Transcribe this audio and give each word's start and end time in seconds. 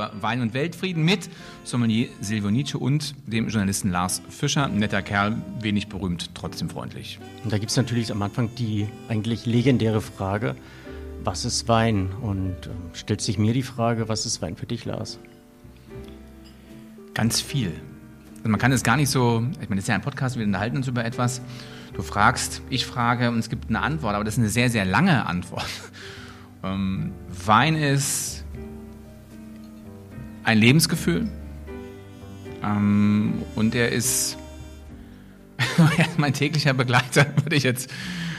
über 0.00 0.12
Wein 0.22 0.40
und 0.40 0.54
Weltfrieden 0.54 1.04
mit 1.04 1.28
Sommelier 1.64 2.08
Silvio 2.22 2.50
Nietzsche 2.50 2.78
und 2.78 3.14
dem 3.26 3.48
Journalisten 3.48 3.90
Lars 3.90 4.22
Fischer. 4.30 4.66
Netter 4.68 5.02
Kerl, 5.02 5.36
wenig 5.60 5.88
berühmt, 5.88 6.34
trotzdem 6.34 6.70
freundlich. 6.70 7.18
Und 7.44 7.52
da 7.52 7.58
gibt 7.58 7.70
es 7.70 7.76
natürlich 7.76 8.10
am 8.10 8.22
Anfang 8.22 8.48
die 8.54 8.88
eigentlich 9.08 9.44
legendäre 9.44 10.00
Frage, 10.00 10.56
was 11.22 11.44
ist 11.44 11.68
Wein? 11.68 12.08
Und 12.22 12.54
äh, 12.66 12.70
stellt 12.94 13.20
sich 13.20 13.36
mir 13.36 13.52
die 13.52 13.62
Frage, 13.62 14.08
was 14.08 14.24
ist 14.24 14.40
Wein 14.40 14.56
für 14.56 14.64
dich, 14.64 14.86
Lars? 14.86 15.18
Ganz 17.12 17.42
viel. 17.42 17.72
Also 18.38 18.48
man 18.48 18.58
kann 18.58 18.72
es 18.72 18.82
gar 18.82 18.96
nicht 18.96 19.10
so, 19.10 19.44
ich 19.60 19.68
meine, 19.68 19.80
das 19.80 19.84
ist 19.84 19.88
ja 19.88 19.96
ein 19.96 20.00
Podcast, 20.00 20.38
wir 20.38 20.46
unterhalten 20.46 20.78
uns 20.78 20.88
über 20.88 21.04
etwas. 21.04 21.42
Du 21.92 22.00
fragst, 22.00 22.62
ich 22.70 22.86
frage 22.86 23.28
und 23.28 23.38
es 23.38 23.50
gibt 23.50 23.68
eine 23.68 23.82
Antwort, 23.82 24.14
aber 24.14 24.24
das 24.24 24.34
ist 24.34 24.38
eine 24.38 24.48
sehr, 24.48 24.70
sehr 24.70 24.86
lange 24.86 25.26
Antwort. 25.26 25.66
Ähm, 26.62 27.12
Wein 27.46 27.74
ist 27.74 28.39
ein 30.44 30.58
Lebensgefühl 30.58 31.28
ähm, 32.62 33.42
und 33.54 33.74
er 33.74 33.90
ist 33.90 34.36
mein 36.16 36.32
täglicher 36.32 36.74
Begleiter, 36.74 37.26
würde 37.44 37.56
ich 37.56 37.62
jetzt 37.62 37.90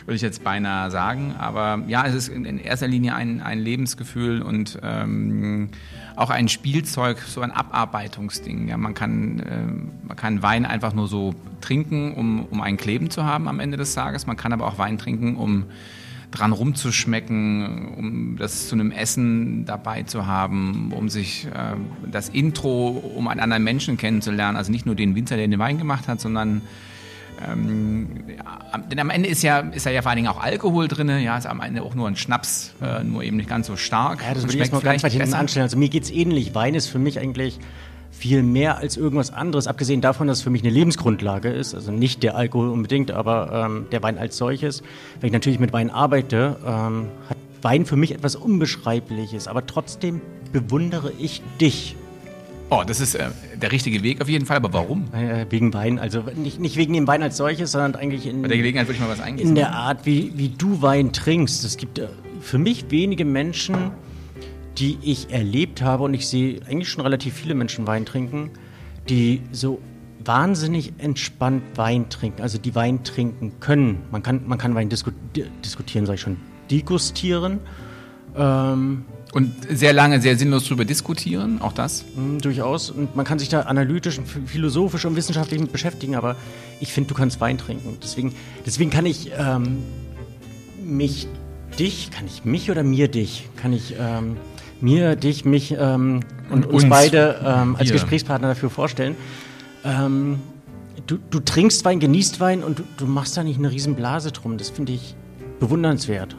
würde 0.06 0.16
ich 0.16 0.22
jetzt 0.22 0.44
beinahe 0.44 0.92
sagen. 0.92 1.36
Aber 1.38 1.84
ja, 1.88 2.06
es 2.06 2.16
ist 2.16 2.30
in, 2.30 2.60
erster 2.60 2.88
Linie 2.88 3.16
ein, 3.16 3.42
ein 3.42 3.60
Lebensgefühl 3.60 4.42
und 4.42 4.80
ähm, 4.84 5.70
auch 6.16 6.30
ein 6.30 6.50
Spielzeug, 6.50 7.20
so 7.20 7.42
ein 7.42 7.52
Abarbeitungsding. 7.52 8.68
Ja, 8.68 8.78
man, 8.78 8.94
kann, 8.94 9.40
äh, 9.40 10.08
man 10.08 10.18
kann 10.18 10.44
Wein 10.44 10.66
einfach 10.66 10.94
nur 10.94 11.08
so 11.08 11.34
trinken, 11.62 12.14
um, 12.14 12.46
um 12.46 12.62
ein 12.62 12.78
Kleben 12.78 13.10
zu 13.10 13.24
haben 13.24 13.48
am 13.48 13.60
Ende 13.60 13.78
des 13.78 13.94
Tages. 13.94 14.28
Man 14.28 14.38
kann 14.38 14.54
aber 14.54 14.68
auch 14.68 14.78
Wein 14.78 14.98
trinken, 14.98 15.36
um 15.36 15.66
dran 16.32 16.54
rumzuschmecken, 16.54 17.94
um 17.96 18.38
das 18.38 18.68
zu 18.68 18.76
einem 18.76 18.92
Essen 18.92 19.66
dabei 19.66 20.04
zu 20.04 20.26
haben, 20.26 20.94
um 20.96 21.10
sich 21.10 21.46
äh, 21.48 21.76
das 22.10 22.30
Intro, 22.30 22.90
um 22.90 23.28
einen 23.28 23.42
anderen 23.42 23.64
Menschen 23.64 23.98
kennenzulernen. 23.98 24.58
Also 24.58 24.72
nicht 24.72 24.86
nur 24.86 24.96
den 24.96 25.16
Winzer, 25.16 25.36
der 25.36 25.48
den 25.48 25.60
Wein 25.60 25.78
gemacht 25.78 26.08
hat, 26.08 26.22
sondern 26.22 26.62
ähm, 27.48 28.08
ja, 28.38 28.78
denn 28.78 29.00
am 29.00 29.10
Ende 29.10 29.28
ist 29.28 29.42
ja, 29.42 29.60
ist 29.60 29.86
ja, 29.86 30.02
vor 30.02 30.12
allen 30.12 30.18
Dingen 30.18 30.28
auch 30.28 30.42
Alkohol 30.42 30.88
drin, 30.88 31.10
ja, 31.20 31.38
ist 31.38 31.48
am 31.48 31.60
Ende 31.60 31.82
auch 31.82 31.96
nur 31.96 32.08
ein 32.08 32.16
Schnaps, 32.16 32.74
äh, 32.82 33.04
nur 33.04 33.24
eben 33.24 33.38
nicht 33.38 33.50
ganz 33.50 33.68
so 33.68 33.76
stark. 33.76 34.22
Ja, 34.22 34.34
das 34.34 34.44
würde 34.44 34.54
ich 34.54 34.60
jetzt 34.60 34.74
mal 34.74 34.82
ganz 34.82 35.04
weit 35.04 35.12
hinten 35.12 35.34
anstellen. 35.34 35.64
Also 35.64 35.78
mir 35.78 35.90
geht 35.90 36.04
es 36.04 36.12
ähnlich. 36.12 36.54
Wein 36.54 36.76
ist 36.76 36.88
für 36.88 37.00
mich 37.00 37.20
eigentlich 37.20 37.60
viel 38.22 38.44
mehr 38.44 38.78
als 38.78 38.98
irgendwas 38.98 39.34
anderes, 39.34 39.66
abgesehen 39.66 40.00
davon, 40.00 40.28
dass 40.28 40.38
es 40.38 40.44
für 40.44 40.52
mich 40.52 40.62
eine 40.62 40.70
Lebensgrundlage 40.70 41.50
ist, 41.50 41.74
also 41.74 41.92
nicht 41.92 42.22
der 42.22 42.36
Alkohol 42.36 42.70
unbedingt, 42.70 43.10
aber 43.10 43.66
ähm, 43.66 43.88
der 43.92 44.04
Wein 44.04 44.20
als 44.20 44.38
solches. 44.38 44.84
Wenn 45.20 45.28
ich 45.28 45.34
natürlich 45.34 45.60
mit 45.60 45.74
Wein 45.74 45.90
arbeite, 45.90 46.58
ähm, 46.64 47.08
hat 47.28 47.38
Wein 47.64 47.88
für 47.88 47.96
mich 47.96 48.14
etwas 48.14 48.36
Unbeschreibliches, 48.36 49.48
aber 49.48 49.66
trotzdem 49.66 50.22
bewundere 50.54 51.12
ich 51.18 51.42
dich. 51.60 51.96
Oh, 52.70 52.84
das 52.86 53.02
ist 53.02 53.16
äh, 53.16 53.30
der 53.60 53.72
richtige 53.72 54.04
Weg 54.04 54.22
auf 54.22 54.30
jeden 54.30 54.46
Fall, 54.46 54.58
aber 54.58 54.72
warum? 54.72 55.12
Äh, 55.14 55.48
wegen 55.50 55.74
Wein, 55.74 55.98
also 55.98 56.24
nicht, 56.36 56.60
nicht 56.60 56.78
wegen 56.78 56.94
dem 56.94 57.08
Wein 57.08 57.24
als 57.24 57.38
solches, 57.38 57.72
sondern 57.72 57.96
eigentlich 57.96 58.28
in, 58.28 58.44
Bei 58.44 58.50
der 58.50 58.58
Gelegenheit 58.58 58.88
würde 58.88 58.98
ich 58.98 59.02
mal 59.02 59.10
was 59.10 59.42
in 59.42 59.56
der 59.56 59.74
Art, 59.74 60.06
wie, 60.06 60.32
wie 60.36 60.50
du 60.50 60.84
Wein 60.84 61.12
trinkst. 61.12 61.66
Es 61.66 61.76
gibt 61.76 61.98
äh, 61.98 62.08
für 62.40 62.60
mich 62.60 62.86
wenige 62.90 63.26
Menschen, 63.26 63.92
die 64.78 64.98
ich 65.02 65.32
erlebt 65.32 65.82
habe, 65.82 66.04
und 66.04 66.14
ich 66.14 66.28
sehe 66.28 66.62
eigentlich 66.66 66.90
schon 66.90 67.02
relativ 67.02 67.34
viele 67.34 67.56
Menschen 67.56 67.88
Wein 67.88 68.06
trinken, 68.06 68.52
die 69.10 69.42
so 69.52 69.80
wahnsinnig 70.24 70.94
entspannt 70.98 71.64
Wein 71.76 72.10
trinken, 72.10 72.42
also 72.42 72.58
die 72.58 72.76
Wein 72.76 73.04
trinken 73.04 73.54
können. 73.60 74.04
Man 74.12 74.24
kann, 74.24 74.48
man 74.48 74.58
kann 74.58 74.76
Wein 74.76 74.90
disku 74.90 75.12
diskutieren, 75.64 76.06
sage 76.06 76.16
ich 76.16 76.22
schon, 76.22 76.38
degustieren. 76.70 77.60
Ähm, 78.36 79.06
und 79.34 79.54
sehr 79.70 79.94
lange, 79.94 80.20
sehr 80.22 80.38
sinnlos 80.38 80.66
darüber 80.66 80.84
diskutieren, 80.84 81.62
auch 81.62 81.72
das? 81.72 82.04
Hm, 82.16 82.42
durchaus. 82.42 82.90
Und 82.90 83.16
man 83.16 83.26
kann 83.26 83.40
sich 83.40 83.48
da 83.48 83.62
analytisch, 83.62 84.20
philosophisch 84.46 85.06
und 85.06 85.16
wissenschaftlich 85.16 85.60
mit 85.60 85.72
beschäftigen, 85.72 86.16
aber 86.16 86.36
ich 86.82 86.92
finde, 86.92 87.10
du 87.10 87.16
kannst 87.16 87.40
Wein 87.40 87.58
trinken. 87.58 87.98
Deswegen, 88.04 88.34
deswegen 88.66 88.90
kann 88.90 89.06
ich 89.06 89.32
ähm, 89.38 89.84
mich, 90.84 91.28
dich, 91.80 92.12
kann 92.12 92.26
ich 92.26 92.44
mich 92.44 92.70
oder 92.70 92.84
mir 92.84 93.08
dich, 93.08 93.48
kann 93.56 93.72
ich 93.72 93.96
ähm, 93.98 94.36
mir, 94.82 95.16
dich, 95.16 95.46
mich 95.46 95.76
ähm, 95.78 96.22
und, 96.50 96.66
uns, 96.66 96.84
uns, 96.84 96.90
beide 96.90 97.42
ähm, 97.46 97.76
als 97.76 97.92
Gesprächspartner 97.92 98.50
dafür 98.50 98.70
vorstellen. 98.70 99.16
Ähm, 99.84 100.40
du, 101.08 101.18
du, 101.30 101.40
trinkst 101.40 101.86
Wein, 101.86 102.00
genießt 102.00 102.40
Wein 102.40 102.64
und 102.64 102.80
du, 102.80 102.84
du 102.98 103.06
machst 103.06 103.38
da 103.38 103.44
nicht 103.44 103.58
eine 103.58 103.72
Riesenblase 103.72 104.32
drum. 104.32 104.58
Das 104.58 104.70
finde 104.70 104.94
ich 104.94 105.16
bewundernswert. 105.60 106.36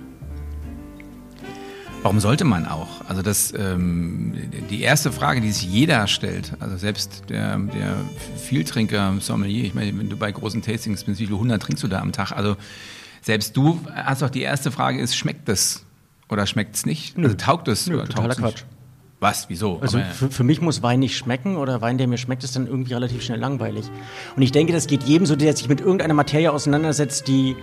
Warum 2.03 2.19
sollte 2.19 2.45
man 2.45 2.67
auch? 2.67 3.09
Also 3.09 3.23
das, 3.23 3.55
ähm, 3.57 4.35
die 4.71 4.83
erste 4.83 5.13
Frage, 5.13 5.41
die 5.41 5.53
sich 5.53 5.71
jeder 5.71 6.09
stellt, 6.09 6.53
also 6.59 6.77
selbst 6.77 7.23
der, 7.29 7.57
der 7.59 7.95
Vieltrinker, 8.37 9.15
Sommelier, 9.21 9.65
ich 9.65 9.75
meine, 9.75 9.97
wenn 9.97 10.09
du 10.09 10.17
bei 10.17 10.33
großen 10.33 10.63
Tastings 10.63 11.05
bist, 11.05 11.21
wie 11.21 11.27
viele 11.27 11.39
hundert 11.39 11.63
trinkst 11.63 11.85
du 11.85 11.89
da 11.89 12.01
am 12.01 12.11
Tag? 12.11 12.33
Also 12.33 12.57
selbst 13.21 13.57
du 13.57 13.81
hast 13.95 14.23
doch 14.23 14.31
die 14.31 14.43
erste 14.43 14.73
Frage 14.73 15.01
ist, 15.01 15.17
schmeckt 15.17 15.49
das 15.49 15.85
oder 16.33 16.47
schmeckt 16.47 16.75
es 16.77 16.87
nicht? 16.87 17.17
Nö. 17.17 17.25
Also 17.25 17.37
taugt 17.37 17.69
es 17.69 17.89
oder 17.89 18.07
totaler 18.07 18.35
Quatsch. 18.35 18.63
Nicht? 18.63 18.67
Was? 19.21 19.49
Wieso? 19.49 19.79
Also 19.81 20.01
für, 20.01 20.31
für, 20.31 20.43
mich 20.43 20.61
muss 20.61 20.83
Wein 20.83 20.99
nicht 20.99 21.17
schmecken 21.17 21.57
oder 21.57 21.81
Wein, 21.81 21.97
der 21.97 22.09
mir 22.09 22.19
schmeckt, 22.19 22.43
ist 22.43 22.57
dann 22.57 22.67
irgendwie 22.67 22.93
relativ 22.93 23.23
schnell 23.23 23.39
langweilig. 23.39 23.85
Und 24.35 24.43
ich 24.43 24.51
denke, 24.51 24.73
das 24.73 24.89
geht 24.89 25.05
jedem 25.05 25.27
so, 25.27 25.37
der 25.37 25.55
sich 25.55 25.69
mit 25.69 25.81
irgendeiner 25.81 26.15
Materie 26.15 26.51
auseinandersetzt, 26.51 27.29
die 27.29 27.55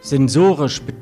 sensorisch 0.00 0.82
be 0.82 0.94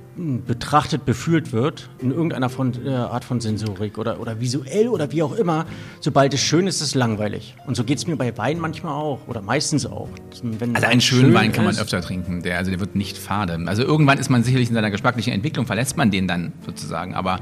betrachtet, 0.49 1.05
befühlt 1.05 1.53
wird, 1.53 1.89
in 2.01 2.11
irgendeiner 2.11 2.51
von, 2.51 2.73
äh, 2.85 2.91
Art 2.91 3.25
von 3.25 3.41
Sensorik 3.41 3.99
oder, 3.99 4.19
oder 4.19 4.41
visuell 4.41 4.89
oder 4.89 5.13
wie 5.13 5.23
auch 5.23 5.33
immer, 5.33 5.65
sobald 6.01 6.35
es 6.35 6.41
schön 6.41 6.67
ist, 6.67 6.81
ist 6.81 6.89
es 6.89 6.95
langweilig. 6.97 7.55
Und 7.69 7.77
so 7.77 7.85
geht 7.85 7.99
es 7.99 8.09
mir 8.09 8.17
bei 8.17 8.37
Wein 8.37 8.59
manchmal 8.59 8.95
auch 8.95 9.21
oder 9.29 9.43
meistens 9.43 9.87
auch. 9.87 10.09
Wenn 10.43 10.75
also 10.75 10.89
einen 10.89 11.01
schönen 11.01 11.27
schön 11.27 11.35
Wein 11.35 11.53
kann 11.53 11.65
man 11.65 11.79
öfter 11.79 12.01
trinken, 12.01 12.43
der, 12.43 12.59
also 12.59 12.73
der 12.73 12.81
wird 12.81 12.97
nicht 12.97 13.17
fade. 13.17 13.61
Also 13.67 13.85
irgendwann 13.85 14.19
ist 14.19 14.29
man 14.29 14.43
sicherlich 14.43 14.71
in 14.71 14.75
seiner 14.75 14.91
geschmacklichen 14.91 15.33
Entwicklung, 15.33 15.67
verlässt 15.67 15.97
man 15.97 16.11
den 16.11 16.27
dann 16.27 16.53
sozusagen, 16.67 17.15
aber 17.15 17.39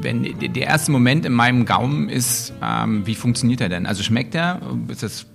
wenn 0.00 0.22
der 0.38 0.66
erste 0.68 0.92
Moment 0.92 1.26
in 1.26 1.32
meinem 1.32 1.64
Gaumen 1.64 2.08
ist, 2.08 2.52
ähm, 2.62 3.04
wie 3.08 3.16
funktioniert 3.16 3.60
er 3.60 3.70
denn? 3.70 3.86
Also 3.86 4.04
schmeckt 4.04 4.36
er? 4.36 4.60
Ist 4.86 5.02
das 5.02 5.26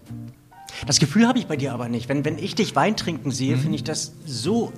das 0.87 0.99
Gefühl 0.99 1.27
habe 1.27 1.37
ich 1.37 1.47
bei 1.47 1.57
dir 1.57 1.73
aber 1.73 1.89
nicht. 1.89 2.09
Wenn, 2.09 2.25
wenn 2.25 2.37
ich 2.37 2.55
dich 2.55 2.75
Wein 2.75 2.95
trinken 2.95 3.31
sehe, 3.31 3.55
mhm. 3.55 3.61
finde 3.61 3.75
ich 3.75 3.83
das 3.83 4.13
so 4.25 4.71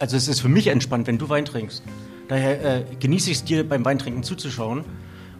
also 0.00 0.16
es 0.16 0.28
ist 0.28 0.40
für 0.40 0.48
mich 0.48 0.66
entspannt, 0.66 1.06
wenn 1.06 1.18
du 1.18 1.28
Wein 1.28 1.44
trinkst. 1.44 1.82
Daher 2.28 2.78
äh, 2.78 2.84
genieße 2.98 3.30
ich 3.30 3.38
es 3.38 3.44
dir 3.44 3.68
beim 3.68 3.84
Weintrinken 3.84 4.22
zuzuschauen. 4.22 4.84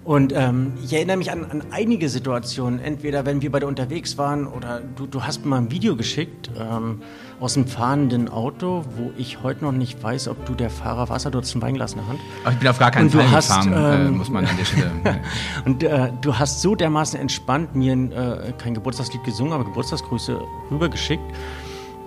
Und 0.02 0.32
ähm, 0.34 0.72
ich 0.82 0.94
erinnere 0.94 1.18
mich 1.18 1.30
an, 1.30 1.44
an, 1.44 1.62
einige 1.70 2.08
Situationen, 2.08 2.80
entweder 2.80 3.26
wenn 3.26 3.42
wir 3.42 3.52
beide 3.52 3.66
unterwegs 3.66 4.16
waren 4.16 4.46
oder 4.46 4.80
du, 4.80 5.06
du 5.06 5.24
hast 5.24 5.42
mir 5.42 5.50
mal 5.50 5.58
ein 5.58 5.70
Video 5.70 5.94
geschickt 5.94 6.50
ähm, 6.58 7.02
aus 7.38 7.56
einem 7.56 7.66
fahrenden 7.66 8.30
Auto, 8.30 8.84
wo 8.96 9.12
ich 9.18 9.42
heute 9.42 9.62
noch 9.62 9.72
nicht 9.72 10.02
weiß, 10.02 10.28
ob 10.28 10.46
du 10.46 10.54
der 10.54 10.70
Fahrer 10.70 11.10
warst, 11.10 11.26
du 11.26 11.38
hast 11.38 11.54
ein 11.54 11.60
Weinglas 11.60 11.92
in 11.92 11.98
der 11.98 12.08
Hand. 12.08 12.20
Aber 12.44 12.52
ich 12.52 12.58
bin 12.58 12.68
auf 12.68 12.78
gar 12.78 12.90
keinen 12.90 13.10
Fall 13.10 13.30
hast, 13.30 13.48
gefahren, 13.48 13.72
äh, 13.74 14.06
ähm, 14.06 14.16
muss 14.16 14.30
man 14.30 14.46
an 14.46 14.56
der 14.56 14.64
Stelle. 14.64 14.90
und 15.66 15.82
äh, 15.82 16.10
du 16.22 16.38
hast 16.38 16.62
so 16.62 16.74
dermaßen 16.74 17.20
entspannt 17.20 17.74
mir 17.74 17.92
äh, 17.92 18.52
kein 18.56 18.72
Geburtstagslied 18.72 19.22
gesungen, 19.22 19.52
aber 19.52 19.64
Geburtstagsgrüße 19.64 20.40
rübergeschickt. 20.70 21.22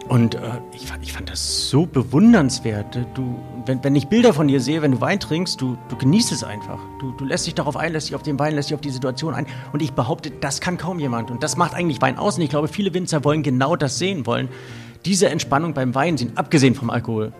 Und 0.09 0.35
äh, 0.35 0.39
ich, 0.73 0.85
fand, 0.85 1.03
ich 1.03 1.13
fand 1.13 1.29
das 1.29 1.69
so 1.69 1.85
bewundernswert. 1.85 2.97
Du, 3.13 3.39
wenn, 3.65 3.83
wenn 3.83 3.95
ich 3.95 4.07
Bilder 4.07 4.33
von 4.33 4.47
dir 4.47 4.59
sehe, 4.59 4.81
wenn 4.81 4.91
du 4.91 5.01
Wein 5.01 5.19
trinkst, 5.19 5.61
du, 5.61 5.77
du 5.87 5.95
genießt 5.95 6.31
es 6.33 6.43
einfach. 6.43 6.79
Du, 6.99 7.11
du 7.11 7.23
lässt 7.23 7.47
dich 7.47 7.55
darauf 7.55 7.77
ein, 7.77 7.93
lässt 7.93 8.09
dich 8.09 8.15
auf 8.15 8.23
den 8.23 8.37
Wein, 8.37 8.53
lässt 8.53 8.69
dich 8.69 8.75
auf 8.75 8.81
die 8.81 8.89
Situation 8.89 9.33
ein. 9.33 9.45
Und 9.71 9.81
ich 9.81 9.93
behaupte, 9.93 10.29
das 10.29 10.59
kann 10.59 10.77
kaum 10.77 10.99
jemand. 10.99 11.31
Und 11.31 11.41
das 11.41 11.55
macht 11.55 11.73
eigentlich 11.73 12.01
Wein 12.01 12.17
aus. 12.17 12.35
Und 12.35 12.43
ich 12.43 12.49
glaube, 12.49 12.67
viele 12.67 12.93
Winzer 12.93 13.23
wollen 13.23 13.43
genau 13.43 13.75
das 13.75 13.97
sehen 13.97 14.25
wollen. 14.25 14.49
Diese 15.05 15.29
Entspannung 15.29 15.73
beim 15.73 15.95
Wein 15.95 16.17
sehen, 16.17 16.33
abgesehen 16.35 16.75
vom 16.75 16.89
Alkohol. 16.89 17.31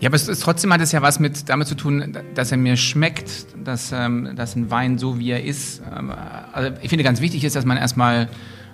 Ja, 0.00 0.08
aber 0.08 0.16
es 0.16 0.26
ist, 0.26 0.42
trotzdem 0.42 0.72
hat 0.72 0.80
es 0.80 0.90
ja 0.90 1.00
was 1.00 1.20
mit 1.20 1.48
damit 1.48 1.68
zu 1.68 1.76
tun, 1.76 2.18
dass 2.34 2.50
er 2.50 2.58
mir 2.58 2.76
schmeckt, 2.76 3.46
dass, 3.62 3.92
ähm, 3.92 4.32
dass 4.34 4.56
ein 4.56 4.68
Wein 4.68 4.98
so 4.98 5.20
wie 5.20 5.30
er 5.30 5.44
ist. 5.44 5.80
Ähm, 5.96 6.12
also 6.52 6.72
ich 6.82 6.88
finde 6.88 7.04
ganz 7.04 7.20
wichtig 7.20 7.44
ist, 7.44 7.54
dass 7.54 7.64
man 7.64 7.76
erstmal 7.76 8.28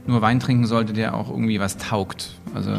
nur 0.09 0.23
Wein 0.23 0.41
trinken 0.41 0.67
sollte, 0.67 0.93
der 0.93 1.15
auch 1.15 1.31
irgendwie 1.31 1.61
was 1.61 1.77
taugt. 1.77 2.31
Also 2.55 2.73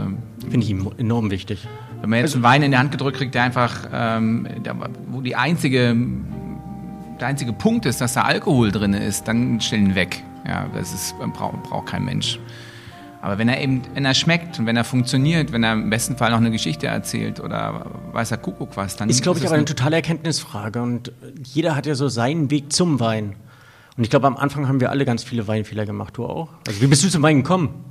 finde 0.50 0.66
ich 0.66 0.76
enorm 0.98 1.32
wichtig. 1.32 1.68
Wenn 2.02 2.10
man 2.10 2.20
jetzt 2.20 2.34
einen 2.34 2.44
Wein 2.44 2.64
in 2.64 2.72
die 2.72 2.78
Hand 2.78 2.92
gedrückt 2.92 3.18
kriegt, 3.18 3.36
der 3.36 3.44
einfach, 3.44 3.88
ähm, 3.94 4.48
der, 4.66 4.76
wo 5.08 5.22
die 5.22 5.36
einzige, 5.36 5.96
der 7.20 7.28
einzige 7.28 7.54
Punkt 7.54 7.86
ist, 7.86 8.02
dass 8.02 8.14
da 8.14 8.22
Alkohol 8.22 8.72
drin 8.72 8.94
ist, 8.94 9.28
dann 9.28 9.60
stellen 9.62 9.88
ihn 9.88 9.96
weg. 9.96 10.24
Ja, 10.48 10.66
das 10.74 10.94
ist, 10.94 11.16
braucht, 11.34 11.64
braucht 11.64 11.88
kein 11.88 12.06
Mensch. 12.06 12.40
Aber 13.22 13.38
wenn 13.38 13.50
er 13.50 13.62
eben, 13.62 13.82
wenn 13.94 14.06
er 14.06 14.14
schmeckt 14.14 14.60
und 14.60 14.66
wenn 14.66 14.78
er 14.78 14.86
funktioniert, 14.86 15.52
wenn 15.52 15.64
er 15.64 15.74
im 15.74 15.90
besten 15.90 16.16
Fall 16.16 16.32
noch 16.32 16.38
eine 16.38 16.52
Geschichte 16.52 16.88
erzählt 16.88 17.42
oder 17.42 17.86
weiß 18.14 18.32
er 18.32 18.38
Kuckuck 18.38 18.78
was, 18.78 18.96
dann 18.96 19.10
ist, 19.10 19.22
glaube 19.22 19.40
ich, 19.40 19.46
aber 19.46 19.56
eine 19.56 19.66
totale 19.66 19.98
Erkenntnisfrage 19.98 20.82
und 20.82 21.12
jeder 21.44 21.76
hat 21.76 21.86
ja 21.86 21.96
so 21.96 22.08
seinen 22.08 22.50
Weg 22.50 22.72
zum 22.72 23.02
Wein. 23.02 23.36
Und 24.00 24.06
ich 24.06 24.10
glaube, 24.10 24.28
am 24.28 24.38
Anfang 24.38 24.70
haben 24.70 24.80
wir 24.80 24.92
alle 24.92 25.04
ganz 25.04 25.26
viele 25.26 25.46
Weinfehler 25.50 25.86
gemacht. 25.86 26.16
Du 26.16 26.24
auch? 26.26 26.48
Also, 26.66 26.80
wie 26.80 26.88
bist 26.88 27.04
du 27.04 27.10
zum 27.10 27.22
Wein 27.22 27.44
gekommen? 27.44 27.84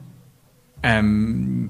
Ähm, 0.82 1.68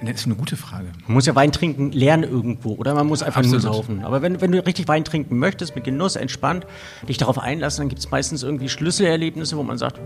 Das 0.00 0.14
ist 0.14 0.26
eine 0.26 0.36
gute 0.36 0.56
Frage. 0.56 0.86
Man 1.08 1.14
muss 1.14 1.26
ja 1.26 1.34
Wein 1.34 1.50
trinken 1.50 1.90
lernen 1.90 2.22
irgendwo 2.22 2.74
oder 2.74 2.94
man 2.94 3.08
muss 3.08 3.24
einfach 3.24 3.40
Absolut. 3.40 3.64
nur 3.64 3.74
saufen. 3.74 4.04
Aber 4.04 4.22
wenn, 4.22 4.40
wenn 4.40 4.52
du 4.52 4.64
richtig 4.64 4.86
Wein 4.86 5.02
trinken 5.04 5.40
möchtest, 5.40 5.74
mit 5.74 5.82
Genuss, 5.82 6.14
entspannt, 6.14 6.68
dich 7.08 7.16
darauf 7.16 7.36
einlassen, 7.36 7.82
dann 7.82 7.88
gibt 7.88 7.98
es 7.98 8.08
meistens 8.12 8.44
irgendwie 8.44 8.68
Schlüsselerlebnisse, 8.68 9.56
wo 9.56 9.64
man 9.64 9.76
sagt, 9.76 9.98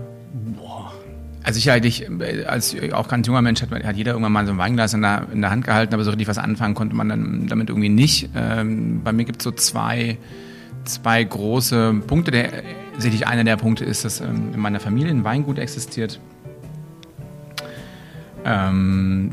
boah. 0.57 0.91
Also 1.43 1.59
ich 1.59 1.69
eigentlich, 1.69 2.07
als 2.47 2.75
auch 2.93 3.07
ganz 3.07 3.27
junger 3.27 3.43
Mensch 3.43 3.61
hat, 3.61 3.69
hat 3.71 3.95
jeder 3.95 4.13
irgendwann 4.13 4.31
mal 4.31 4.47
so 4.47 4.51
ein 4.51 4.57
Weinglas 4.57 4.95
in 4.95 5.03
der, 5.03 5.27
in 5.31 5.41
der 5.41 5.51
Hand 5.51 5.63
gehalten, 5.65 5.93
aber 5.93 6.03
so 6.03 6.09
richtig 6.09 6.27
was 6.27 6.39
anfangen 6.39 6.73
konnte 6.73 6.95
man 6.95 7.07
dann 7.07 7.45
damit 7.47 7.69
irgendwie 7.69 7.89
nicht. 7.89 8.29
Ähm, 8.35 9.01
bei 9.03 9.11
mir 9.11 9.25
gibt 9.25 9.41
es 9.41 9.43
so 9.43 9.51
zwei, 9.51 10.17
zwei 10.85 11.23
große 11.23 12.01
Punkte. 12.07 12.31
Der, 12.31 12.63
sicherlich 12.99 13.27
einer 13.27 13.43
der 13.43 13.57
Punkte 13.57 13.85
ist, 13.85 14.05
dass 14.05 14.21
ähm, 14.21 14.53
in 14.53 14.59
meiner 14.59 14.79
Familie 14.79 15.11
ein 15.11 15.23
Weingut 15.23 15.59
existiert. 15.59 16.19
Ähm, 18.45 19.31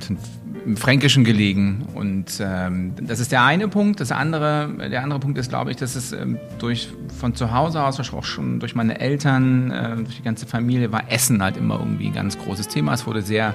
im 0.66 0.76
Fränkischen 0.76 1.22
gelegen. 1.22 1.86
Und 1.94 2.40
ähm, 2.40 2.92
das 3.00 3.20
ist 3.20 3.30
der 3.30 3.44
eine 3.44 3.68
Punkt. 3.68 4.00
Das 4.00 4.10
andere, 4.10 4.68
der 4.90 5.02
andere 5.02 5.20
Punkt 5.20 5.38
ist, 5.38 5.48
glaube 5.48 5.70
ich, 5.70 5.76
dass 5.76 5.94
es 5.94 6.12
ähm, 6.12 6.38
durch, 6.58 6.88
von 7.18 7.34
zu 7.34 7.52
Hause 7.52 7.84
aus, 7.84 8.00
auch 8.00 8.24
schon 8.24 8.58
durch 8.58 8.74
meine 8.74 8.98
Eltern, 8.98 9.70
äh, 9.70 9.94
durch 9.96 10.16
die 10.16 10.22
ganze 10.22 10.46
Familie, 10.46 10.90
war 10.90 11.04
Essen 11.10 11.40
halt 11.42 11.56
immer 11.56 11.78
irgendwie 11.78 12.08
ein 12.08 12.12
ganz 12.12 12.36
großes 12.36 12.66
Thema. 12.66 12.94
Es 12.94 13.06
wurde 13.06 13.22
sehr 13.22 13.54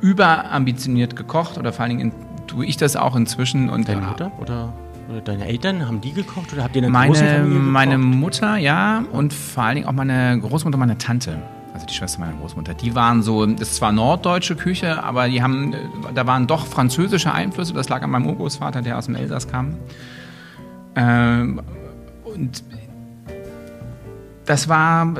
überambitioniert 0.00 1.14
gekocht 1.14 1.58
oder 1.58 1.74
vor 1.74 1.84
allen 1.84 1.98
Dingen 1.98 2.12
in, 2.12 2.46
tue 2.46 2.64
ich 2.64 2.78
das 2.78 2.96
auch 2.96 3.16
inzwischen. 3.16 3.68
Und, 3.68 3.88
Deine 3.88 4.00
Mutter 4.00 4.32
oder? 4.40 4.72
Oder 5.10 5.20
deine 5.20 5.46
Eltern, 5.46 5.86
haben 5.86 6.00
die 6.00 6.12
gekocht 6.12 6.52
oder 6.52 6.62
habt 6.62 6.76
ihr 6.76 6.82
eine 6.82 6.90
meine, 6.90 7.08
große 7.08 7.24
Familie 7.24 7.54
gekocht? 7.54 7.72
Meine 7.72 7.98
Mutter, 7.98 8.56
ja, 8.56 9.04
und 9.12 9.32
vor 9.32 9.64
allen 9.64 9.74
Dingen 9.76 9.88
auch 9.88 9.92
meine 9.92 10.38
Großmutter, 10.38 10.78
meine 10.78 10.98
Tante 10.98 11.38
also 11.72 11.86
die 11.86 11.94
Schwester 11.94 12.20
meiner 12.20 12.36
Großmutter, 12.36 12.74
die 12.74 12.94
waren 12.94 13.22
so, 13.22 13.46
das 13.46 13.70
ist 13.70 13.76
zwar 13.76 13.92
norddeutsche 13.92 14.56
Küche, 14.56 15.02
aber 15.02 15.28
die 15.28 15.42
haben, 15.42 15.74
da 16.14 16.26
waren 16.26 16.46
doch 16.46 16.66
französische 16.66 17.32
Einflüsse. 17.32 17.72
Das 17.72 17.88
lag 17.88 18.02
an 18.02 18.10
meinem 18.10 18.26
Urgroßvater, 18.26 18.82
der 18.82 18.98
aus 18.98 19.06
dem 19.06 19.14
Elsass 19.14 19.48
kam. 19.48 19.76
Ähm, 20.96 21.62
und 22.24 22.64
das 24.50 24.68
war 24.68 25.14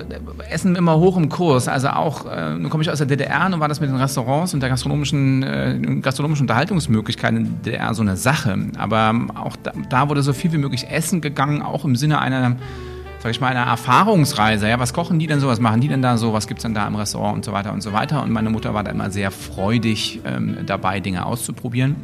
Essen 0.50 0.74
immer 0.74 0.98
hoch 0.98 1.16
im 1.16 1.28
Kurs. 1.28 1.68
Also 1.68 1.90
auch, 1.90 2.26
äh, 2.26 2.50
nun 2.56 2.68
komme 2.68 2.82
ich 2.82 2.90
aus 2.90 2.98
der 2.98 3.06
DDR 3.06 3.46
und 3.46 3.60
war 3.60 3.68
das 3.68 3.80
mit 3.80 3.88
den 3.88 3.96
Restaurants 3.96 4.54
und 4.54 4.60
der 4.60 4.70
gastronomischen, 4.70 5.44
äh, 5.44 5.78
gastronomischen 6.02 6.44
Unterhaltungsmöglichkeiten 6.44 7.36
in 7.36 7.44
der 7.44 7.72
DDR 7.72 7.94
so 7.94 8.02
eine 8.02 8.16
Sache. 8.16 8.58
Aber 8.76 9.14
auch 9.36 9.54
da, 9.62 9.70
da 9.88 10.08
wurde 10.08 10.24
so 10.24 10.32
viel 10.32 10.52
wie 10.52 10.58
möglich 10.58 10.90
Essen 10.90 11.20
gegangen, 11.20 11.62
auch 11.62 11.84
im 11.84 11.94
Sinne 11.94 12.20
einer 12.20 12.56
sag 13.20 13.30
ich 13.30 13.40
mal, 13.40 13.48
einer 13.48 13.70
Erfahrungsreise. 13.70 14.66
Ja, 14.66 14.80
was 14.80 14.94
kochen 14.94 15.18
die 15.18 15.26
denn 15.26 15.40
so, 15.40 15.46
was 15.46 15.60
machen 15.60 15.80
die 15.80 15.88
denn 15.88 16.02
da 16.02 16.16
so, 16.16 16.32
was 16.32 16.48
gibt 16.48 16.58
es 16.58 16.62
denn 16.62 16.74
da 16.74 16.88
im 16.88 16.96
Restaurant 16.96 17.36
und 17.36 17.44
so 17.44 17.52
weiter 17.52 17.72
und 17.72 17.82
so 17.82 17.92
weiter. 17.92 18.22
Und 18.22 18.32
meine 18.32 18.50
Mutter 18.50 18.74
war 18.74 18.82
da 18.82 18.90
immer 18.90 19.10
sehr 19.10 19.30
freudig 19.30 20.20
ähm, 20.24 20.56
dabei, 20.66 21.00
Dinge 21.00 21.26
auszuprobieren. 21.26 21.96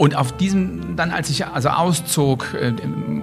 Und 0.00 0.16
auf 0.16 0.34
diesem, 0.34 0.96
dann 0.96 1.10
als 1.10 1.28
ich 1.28 1.46
also 1.46 1.68
auszog, 1.68 2.54
äh, 2.54 2.72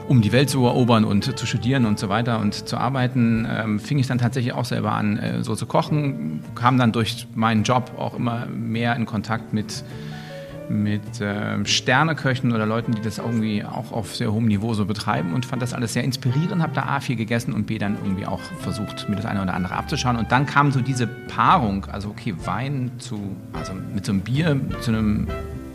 um 0.08 0.22
die 0.22 0.32
Welt 0.32 0.48
zu 0.52 0.64
erobern 0.64 1.06
und 1.06 1.36
zu 1.36 1.48
studieren 1.48 1.88
und 1.88 1.98
so 1.98 2.08
weiter 2.08 2.40
und 2.40 2.54
zu 2.54 2.78
arbeiten, 2.78 3.46
äh, 3.46 3.80
fing 3.80 3.98
ich 3.98 4.06
dann 4.06 4.20
tatsächlich 4.20 4.54
auch 4.54 4.64
selber 4.64 4.92
an, 4.92 5.18
äh, 5.18 5.44
so 5.44 5.56
zu 5.56 5.66
kochen, 5.66 6.42
kam 6.54 6.78
dann 6.78 6.92
durch 6.92 7.26
meinen 7.34 7.64
Job 7.64 7.94
auch 7.98 8.14
immer 8.14 8.46
mehr 8.46 8.96
in 8.96 9.08
Kontakt 9.08 9.54
mit 9.54 9.84
mit 10.70 11.22
äh, 11.22 11.66
Sterneköchen 11.66 12.54
oder 12.54 12.66
Leuten, 12.66 12.92
die 12.92 13.02
das 13.02 13.20
irgendwie 13.20 13.64
auch 13.64 13.92
auf 13.92 14.16
sehr 14.16 14.32
hohem 14.32 14.46
Niveau 14.46 14.74
so 14.74 14.86
betreiben 14.86 15.34
und 15.34 15.46
fand 15.46 15.62
das 15.62 15.74
alles 15.74 15.94
sehr 15.94 16.04
inspirierend, 16.04 16.62
habe 16.62 16.74
da 16.76 16.84
A 16.84 17.00
viel 17.00 17.16
gegessen 17.16 17.54
und 17.54 17.66
B 17.66 17.78
dann 17.78 17.98
irgendwie 18.04 18.28
auch 18.28 18.42
versucht, 18.60 19.08
mir 19.10 19.16
das 19.16 19.26
eine 19.26 19.42
oder 19.42 19.54
andere 19.54 19.76
abzuschauen. 19.76 20.18
Und 20.18 20.32
dann 20.32 20.46
kam 20.46 20.74
so 20.74 20.82
diese 20.82 21.08
Paarung, 21.08 21.86
also 21.86 22.10
okay, 22.10 22.36
Wein 22.44 22.92
zu, 22.98 23.36
also 23.54 23.72
mit 23.96 24.06
so 24.06 24.12
einem 24.12 24.22
Bier 24.22 24.60
zu 24.82 24.92
einem 24.92 25.28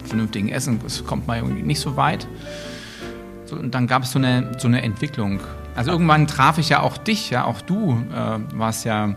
vernünftigen 0.04 0.49
Essen, 0.49 0.78
das 0.82 1.04
kommt 1.04 1.26
mal 1.26 1.38
irgendwie 1.38 1.62
nicht 1.62 1.81
so 1.81 1.96
weit. 1.96 2.26
So, 3.44 3.56
und 3.56 3.75
dann 3.75 3.87
gab 3.87 4.02
es 4.02 4.12
so 4.12 4.19
eine, 4.19 4.52
so 4.58 4.69
eine 4.69 4.82
Entwicklung. 4.82 5.40
Also 5.75 5.90
irgendwann 5.90 6.26
traf 6.26 6.58
ich 6.58 6.69
ja 6.69 6.81
auch 6.81 6.96
dich, 6.96 7.31
ja, 7.31 7.44
auch 7.44 7.60
du 7.60 8.02
äh, 8.12 8.38
warst 8.58 8.84
ja 8.84 9.14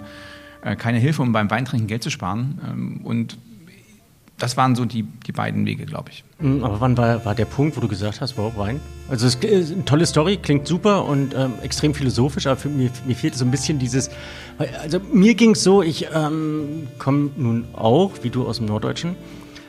äh, 0.61 0.75
keine 0.75 0.99
Hilfe, 0.99 1.21
um 1.21 1.31
beim 1.31 1.49
Weintrinken 1.49 1.87
Geld 1.87 2.03
zu 2.03 2.09
sparen. 2.09 2.59
Ähm, 2.65 3.01
und 3.03 3.37
das 4.37 4.57
waren 4.57 4.75
so 4.75 4.83
die, 4.83 5.03
die 5.03 5.31
beiden 5.31 5.65
Wege, 5.65 5.85
glaube 5.85 6.09
ich. 6.11 6.23
Hm, 6.39 6.63
aber 6.63 6.81
wann 6.81 6.97
war, 6.97 7.23
war 7.23 7.35
der 7.35 7.45
Punkt, 7.45 7.77
wo 7.77 7.81
du 7.81 7.87
gesagt 7.87 8.19
hast, 8.19 8.37
wow, 8.37 8.55
Wein? 8.57 8.81
Also 9.09 9.27
es 9.27 9.35
ist 9.35 9.71
eine 9.71 9.85
tolle 9.85 10.05
Story, 10.05 10.37
klingt 10.37 10.67
super 10.67 11.05
und 11.05 11.33
ähm, 11.33 11.53
extrem 11.61 11.93
philosophisch, 11.93 12.47
aber 12.47 12.57
für 12.57 12.67
mir, 12.69 12.89
mir 13.05 13.15
fehlt 13.15 13.35
so 13.35 13.45
ein 13.45 13.51
bisschen 13.51 13.79
dieses, 13.79 14.09
also 14.81 14.99
mir 15.13 15.35
ging 15.35 15.51
es 15.51 15.63
so, 15.63 15.81
ich 15.81 16.07
ähm, 16.13 16.87
komme 16.99 17.29
nun 17.37 17.65
auch, 17.73 18.11
wie 18.23 18.29
du 18.29 18.45
aus 18.45 18.57
dem 18.57 18.65
Norddeutschen, 18.65 19.15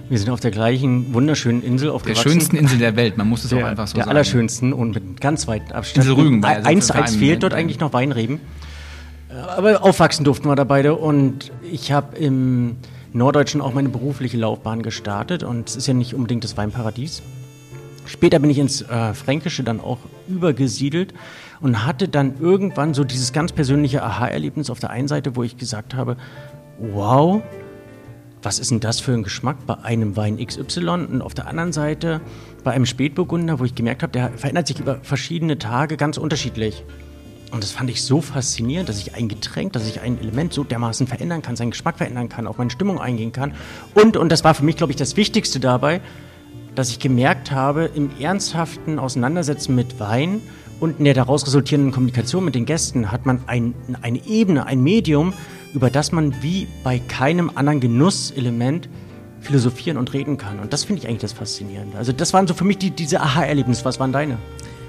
wir 0.08 0.18
sind 0.18 0.30
auf 0.30 0.40
der 0.40 0.50
gleichen 0.50 1.12
wunderschönen 1.14 1.62
Insel 1.62 1.90
aufgewachsen. 1.90 2.24
Der 2.24 2.30
schönsten 2.30 2.56
Insel 2.56 2.78
der 2.78 2.96
Welt, 2.96 3.16
man 3.16 3.28
muss 3.28 3.44
es 3.44 3.50
der, 3.50 3.58
auch 3.58 3.68
einfach 3.68 3.86
so 3.86 3.94
der 3.94 4.04
sagen. 4.04 4.08
Der 4.10 4.16
allerschönsten 4.16 4.72
und 4.72 4.94
mit 4.94 5.20
ganz 5.20 5.48
weiten 5.48 5.72
Abstand. 5.72 6.06
Insel 6.06 6.22
Rügen. 6.22 6.44
Also 6.44 6.68
eins, 6.68 6.90
eins 6.90 7.16
fehlt 7.16 7.42
dort 7.42 7.54
eigentlich 7.54 7.80
noch 7.80 7.92
Weinreben. 7.92 8.40
Aber 9.56 9.82
aufwachsen 9.82 10.24
durften 10.24 10.48
wir 10.48 10.56
da 10.56 10.64
beide 10.64 10.94
und 10.94 11.52
ich 11.70 11.92
habe 11.92 12.16
im 12.16 12.76
Norddeutschen 13.12 13.60
auch 13.60 13.74
meine 13.74 13.88
berufliche 13.88 14.36
Laufbahn 14.36 14.82
gestartet 14.82 15.42
und 15.42 15.68
es 15.68 15.76
ist 15.76 15.86
ja 15.86 15.94
nicht 15.94 16.14
unbedingt 16.14 16.44
das 16.44 16.56
Weinparadies. 16.56 17.22
Später 18.06 18.38
bin 18.38 18.50
ich 18.50 18.58
ins 18.58 18.82
äh, 18.82 19.14
Fränkische 19.14 19.64
dann 19.64 19.80
auch 19.80 19.98
übergesiedelt 20.28 21.12
und 21.60 21.84
hatte 21.84 22.08
dann 22.08 22.34
irgendwann 22.40 22.94
so 22.94 23.02
dieses 23.04 23.32
ganz 23.32 23.52
persönliche 23.52 24.02
Aha-Erlebnis 24.02 24.70
auf 24.70 24.78
der 24.78 24.90
einen 24.90 25.08
Seite, 25.08 25.34
wo 25.34 25.42
ich 25.42 25.56
gesagt 25.56 25.94
habe, 25.94 26.16
wow, 26.78 27.42
was 28.46 28.60
ist 28.60 28.70
denn 28.70 28.78
das 28.78 29.00
für 29.00 29.12
ein 29.12 29.24
Geschmack 29.24 29.56
bei 29.66 29.74
einem 29.82 30.14
Wein 30.14 30.38
XY? 30.38 30.88
Und 31.10 31.20
auf 31.20 31.34
der 31.34 31.48
anderen 31.48 31.72
Seite 31.72 32.20
bei 32.62 32.70
einem 32.70 32.86
Spätburgunder, 32.86 33.58
wo 33.58 33.64
ich 33.64 33.74
gemerkt 33.74 34.04
habe, 34.04 34.12
der 34.12 34.30
verändert 34.36 34.68
sich 34.68 34.78
über 34.78 35.00
verschiedene 35.02 35.58
Tage 35.58 35.96
ganz 35.96 36.16
unterschiedlich. 36.16 36.84
Und 37.50 37.64
das 37.64 37.72
fand 37.72 37.90
ich 37.90 38.04
so 38.04 38.20
faszinierend, 38.20 38.88
dass 38.88 39.00
ich 39.00 39.16
ein 39.16 39.28
Getränk, 39.28 39.72
dass 39.72 39.88
ich 39.88 40.00
ein 40.00 40.20
Element 40.20 40.52
so 40.52 40.62
dermaßen 40.62 41.08
verändern 41.08 41.42
kann, 41.42 41.56
seinen 41.56 41.72
Geschmack 41.72 41.98
verändern 41.98 42.28
kann, 42.28 42.46
auf 42.46 42.56
meine 42.56 42.70
Stimmung 42.70 43.00
eingehen 43.00 43.32
kann. 43.32 43.52
Und, 43.94 44.16
und 44.16 44.30
das 44.30 44.44
war 44.44 44.54
für 44.54 44.64
mich, 44.64 44.76
glaube 44.76 44.92
ich, 44.92 44.96
das 44.96 45.16
Wichtigste 45.16 45.58
dabei, 45.58 46.00
dass 46.76 46.90
ich 46.90 47.00
gemerkt 47.00 47.50
habe, 47.50 47.90
im 47.96 48.10
ernsthaften 48.20 49.00
Auseinandersetzen 49.00 49.74
mit 49.74 49.98
Wein 49.98 50.40
und 50.78 51.00
in 51.00 51.04
der 51.04 51.14
daraus 51.14 51.44
resultierenden 51.48 51.92
Kommunikation 51.92 52.44
mit 52.44 52.54
den 52.54 52.64
Gästen 52.64 53.10
hat 53.10 53.26
man 53.26 53.40
ein, 53.48 53.74
eine 54.02 54.24
Ebene, 54.24 54.66
ein 54.66 54.84
Medium, 54.84 55.32
über 55.76 55.90
das 55.90 56.10
man 56.10 56.42
wie 56.42 56.66
bei 56.82 56.98
keinem 56.98 57.52
anderen 57.54 57.80
Genusselement 57.80 58.88
philosophieren 59.40 59.98
und 59.98 60.14
reden 60.14 60.38
kann. 60.38 60.58
Und 60.58 60.72
das 60.72 60.84
finde 60.84 61.02
ich 61.02 61.08
eigentlich 61.08 61.20
das 61.20 61.34
Faszinierende. 61.34 61.98
Also 61.98 62.12
das 62.12 62.32
waren 62.32 62.46
so 62.46 62.54
für 62.54 62.64
mich 62.64 62.78
die, 62.78 62.90
diese 62.90 63.20
Aha-Erlebnisse. 63.20 63.84
Was 63.84 64.00
waren 64.00 64.10
deine? 64.10 64.38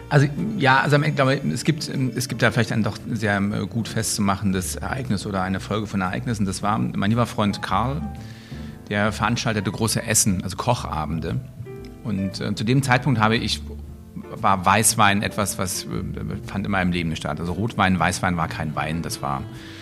Also 0.08 0.27
ja, 0.58 0.79
also 0.79 0.98
ich 1.03 1.15
glaube, 1.15 1.41
es 1.53 1.65
gibt, 1.65 1.89
es 1.89 2.29
gibt 2.29 2.41
da 2.41 2.51
vielleicht 2.51 2.72
ein 2.72 2.84
doch 2.84 2.98
sehr 3.12 3.36
ähm, 3.36 3.67
gut 3.70 3.89
festzumachendes 3.89 4.77
Ereignis 4.77 5.25
oder 5.25 5.41
eine 5.44 5.60
Folge 5.60 5.88
von 5.88 6.00
Ereignissen. 6.00 6.46
Das 6.46 6.63
war 6.63 6.79
mein 6.79 7.10
lieber 7.10 7.25
Freund 7.25 7.62
Karl, 7.62 8.01
der 8.89 9.12
veranstaltete 9.12 9.70
große 9.70 10.01
Essen, 10.01 10.41
also 10.41 10.56
Kochabende. 10.56 11.41
Und 12.06 12.39
äh, 12.39 12.56
zu 12.56 12.63
dem 12.63 12.82
Zeitpunkt 12.82 13.20
habe 13.20 13.36
ich 13.36 13.62
war 14.41 14.65
Weißwein 14.65 15.22
etwas, 15.22 15.58
was 15.58 15.84
äh, 15.84 15.88
fand 16.46 16.65
in 16.65 16.72
meinem 16.72 16.94
Leben 16.94 17.10
nicht 17.10 17.20
statt. 17.20 17.41
Also 17.41 17.51
Rotwein, 17.51 18.00
Weißwein 18.00 18.38
war 18.38 18.48
kein 18.48 18.74
Wein. 18.75 19.01
Das 19.01 19.22
war, 19.22 19.41
ich 19.41 19.76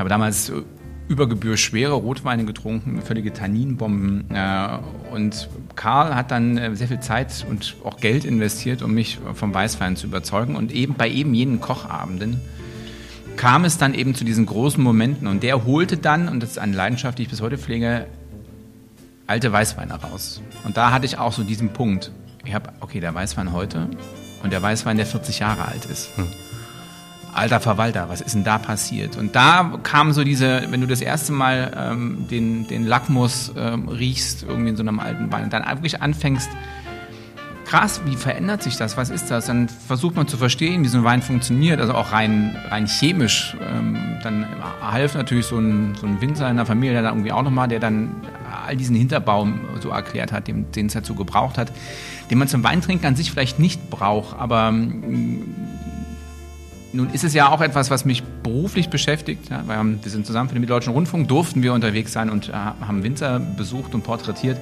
habe 0.00 0.08
damals 0.08 0.48
äh, 0.48 0.62
über 1.08 1.28
Gebühr 1.28 1.56
schwere 1.56 1.92
Rotweine 1.92 2.44
getrunken, 2.44 3.02
völlige 3.02 3.32
Tanninbomben. 3.32 4.30
Äh, 4.34 4.78
und 5.12 5.48
Karl 5.76 6.14
hat 6.14 6.30
dann 6.30 6.56
äh, 6.58 6.74
sehr 6.74 6.88
viel 6.88 7.00
Zeit 7.00 7.46
und 7.48 7.76
auch 7.84 7.98
Geld 7.98 8.24
investiert, 8.24 8.82
um 8.82 8.92
mich 8.94 9.18
vom 9.34 9.54
Weißwein 9.54 9.96
zu 9.96 10.06
überzeugen. 10.06 10.56
Und 10.56 10.72
eben 10.72 10.94
bei 10.94 11.08
eben 11.08 11.34
jenen 11.34 11.60
Kochabenden 11.60 12.40
kam 13.36 13.64
es 13.64 13.78
dann 13.78 13.94
eben 13.94 14.14
zu 14.14 14.24
diesen 14.24 14.46
großen 14.46 14.82
Momenten. 14.82 15.28
Und 15.28 15.42
der 15.42 15.64
holte 15.64 15.96
dann, 15.96 16.28
und 16.28 16.42
das 16.42 16.50
ist 16.50 16.58
eine 16.58 16.76
Leidenschaft, 16.76 17.18
die 17.18 17.22
ich 17.22 17.28
bis 17.28 17.40
heute 17.40 17.58
pflege, 17.58 18.06
alte 19.26 19.52
Weißweine 19.52 19.94
raus. 19.94 20.42
Und 20.64 20.76
da 20.76 20.92
hatte 20.92 21.06
ich 21.06 21.18
auch 21.18 21.32
so 21.32 21.44
diesen 21.44 21.70
Punkt. 21.70 22.10
Ich 22.44 22.54
habe, 22.54 22.72
okay, 22.80 23.00
der 23.00 23.14
Weißwein 23.14 23.52
heute 23.52 23.88
und 24.42 24.52
der 24.52 24.62
Weißwein, 24.62 24.96
der 24.96 25.06
40 25.06 25.38
Jahre 25.40 25.66
alt 25.66 25.86
ist. 25.86 26.16
Hm 26.16 26.26
alter 27.34 27.60
Verwalter, 27.60 28.08
was 28.08 28.20
ist 28.20 28.34
denn 28.34 28.44
da 28.44 28.58
passiert? 28.58 29.16
Und 29.16 29.36
da 29.36 29.78
kam 29.82 30.12
so 30.12 30.24
diese, 30.24 30.66
wenn 30.70 30.80
du 30.80 30.86
das 30.86 31.00
erste 31.00 31.32
Mal 31.32 31.72
ähm, 31.76 32.26
den, 32.30 32.66
den 32.66 32.86
Lackmus 32.86 33.52
ähm, 33.56 33.88
riechst, 33.88 34.42
irgendwie 34.42 34.70
in 34.70 34.76
so 34.76 34.82
einem 34.82 35.00
alten 35.00 35.30
Wein, 35.32 35.44
und 35.44 35.52
dann 35.52 35.64
wirklich 35.64 36.02
anfängst, 36.02 36.50
krass, 37.70 38.00
wie 38.04 38.16
verändert 38.16 38.64
sich 38.64 38.76
das? 38.76 38.96
Was 38.96 39.10
ist 39.10 39.30
das? 39.30 39.46
Dann 39.46 39.68
versucht 39.68 40.16
man 40.16 40.26
zu 40.26 40.36
verstehen, 40.36 40.82
wie 40.82 40.88
so 40.88 40.98
ein 40.98 41.04
Wein 41.04 41.22
funktioniert, 41.22 41.80
also 41.80 41.94
auch 41.94 42.10
rein, 42.10 42.56
rein 42.68 42.88
chemisch. 42.88 43.56
Ähm, 43.60 43.96
dann 44.24 44.44
half 44.82 45.14
natürlich 45.14 45.46
so 45.46 45.58
ein, 45.58 45.94
so 45.94 46.06
ein 46.06 46.20
Winzer 46.20 46.50
in 46.50 46.56
der 46.56 46.66
Familie, 46.66 46.94
der 46.94 47.02
da 47.02 47.08
irgendwie 47.10 47.30
auch 47.30 47.42
nochmal, 47.42 47.68
der 47.68 47.78
dann 47.78 48.10
all 48.66 48.76
diesen 48.76 48.96
Hinterbaum 48.96 49.60
so 49.80 49.90
erklärt 49.90 50.32
hat, 50.32 50.48
den, 50.48 50.66
es 50.74 50.92
dazu 50.92 51.14
gebraucht 51.14 51.58
hat, 51.58 51.70
den 52.30 52.38
man 52.38 52.48
zum 52.48 52.64
Weintrinken 52.64 53.06
an 53.06 53.14
sich 53.14 53.30
vielleicht 53.30 53.60
nicht 53.60 53.88
braucht, 53.88 54.36
aber 54.36 54.74
nun 56.92 57.10
ist 57.10 57.24
es 57.24 57.34
ja 57.34 57.50
auch 57.50 57.60
etwas, 57.60 57.90
was 57.90 58.04
mich 58.04 58.22
beruflich 58.42 58.88
beschäftigt. 58.88 59.48
Ja, 59.50 59.62
wir, 59.66 59.84
wir 60.02 60.10
sind 60.10 60.26
zusammen 60.26 60.48
für 60.48 60.54
den 60.54 60.60
Mitteldeutschen 60.60 60.92
Rundfunk, 60.92 61.28
durften 61.28 61.62
wir 61.62 61.72
unterwegs 61.72 62.12
sein 62.12 62.30
und 62.30 62.48
äh, 62.48 62.52
haben 62.52 63.02
Winzer 63.02 63.38
besucht 63.38 63.94
und 63.94 64.02
porträtiert. 64.02 64.58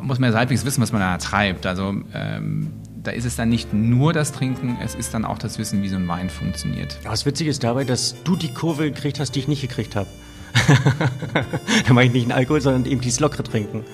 Muss 0.00 0.18
man 0.18 0.32
ja 0.32 0.38
halbwegs 0.38 0.64
wissen, 0.64 0.82
was 0.82 0.92
man 0.92 1.00
da 1.00 1.16
treibt. 1.18 1.66
Also 1.66 1.94
ähm, 2.14 2.72
da 3.02 3.10
ist 3.10 3.24
es 3.24 3.36
dann 3.36 3.48
nicht 3.48 3.72
nur 3.72 4.12
das 4.12 4.32
Trinken, 4.32 4.78
es 4.82 4.94
ist 4.94 5.14
dann 5.14 5.24
auch 5.24 5.38
das 5.38 5.58
Wissen, 5.58 5.82
wie 5.82 5.88
so 5.88 5.96
ein 5.96 6.08
Wein 6.08 6.30
funktioniert. 6.30 6.98
Das 7.04 7.26
Witzige 7.26 7.50
ist 7.50 7.62
dabei, 7.62 7.84
dass 7.84 8.16
du 8.24 8.36
die 8.36 8.52
Kurve 8.52 8.90
gekriegt 8.90 9.20
hast, 9.20 9.32
die 9.32 9.40
ich 9.40 9.48
nicht 9.48 9.60
gekriegt 9.60 9.94
habe. 9.96 10.08
da 11.86 11.92
mache 11.92 12.06
ich 12.06 12.12
nicht 12.12 12.24
einen 12.24 12.32
Alkohol, 12.32 12.60
sondern 12.60 12.86
eben 12.86 13.00
dieses 13.00 13.20
lockere 13.20 13.42
Trinken. 13.42 13.84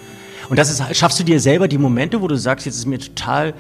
Und 0.49 0.59
das 0.59 0.71
ist, 0.71 0.97
schaffst 0.97 1.19
du 1.19 1.25
dir 1.25 1.41
selber 1.41 1.69
die 1.69 1.79
Momente, 1.79 2.21
wo 2.21 2.29
du 2.29 2.37
sagst, 2.37 2.67
jetzt 2.67 2.77
ist 2.77 2.87
mir 2.87 2.99
total, 2.99 3.55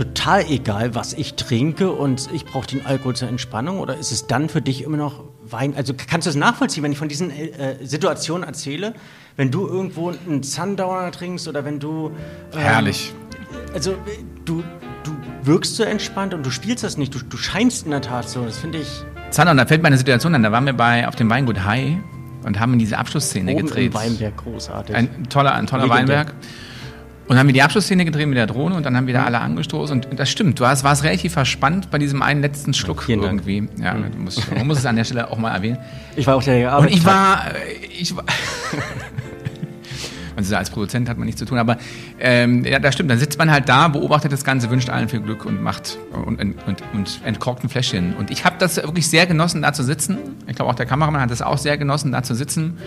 total 0.00 0.44
egal, 0.50 0.94
was 0.94 1.12
ich 1.12 1.34
trinke 1.34 1.90
und 1.92 2.28
ich 2.32 2.44
brauche 2.44 2.66
den 2.66 2.86
Alkohol 2.86 3.16
zur 3.16 3.28
Entspannung? 3.28 3.80
Oder 3.80 3.96
ist 3.96 4.12
es 4.12 4.26
dann 4.26 4.48
für 4.48 4.62
dich 4.62 4.82
immer 4.82 4.96
noch 4.96 5.24
Wein? 5.42 5.74
Also 5.76 5.94
kannst 5.94 6.26
du 6.26 6.30
es 6.30 6.36
nachvollziehen, 6.36 6.82
wenn 6.82 6.92
ich 6.92 6.98
von 6.98 7.08
diesen 7.08 7.30
äh, 7.30 7.76
Situationen 7.82 8.46
erzähle? 8.46 8.94
Wenn 9.36 9.50
du 9.50 9.66
irgendwo 9.66 10.10
einen 10.10 10.42
Sundowner 10.42 11.10
trinkst 11.10 11.48
oder 11.48 11.64
wenn 11.64 11.78
du. 11.78 12.12
Ähm, 12.52 12.58
Herrlich 12.58 13.14
also 13.74 13.96
du, 14.44 14.62
du 15.04 15.16
wirkst 15.42 15.76
so 15.76 15.82
entspannt 15.82 16.34
und 16.34 16.44
du 16.44 16.50
spielst 16.50 16.84
das 16.84 16.96
nicht. 16.96 17.14
Du, 17.14 17.18
du 17.18 17.36
scheinst 17.36 17.84
in 17.84 17.90
der 17.90 18.02
Tat 18.02 18.28
so. 18.28 18.44
Das 18.44 18.58
finde 18.58 18.78
ich. 18.78 19.02
Und 19.38 19.56
da 19.56 19.66
fällt 19.66 19.82
mir 19.82 19.88
eine 19.88 19.98
Situation 19.98 20.34
an. 20.34 20.42
Da 20.42 20.52
waren 20.52 20.66
wir 20.66 20.72
bei, 20.72 21.06
auf 21.06 21.16
dem 21.16 21.30
Weingut 21.30 21.64
High 21.64 21.96
und 22.44 22.58
haben 22.58 22.78
diese 22.78 22.98
Abschlussszene 22.98 23.52
Oben 23.52 23.66
gedreht. 23.66 23.94
Weinberg, 23.94 24.36
großartig. 24.36 24.96
Ein 24.96 25.28
toller, 25.28 25.54
ein 25.54 25.66
toller 25.66 25.88
Weinberg. 25.88 26.34
Und 27.30 27.38
haben 27.38 27.46
wir 27.46 27.52
die 27.52 27.62
Abschlussszene 27.62 28.04
gedreht 28.04 28.26
mit 28.26 28.36
der 28.36 28.48
Drohne 28.48 28.74
und 28.74 28.84
dann 28.84 28.96
haben 28.96 29.06
wir 29.06 29.14
da 29.14 29.22
alle 29.22 29.38
angestoßen. 29.38 30.04
Und 30.04 30.18
das 30.18 30.28
stimmt, 30.28 30.58
du 30.58 30.64
warst, 30.64 30.82
warst 30.82 31.04
relativ 31.04 31.34
verspannt 31.34 31.88
bei 31.88 31.98
diesem 31.98 32.22
einen 32.22 32.42
letzten 32.42 32.74
Schluck 32.74 33.08
ja, 33.08 33.14
irgendwie. 33.14 33.68
Ja, 33.80 33.94
mhm. 33.94 34.24
musst, 34.24 34.52
man 34.52 34.66
muss 34.66 34.78
es 34.78 34.84
an 34.84 34.96
der 34.96 35.04
Stelle 35.04 35.30
auch 35.30 35.38
mal 35.38 35.54
erwähnen. 35.54 35.78
Ich 36.16 36.26
war 36.26 36.34
auch 36.34 36.42
der 36.42 36.76
Und 36.76 36.90
ich 36.90 37.04
war, 37.04 37.44
ich 37.96 38.16
war 38.16 38.24
Also 40.40 40.56
als 40.56 40.70
Produzent 40.70 41.08
hat 41.08 41.18
man 41.18 41.26
nichts 41.26 41.38
zu 41.38 41.44
tun, 41.44 41.58
aber 41.58 41.76
ähm, 42.18 42.64
ja, 42.64 42.78
das 42.78 42.94
stimmt. 42.94 43.10
Dann 43.10 43.18
sitzt 43.18 43.38
man 43.38 43.50
halt 43.50 43.68
da, 43.68 43.88
beobachtet 43.88 44.32
das 44.32 44.42
Ganze, 44.42 44.70
wünscht 44.70 44.88
allen 44.88 45.08
viel 45.08 45.20
Glück 45.20 45.44
und 45.44 45.62
macht 45.62 45.98
und, 46.12 46.40
und, 46.40 46.82
und 46.94 47.20
entkorkt 47.24 47.62
ein 47.62 47.68
Fläschchen. 47.68 48.14
Und 48.16 48.30
ich 48.30 48.44
habe 48.44 48.56
das 48.58 48.76
wirklich 48.76 49.08
sehr 49.08 49.26
genossen, 49.26 49.60
da 49.60 49.72
zu 49.72 49.82
sitzen. 49.82 50.18
Ich 50.46 50.56
glaube, 50.56 50.70
auch 50.70 50.74
der 50.74 50.86
Kameramann 50.86 51.20
hat 51.20 51.30
das 51.30 51.42
auch 51.42 51.58
sehr 51.58 51.76
genossen, 51.76 52.12
da 52.12 52.22
zu 52.22 52.34
sitzen 52.34 52.78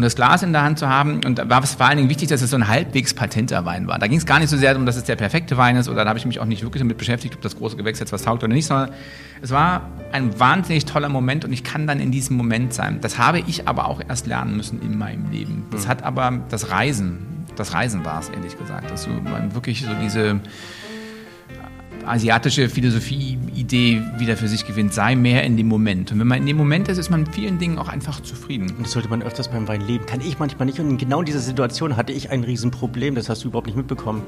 und 0.00 0.04
das 0.04 0.16
Glas 0.16 0.42
in 0.42 0.54
der 0.54 0.62
Hand 0.62 0.78
zu 0.78 0.88
haben. 0.88 1.20
Und 1.26 1.38
da 1.38 1.50
war 1.50 1.62
es 1.62 1.74
vor 1.74 1.84
allen 1.84 1.98
Dingen 1.98 2.08
wichtig, 2.08 2.30
dass 2.30 2.40
es 2.40 2.48
so 2.48 2.56
ein 2.56 2.68
halbwegs 2.68 3.12
patenter 3.12 3.66
Wein 3.66 3.86
war. 3.86 3.98
Da 3.98 4.06
ging 4.06 4.16
es 4.16 4.24
gar 4.24 4.38
nicht 4.38 4.48
so 4.48 4.56
sehr 4.56 4.70
darum, 4.70 4.86
dass 4.86 4.96
es 4.96 5.04
der 5.04 5.16
perfekte 5.16 5.58
Wein 5.58 5.76
ist, 5.76 5.90
oder 5.90 6.04
da 6.04 6.08
habe 6.08 6.18
ich 6.18 6.24
mich 6.24 6.40
auch 6.40 6.46
nicht 6.46 6.62
wirklich 6.62 6.80
damit 6.80 6.96
beschäftigt, 6.96 7.34
ob 7.34 7.42
das 7.42 7.58
große 7.58 7.76
Gewächs 7.76 8.00
jetzt 8.00 8.10
was 8.10 8.22
taugt 8.22 8.42
oder 8.42 8.54
nicht, 8.54 8.64
sondern 8.64 8.92
es 9.42 9.50
war 9.50 9.82
ein 10.10 10.40
wahnsinnig 10.40 10.86
toller 10.86 11.10
Moment 11.10 11.44
und 11.44 11.52
ich 11.52 11.64
kann 11.64 11.86
dann 11.86 12.00
in 12.00 12.10
diesem 12.10 12.38
Moment 12.38 12.72
sein. 12.72 13.02
Das 13.02 13.18
habe 13.18 13.40
ich 13.40 13.68
aber 13.68 13.88
auch 13.88 14.00
erst 14.08 14.26
lernen 14.26 14.56
müssen 14.56 14.80
in 14.80 14.96
meinem 14.96 15.30
Leben. 15.30 15.66
Das 15.70 15.86
hat 15.86 16.02
aber 16.02 16.40
das 16.48 16.70
Reisen, 16.70 17.44
das 17.56 17.74
Reisen 17.74 18.02
war 18.02 18.20
es, 18.20 18.30
ehrlich 18.30 18.58
gesagt, 18.58 18.90
dass 18.90 19.06
man 19.06 19.54
wirklich 19.54 19.82
so 19.82 19.92
diese 20.02 20.40
asiatische 22.04 22.68
Philosophie-Idee 22.68 24.02
wieder 24.18 24.36
für 24.36 24.48
sich 24.48 24.66
gewinnt, 24.66 24.92
sei 24.94 25.14
mehr 25.14 25.44
in 25.44 25.56
dem 25.56 25.68
Moment. 25.68 26.12
Und 26.12 26.20
wenn 26.20 26.26
man 26.26 26.38
in 26.38 26.46
dem 26.46 26.56
Moment 26.56 26.88
ist, 26.88 26.98
ist 26.98 27.10
man 27.10 27.20
mit 27.20 27.34
vielen 27.34 27.58
Dingen 27.58 27.78
auch 27.78 27.88
einfach 27.88 28.20
zufrieden. 28.20 28.70
Und 28.76 28.86
das 28.86 28.92
sollte 28.92 29.08
man 29.08 29.22
öfters 29.22 29.48
beim 29.48 29.68
Wein 29.68 29.80
leben. 29.80 30.06
Kann 30.06 30.20
ich 30.20 30.38
manchmal 30.38 30.66
nicht. 30.66 30.80
Und 30.80 30.90
in 30.90 30.98
genau 30.98 31.22
dieser 31.22 31.40
Situation 31.40 31.96
hatte 31.96 32.12
ich 32.12 32.30
ein 32.30 32.44
Riesenproblem. 32.44 33.14
Das 33.14 33.28
hast 33.28 33.44
du 33.44 33.48
überhaupt 33.48 33.66
nicht 33.66 33.76
mitbekommen. 33.76 34.22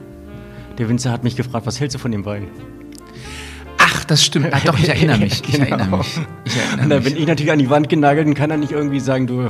Der 0.79 0.89
Winzer 0.89 1.11
hat 1.13 1.25
mich 1.25 1.37
gefragt, 1.37 1.67
was 1.67 1.81
hältst 1.81 1.95
du 1.95 1.99
von 1.99 2.13
dem 2.13 2.25
Wein? 2.25 2.49
Ach, 3.79 4.05
das 4.05 4.25
stimmt. 4.25 4.49
Ach, 4.53 4.65
doch, 4.65 4.79
ich 4.79 4.89
erinnere 4.89 5.19
mich. 5.21 5.43
Ich 5.47 5.53
genau. 5.53 5.67
erinnere 5.67 5.99
mich. 5.99 6.21
Ich 6.45 6.57
erinnere 6.57 6.83
und 6.83 6.91
da 6.91 6.99
bin 7.01 7.17
ich 7.17 7.27
natürlich 7.27 7.53
an 7.53 7.59
die 7.59 7.71
Wand 7.71 7.89
genagelt 7.89 8.27
und 8.27 8.35
kann 8.35 8.51
dann 8.51 8.61
nicht 8.61 8.73
irgendwie 8.73 9.01
sagen, 9.01 9.27
du. 9.27 9.49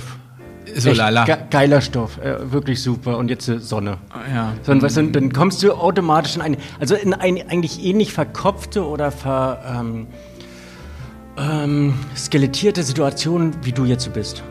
So 0.77 0.93
lala. 0.93 1.25
Ge 1.25 1.37
geiler 1.51 1.81
Stoff, 1.81 2.19
äh, 2.19 2.51
wirklich 2.53 2.83
super. 2.83 3.19
Und 3.19 3.29
jetzt 3.29 3.49
äh, 3.49 3.59
Sonne. 3.59 3.99
Ja. 4.33 4.55
Sondern, 4.63 4.87
weißt 4.87 4.97
du, 4.99 5.07
dann 5.09 5.33
kommst 5.33 5.63
du 5.63 5.73
automatisch 5.73 6.37
in 6.37 6.43
eine, 6.43 6.57
also 6.81 6.95
in 6.95 7.15
eine 7.15 7.49
eigentlich 7.49 7.85
ähnlich 7.85 8.13
verkopfte 8.13 8.87
oder 8.87 9.11
ver, 9.11 9.63
ähm, 9.81 10.07
ähm, 11.37 11.95
skelettierte 12.17 12.83
Situation, 12.83 13.53
wie 13.63 13.73
du 13.73 13.85
jetzt 13.85 14.05
so 14.05 14.11
bist. 14.11 14.43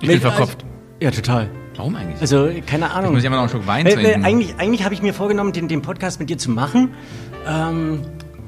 Ich 0.00 0.08
bin 0.08 0.20
verkopft. 0.20 0.62
Also, 0.62 0.66
ja, 1.00 1.10
total. 1.10 1.50
Warum 1.76 1.94
eigentlich? 1.96 2.20
Also, 2.20 2.50
keine 2.66 2.90
Ahnung. 2.90 3.10
Ich 3.10 3.14
muss 3.14 3.22
ja 3.22 3.28
immer 3.28 3.36
noch 3.36 3.42
einen 3.42 3.50
Schluck 3.50 3.66
Wein 3.66 3.86
trinken. 3.86 4.24
Eigentlich, 4.24 4.54
eigentlich 4.58 4.84
habe 4.84 4.94
ich 4.94 5.02
mir 5.02 5.14
vorgenommen, 5.14 5.52
den, 5.52 5.68
den 5.68 5.82
Podcast 5.82 6.18
mit 6.18 6.28
dir 6.28 6.38
zu 6.38 6.50
machen. 6.50 6.94
Ähm, 7.46 8.00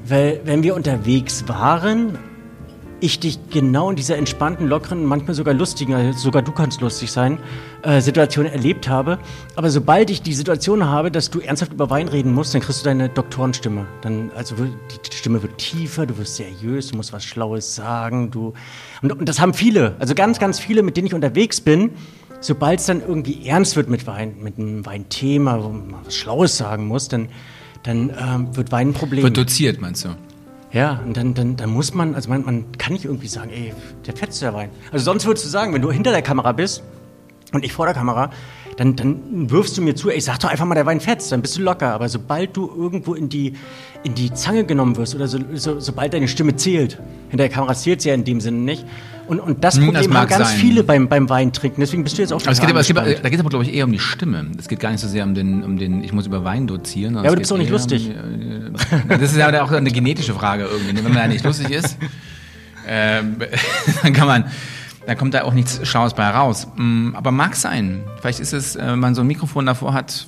weil, 0.05 0.41
wenn 0.43 0.63
wir 0.63 0.75
unterwegs 0.75 1.47
waren, 1.47 2.17
ich 3.01 3.19
dich 3.19 3.39
genau 3.49 3.89
in 3.89 3.95
dieser 3.95 4.17
entspannten, 4.17 4.67
lockeren, 4.67 5.03
manchmal 5.03 5.33
sogar 5.33 5.53
lustigen, 5.53 5.93
also 5.93 6.17
sogar 6.17 6.41
du 6.41 6.51
kannst 6.51 6.79
lustig 6.81 7.11
sein, 7.11 7.39
äh, 7.81 7.99
Situation 7.99 8.45
erlebt 8.45 8.87
habe. 8.87 9.19
Aber 9.55 9.69
sobald 9.69 10.09
ich 10.09 10.21
die 10.21 10.33
Situation 10.33 10.85
habe, 10.85 11.11
dass 11.11 11.29
du 11.29 11.39
ernsthaft 11.39 11.73
über 11.73 11.89
Wein 11.89 12.07
reden 12.07 12.33
musst, 12.33 12.53
dann 12.53 12.61
kriegst 12.61 12.81
du 12.81 12.85
deine 12.85 13.09
Doktorenstimme. 13.09 13.85
Dann, 14.01 14.31
also 14.35 14.55
die 14.55 15.15
Stimme 15.15 15.41
wird 15.41 15.57
tiefer, 15.57 16.05
du 16.05 16.17
wirst 16.17 16.37
seriös, 16.37 16.87
du 16.87 16.97
musst 16.97 17.11
was 17.11 17.25
Schlaues 17.25 17.75
sagen. 17.75 18.31
Du, 18.31 18.53
und, 19.01 19.11
und 19.11 19.27
das 19.27 19.41
haben 19.41 19.53
viele, 19.53 19.95
also 19.99 20.15
ganz, 20.15 20.39
ganz 20.39 20.59
viele, 20.59 20.83
mit 20.83 20.95
denen 20.95 21.07
ich 21.07 21.13
unterwegs 21.13 21.59
bin. 21.59 21.91
Sobald 22.39 22.79
es 22.79 22.85
dann 22.85 23.01
irgendwie 23.01 23.47
ernst 23.47 23.75
wird 23.75 23.89
mit 23.89 24.07
Wein, 24.07 24.35
mit 24.41 24.57
einem 24.57 24.85
Weinthema, 24.85 25.63
wo 25.63 25.69
man 25.69 26.05
was 26.05 26.15
Schlaues 26.15 26.57
sagen 26.57 26.87
muss, 26.87 27.07
dann 27.07 27.29
dann 27.83 28.09
ähm, 28.09 28.55
wird 28.55 28.71
Wein 28.71 28.89
ein 28.89 28.93
Problem. 28.93 29.23
Wird 29.23 29.37
doziert, 29.37 29.81
meinst 29.81 30.05
du? 30.05 30.09
Ja, 30.73 31.01
und 31.05 31.17
dann, 31.17 31.33
dann, 31.33 31.57
dann 31.57 31.69
muss 31.69 31.93
man, 31.93 32.15
also 32.15 32.29
man, 32.29 32.45
man 32.45 32.71
kann 32.77 32.93
nicht 32.93 33.05
irgendwie 33.05 33.27
sagen, 33.27 33.51
ey, 33.51 33.73
der 34.05 34.15
fetzt 34.15 34.41
der 34.41 34.53
Wein. 34.53 34.69
Also 34.91 35.03
sonst 35.05 35.25
würdest 35.25 35.45
du 35.45 35.49
sagen, 35.49 35.73
wenn 35.73 35.81
du 35.81 35.91
hinter 35.91 36.11
der 36.11 36.21
Kamera 36.21 36.53
bist 36.53 36.83
und 37.51 37.65
ich 37.65 37.73
vor 37.73 37.85
der 37.85 37.93
Kamera, 37.93 38.31
dann, 38.77 38.95
dann 38.95 39.49
wirfst 39.51 39.77
du 39.77 39.81
mir 39.81 39.95
zu, 39.95 40.09
ey, 40.09 40.21
sag 40.21 40.39
doch 40.39 40.49
einfach 40.49 40.65
mal, 40.65 40.75
der 40.75 40.85
Wein 40.85 41.01
fetzt, 41.01 41.31
dann 41.31 41.41
bist 41.41 41.57
du 41.57 41.61
locker. 41.61 41.93
Aber 41.93 42.07
sobald 42.07 42.55
du 42.55 42.69
irgendwo 42.73 43.15
in 43.15 43.27
die, 43.27 43.53
in 44.03 44.15
die 44.15 44.33
Zange 44.33 44.63
genommen 44.63 44.95
wirst 44.95 45.13
oder 45.13 45.27
so, 45.27 45.39
so, 45.55 45.79
sobald 45.79 46.13
deine 46.13 46.29
Stimme 46.29 46.55
zählt, 46.55 46.99
hinter 47.29 47.43
der 47.43 47.49
Kamera 47.49 47.75
zählt 47.75 48.01
sie 48.01 48.09
ja 48.09 48.15
in 48.15 48.23
dem 48.23 48.39
Sinne 48.39 48.59
nicht, 48.59 48.85
und, 49.31 49.39
und 49.39 49.63
das 49.63 49.77
hm, 49.77 49.85
Problem 49.85 50.11
das 50.11 50.19
haben 50.19 50.27
ganz 50.27 50.49
sein. 50.49 50.59
viele 50.59 50.83
beim, 50.83 51.07
beim 51.07 51.29
Wein 51.29 51.53
trinken. 51.53 51.79
Deswegen 51.79 52.03
bist 52.03 52.17
du 52.17 52.21
jetzt 52.21 52.33
auch 52.33 52.41
schon 52.41 52.51
es 52.51 52.59
geht 52.59 52.69
aber, 52.69 52.81
es 52.81 52.87
geht, 52.87 52.97
Da 52.97 53.03
geht 53.03 53.33
es 53.33 53.39
aber, 53.39 53.49
glaube 53.49 53.63
ich, 53.63 53.73
eher 53.73 53.85
um 53.85 53.91
die 53.93 53.99
Stimme. 53.99 54.45
Es 54.59 54.67
geht 54.67 54.81
gar 54.81 54.91
nicht 54.91 54.99
so 54.99 55.07
sehr 55.07 55.23
um 55.23 55.33
den, 55.33 55.63
um 55.63 55.77
den 55.77 56.03
ich 56.03 56.11
muss 56.11 56.27
über 56.27 56.43
Wein 56.43 56.67
dozieren. 56.67 57.13
Ja, 57.13 57.21
aber 57.21 57.29
du 57.29 57.37
bist 57.37 57.53
auch 57.53 57.57
nicht 57.57 57.71
lustig. 57.71 58.09
Um, 58.09 58.75
äh, 58.75 59.17
das 59.17 59.31
ist 59.31 59.37
ja 59.37 59.63
auch 59.63 59.71
eine 59.71 59.89
genetische 59.89 60.33
Frage 60.33 60.65
irgendwie. 60.69 60.97
Wenn 60.97 61.03
man 61.05 61.13
ja 61.13 61.27
nicht 61.27 61.45
lustig 61.45 61.69
ist, 61.69 61.97
äh, 62.85 63.23
dann 64.03 64.11
kann 64.11 64.27
man 64.27 64.51
da 65.07 65.15
kommt 65.15 65.33
da 65.33 65.43
auch 65.43 65.53
nichts 65.53 65.79
Schlaues 65.87 66.13
bei 66.13 66.25
heraus. 66.25 66.67
Mm, 66.75 67.15
aber 67.15 67.31
mag 67.31 67.55
sein. 67.55 68.03
Vielleicht 68.19 68.41
ist 68.41 68.51
es, 68.51 68.75
äh, 68.75 68.85
wenn 68.85 68.99
man 68.99 69.15
so 69.15 69.21
ein 69.21 69.27
Mikrofon 69.27 69.65
davor 69.65 69.93
hat. 69.93 70.27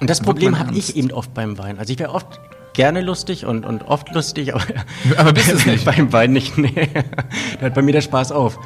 Und 0.00 0.08
das 0.08 0.20
Problem 0.20 0.58
habe 0.58 0.74
ich 0.74 0.96
eben 0.96 1.12
oft 1.12 1.34
beim 1.34 1.58
Wein. 1.58 1.78
Also 1.78 1.92
ich 1.92 1.98
wäre 1.98 2.12
oft 2.14 2.40
gerne 2.80 3.02
lustig 3.02 3.44
und, 3.44 3.66
und 3.66 3.82
oft 3.82 4.10
lustig, 4.14 4.54
aber, 4.54 4.64
aber 5.18 5.34
bist 5.34 5.52
es 5.52 5.66
nicht. 5.66 5.84
beim 5.84 6.10
Wein 6.14 6.32
nicht. 6.32 6.56
Nee. 6.56 6.88
Da 7.56 7.60
hört 7.60 7.74
bei 7.74 7.82
mir 7.82 7.92
der 7.92 8.00
Spaß 8.00 8.32
auf. 8.32 8.58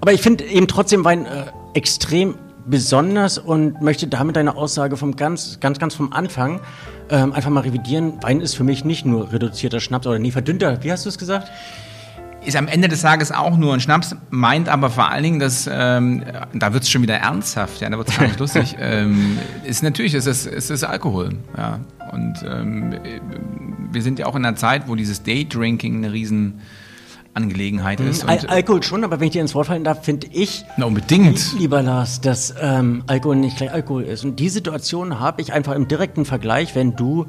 Aber 0.00 0.12
ich 0.12 0.22
finde 0.22 0.44
eben 0.44 0.68
trotzdem 0.68 1.04
Wein 1.04 1.26
äh, 1.26 1.46
extrem 1.74 2.36
besonders 2.66 3.36
und 3.36 3.82
möchte 3.82 4.06
damit 4.06 4.36
deine 4.36 4.54
Aussage 4.54 4.96
vom 4.96 5.16
ganz, 5.16 5.58
ganz, 5.58 5.80
ganz 5.80 5.96
vom 5.96 6.12
Anfang 6.12 6.60
ähm, 7.10 7.32
einfach 7.32 7.50
mal 7.50 7.64
revidieren. 7.64 8.22
Wein 8.22 8.40
ist 8.40 8.54
für 8.54 8.62
mich 8.62 8.84
nicht 8.84 9.04
nur 9.04 9.32
reduzierter 9.32 9.80
Schnaps 9.80 10.06
oder 10.06 10.20
nie 10.20 10.30
verdünnter. 10.30 10.84
Wie 10.84 10.92
hast 10.92 11.04
du 11.04 11.08
es 11.08 11.18
gesagt? 11.18 11.50
ist 12.44 12.56
am 12.56 12.68
Ende 12.68 12.86
des 12.86 13.02
Tages 13.02 13.32
auch 13.32 13.56
nur 13.56 13.74
ein 13.74 13.80
Schnaps, 13.80 14.14
meint 14.30 14.68
aber 14.68 14.90
vor 14.90 15.10
allen 15.10 15.24
Dingen, 15.24 15.38
dass 15.40 15.68
ähm, 15.70 16.22
da 16.54 16.72
wird 16.72 16.84
es 16.84 16.90
schon 16.90 17.02
wieder 17.02 17.16
ernsthaft, 17.16 17.80
ja, 17.80 17.90
da 17.90 17.98
wird 17.98 18.08
es 18.08 18.16
gar 18.16 18.26
nicht 18.26 18.38
lustig. 18.40 18.76
Ähm, 18.78 19.38
ist 19.64 19.82
natürlich, 19.82 20.14
es 20.14 20.26
ist, 20.26 20.46
es 20.46 20.70
ist 20.70 20.84
Alkohol, 20.84 21.30
ja. 21.56 21.80
Und 22.12 22.44
ähm, 22.48 22.94
wir 23.92 24.02
sind 24.02 24.18
ja 24.18 24.26
auch 24.26 24.36
in 24.36 24.44
einer 24.44 24.56
Zeit, 24.56 24.88
wo 24.88 24.94
dieses 24.94 25.22
Daydrinking 25.22 25.96
eine 25.96 26.12
riesen 26.12 26.60
Angelegenheit 27.34 28.00
ist. 28.00 28.24
Al 28.24 28.38
Alkohol 28.48 28.82
schon, 28.82 29.04
aber 29.04 29.20
wenn 29.20 29.28
ich 29.28 29.32
dir 29.32 29.42
ins 29.42 29.54
Wort 29.54 29.68
fallen 29.68 29.84
darf, 29.84 30.04
finde 30.04 30.26
ich, 30.32 30.64
Na, 30.76 30.86
unbedingt. 30.86 31.58
lieber 31.58 31.82
Lars, 31.82 32.20
dass 32.20 32.54
ähm, 32.60 33.04
Alkohol 33.06 33.36
nicht 33.36 33.56
gleich 33.56 33.72
Alkohol 33.72 34.02
ist. 34.02 34.24
Und 34.24 34.40
die 34.40 34.48
Situation 34.48 35.20
habe 35.20 35.40
ich 35.40 35.52
einfach 35.52 35.74
im 35.74 35.86
direkten 35.86 36.24
Vergleich, 36.24 36.74
wenn 36.74 36.96
du 36.96 37.26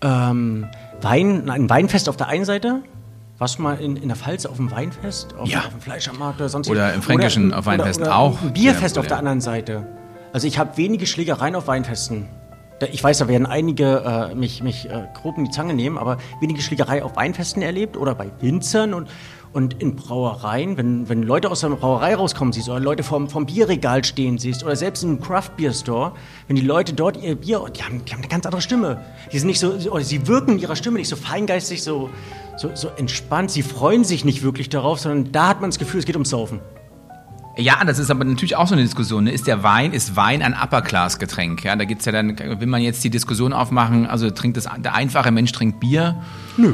ähm, 0.00 0.66
Wein, 1.02 1.50
ein 1.50 1.68
Weinfest 1.68 2.08
auf 2.08 2.16
der 2.16 2.28
einen 2.28 2.44
Seite 2.44 2.82
warst 3.42 3.58
du 3.58 3.62
mal 3.62 3.80
in, 3.80 3.96
in 3.96 4.06
der 4.06 4.16
Pfalz 4.16 4.46
auf 4.46 4.56
dem 4.56 4.70
Weinfest? 4.70 5.34
Auf, 5.34 5.48
ja. 5.48 5.58
auf 5.60 5.70
dem 5.70 5.80
Fleischermarkt 5.80 6.38
oder 6.38 6.48
sonst 6.48 6.70
Oder 6.70 6.94
im 6.94 7.02
Fränkischen 7.02 7.48
oder, 7.48 7.58
auf 7.58 7.66
Weinfest 7.66 8.00
oder, 8.00 8.10
oder 8.10 8.16
auch. 8.16 8.40
Ein 8.40 8.52
Bierfest 8.52 8.98
auf 8.98 9.08
der 9.08 9.18
anderen 9.18 9.40
Seite. 9.40 9.84
Also 10.32 10.46
ich 10.46 10.60
habe 10.60 10.76
wenige 10.76 11.06
Schlägereien 11.06 11.56
auf 11.56 11.66
Weinfesten. 11.66 12.28
Ich 12.90 13.02
weiß, 13.04 13.18
da 13.18 13.28
werden 13.28 13.46
einige 13.46 14.30
äh, 14.32 14.34
mich, 14.34 14.62
mich 14.62 14.88
äh, 14.88 15.06
grob 15.14 15.38
in 15.38 15.44
die 15.44 15.50
Zange 15.50 15.74
nehmen, 15.74 15.98
aber 15.98 16.18
wenige 16.40 16.62
Schlägereien 16.62 17.02
auf 17.02 17.16
Weinfesten 17.16 17.62
erlebt 17.62 17.96
oder 17.96 18.14
bei 18.14 18.30
Winzern 18.40 18.94
und, 18.94 19.08
und 19.52 19.80
in 19.80 19.94
Brauereien, 19.94 20.76
wenn, 20.76 21.08
wenn 21.08 21.22
Leute 21.22 21.50
aus 21.50 21.60
der 21.60 21.68
Brauerei 21.68 22.14
rauskommen 22.14 22.52
siehst 22.52 22.68
oder 22.68 22.80
Leute 22.80 23.02
vom, 23.02 23.28
vom 23.28 23.46
Bierregal 23.46 24.02
stehen 24.04 24.38
siehst 24.38 24.64
oder 24.64 24.74
selbst 24.74 25.04
im 25.04 25.20
Craft 25.20 25.50
Beer 25.56 25.72
Store, 25.72 26.12
wenn 26.48 26.56
die 26.56 26.62
Leute 26.62 26.94
dort 26.94 27.22
ihr 27.22 27.36
Bier, 27.36 27.64
die 27.76 27.82
haben, 27.82 28.04
die 28.04 28.12
haben 28.12 28.20
eine 28.20 28.28
ganz 28.28 28.46
andere 28.46 28.62
Stimme. 28.62 29.04
Die 29.32 29.38
sind 29.38 29.48
nicht 29.48 29.60
so, 29.60 29.72
oder 29.90 30.02
sie 30.02 30.26
wirken 30.26 30.52
in 30.52 30.58
ihrer 30.58 30.76
Stimme 30.76 30.98
nicht 30.98 31.08
so 31.08 31.16
feingeistig, 31.16 31.82
so, 31.82 32.10
so, 32.56 32.70
so 32.74 32.88
entspannt. 32.88 33.50
Sie 33.50 33.62
freuen 33.62 34.04
sich 34.04 34.24
nicht 34.24 34.42
wirklich 34.42 34.68
darauf, 34.68 34.98
sondern 34.98 35.30
da 35.32 35.48
hat 35.48 35.60
man 35.60 35.70
das 35.70 35.78
Gefühl, 35.78 36.00
es 36.00 36.06
geht 36.06 36.16
ums 36.16 36.30
Saufen. 36.30 36.60
Ja, 37.56 37.84
das 37.84 37.98
ist 37.98 38.10
aber 38.10 38.24
natürlich 38.24 38.56
auch 38.56 38.66
so 38.66 38.74
eine 38.74 38.82
Diskussion. 38.82 39.24
Ne? 39.24 39.32
Ist 39.32 39.46
der 39.46 39.62
Wein, 39.62 39.92
ist 39.92 40.16
Wein 40.16 40.42
ein 40.42 40.54
Upper-Class-Getränk? 40.54 41.64
Ja, 41.64 41.76
da 41.76 41.84
gibt's 41.84 42.06
ja 42.06 42.12
dann, 42.12 42.38
will 42.38 42.66
man 42.66 42.80
jetzt 42.80 43.04
die 43.04 43.10
Diskussion 43.10 43.52
aufmachen, 43.52 44.06
also 44.06 44.30
trinkt 44.30 44.56
das, 44.56 44.68
der 44.78 44.94
einfache 44.94 45.30
Mensch 45.30 45.52
trinkt 45.52 45.80
Bier? 45.80 46.16
Nö. 46.56 46.72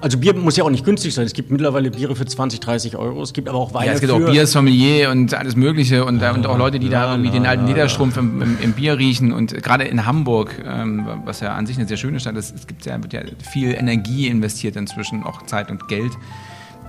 Also 0.00 0.18
Bier 0.18 0.34
muss 0.34 0.56
ja 0.56 0.64
auch 0.64 0.70
nicht 0.70 0.84
günstig 0.84 1.14
sein. 1.14 1.26
Es 1.26 1.32
gibt 1.32 1.52
mittlerweile 1.52 1.92
Biere 1.92 2.16
für 2.16 2.26
20, 2.26 2.58
30 2.58 2.96
Euro. 2.96 3.22
Es 3.22 3.32
gibt 3.32 3.48
aber 3.48 3.58
auch 3.58 3.72
Weine 3.72 3.86
Ja, 3.86 3.92
es 3.92 4.00
gibt 4.00 4.12
auch 4.12 4.18
für... 4.18 4.32
Biersommelier 4.32 5.10
und 5.10 5.32
alles 5.32 5.54
Mögliche 5.54 6.04
und, 6.04 6.20
und 6.20 6.46
auch 6.46 6.58
Leute, 6.58 6.80
die 6.80 6.88
da 6.88 7.12
irgendwie 7.12 7.30
den 7.30 7.46
alten 7.46 7.66
Niederstrumpf 7.66 8.16
im, 8.16 8.42
im, 8.42 8.58
im 8.60 8.72
Bier 8.72 8.98
riechen 8.98 9.32
und 9.32 9.54
gerade 9.62 9.84
in 9.84 10.06
Hamburg, 10.06 10.60
ähm, 10.66 11.06
was 11.24 11.38
ja 11.38 11.54
an 11.54 11.66
sich 11.66 11.76
eine 11.78 11.86
sehr 11.86 11.98
schöne 11.98 12.18
Stadt 12.18 12.36
ist, 12.36 12.52
es 12.52 12.66
gibt 12.66 12.84
ja, 12.84 13.00
wird 13.00 13.12
ja 13.12 13.20
viel 13.52 13.74
Energie 13.74 14.26
investiert 14.26 14.74
inzwischen, 14.74 15.22
auch 15.22 15.42
Zeit 15.42 15.70
und 15.70 15.86
Geld 15.86 16.12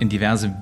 in 0.00 0.08
diverse 0.08 0.52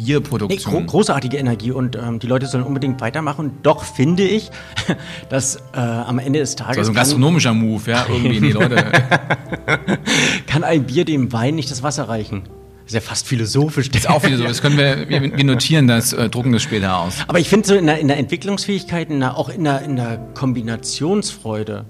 Nee, 0.00 0.06
Bierproduktionen. 0.06 0.86
gro 0.86 0.98
großartige 0.98 1.36
Energie 1.36 1.72
und 1.72 1.96
ähm, 1.96 2.18
die 2.18 2.26
Leute 2.26 2.46
sollen 2.46 2.64
unbedingt 2.64 3.00
weitermachen. 3.00 3.58
Doch 3.62 3.84
finde 3.84 4.22
ich, 4.22 4.50
dass 5.28 5.56
äh, 5.74 5.78
am 5.78 6.18
Ende 6.18 6.38
des 6.38 6.56
Tages 6.56 6.78
also 6.78 6.92
ein 6.92 6.94
gastronomischer 6.94 7.54
Move, 7.54 7.90
ja, 7.90 8.06
irgendwie 8.08 8.40
die 8.40 8.52
Leute. 8.52 8.76
kann 10.46 10.64
ein 10.64 10.84
Bier 10.84 11.04
dem 11.04 11.32
Wein 11.32 11.54
nicht 11.54 11.70
das 11.70 11.82
Wasser 11.82 12.08
reichen. 12.08 12.42
ist 12.86 12.94
ja 12.94 13.00
fast 13.00 13.26
philosophisch. 13.26 13.88
Ist 13.88 14.08
auch 14.08 14.22
so. 14.22 14.44
Das 14.44 14.62
können 14.62 14.78
wir, 14.78 15.08
wir, 15.08 15.36
wir 15.36 15.44
notieren 15.44 15.86
das, 15.86 16.12
äh, 16.12 16.28
drucken 16.28 16.52
das 16.52 16.62
später 16.62 16.98
aus. 16.98 17.16
Aber 17.28 17.38
ich 17.38 17.48
finde 17.48 17.68
so 17.68 17.74
in 17.74 17.86
der, 17.86 17.98
in 17.98 18.08
der 18.08 18.18
Entwicklungsfähigkeit, 18.18 19.10
in 19.10 19.20
der, 19.20 19.36
auch 19.36 19.48
in 19.48 19.64
der, 19.64 19.82
in 19.82 19.96
der 19.96 20.18
Kombinationsfreude, 20.34 21.84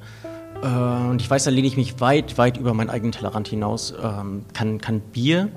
äh, 0.62 0.66
und 0.66 1.22
ich 1.22 1.30
weiß, 1.30 1.44
da 1.44 1.50
lehne 1.50 1.66
ich 1.66 1.76
mich 1.76 2.00
weit, 2.00 2.38
weit 2.38 2.56
über 2.56 2.74
meinen 2.74 2.90
eigenen 2.90 3.12
Tellerrand 3.12 3.48
hinaus, 3.48 3.94
ähm, 4.02 4.44
kann, 4.52 4.80
kann 4.80 5.00
Bier 5.00 5.48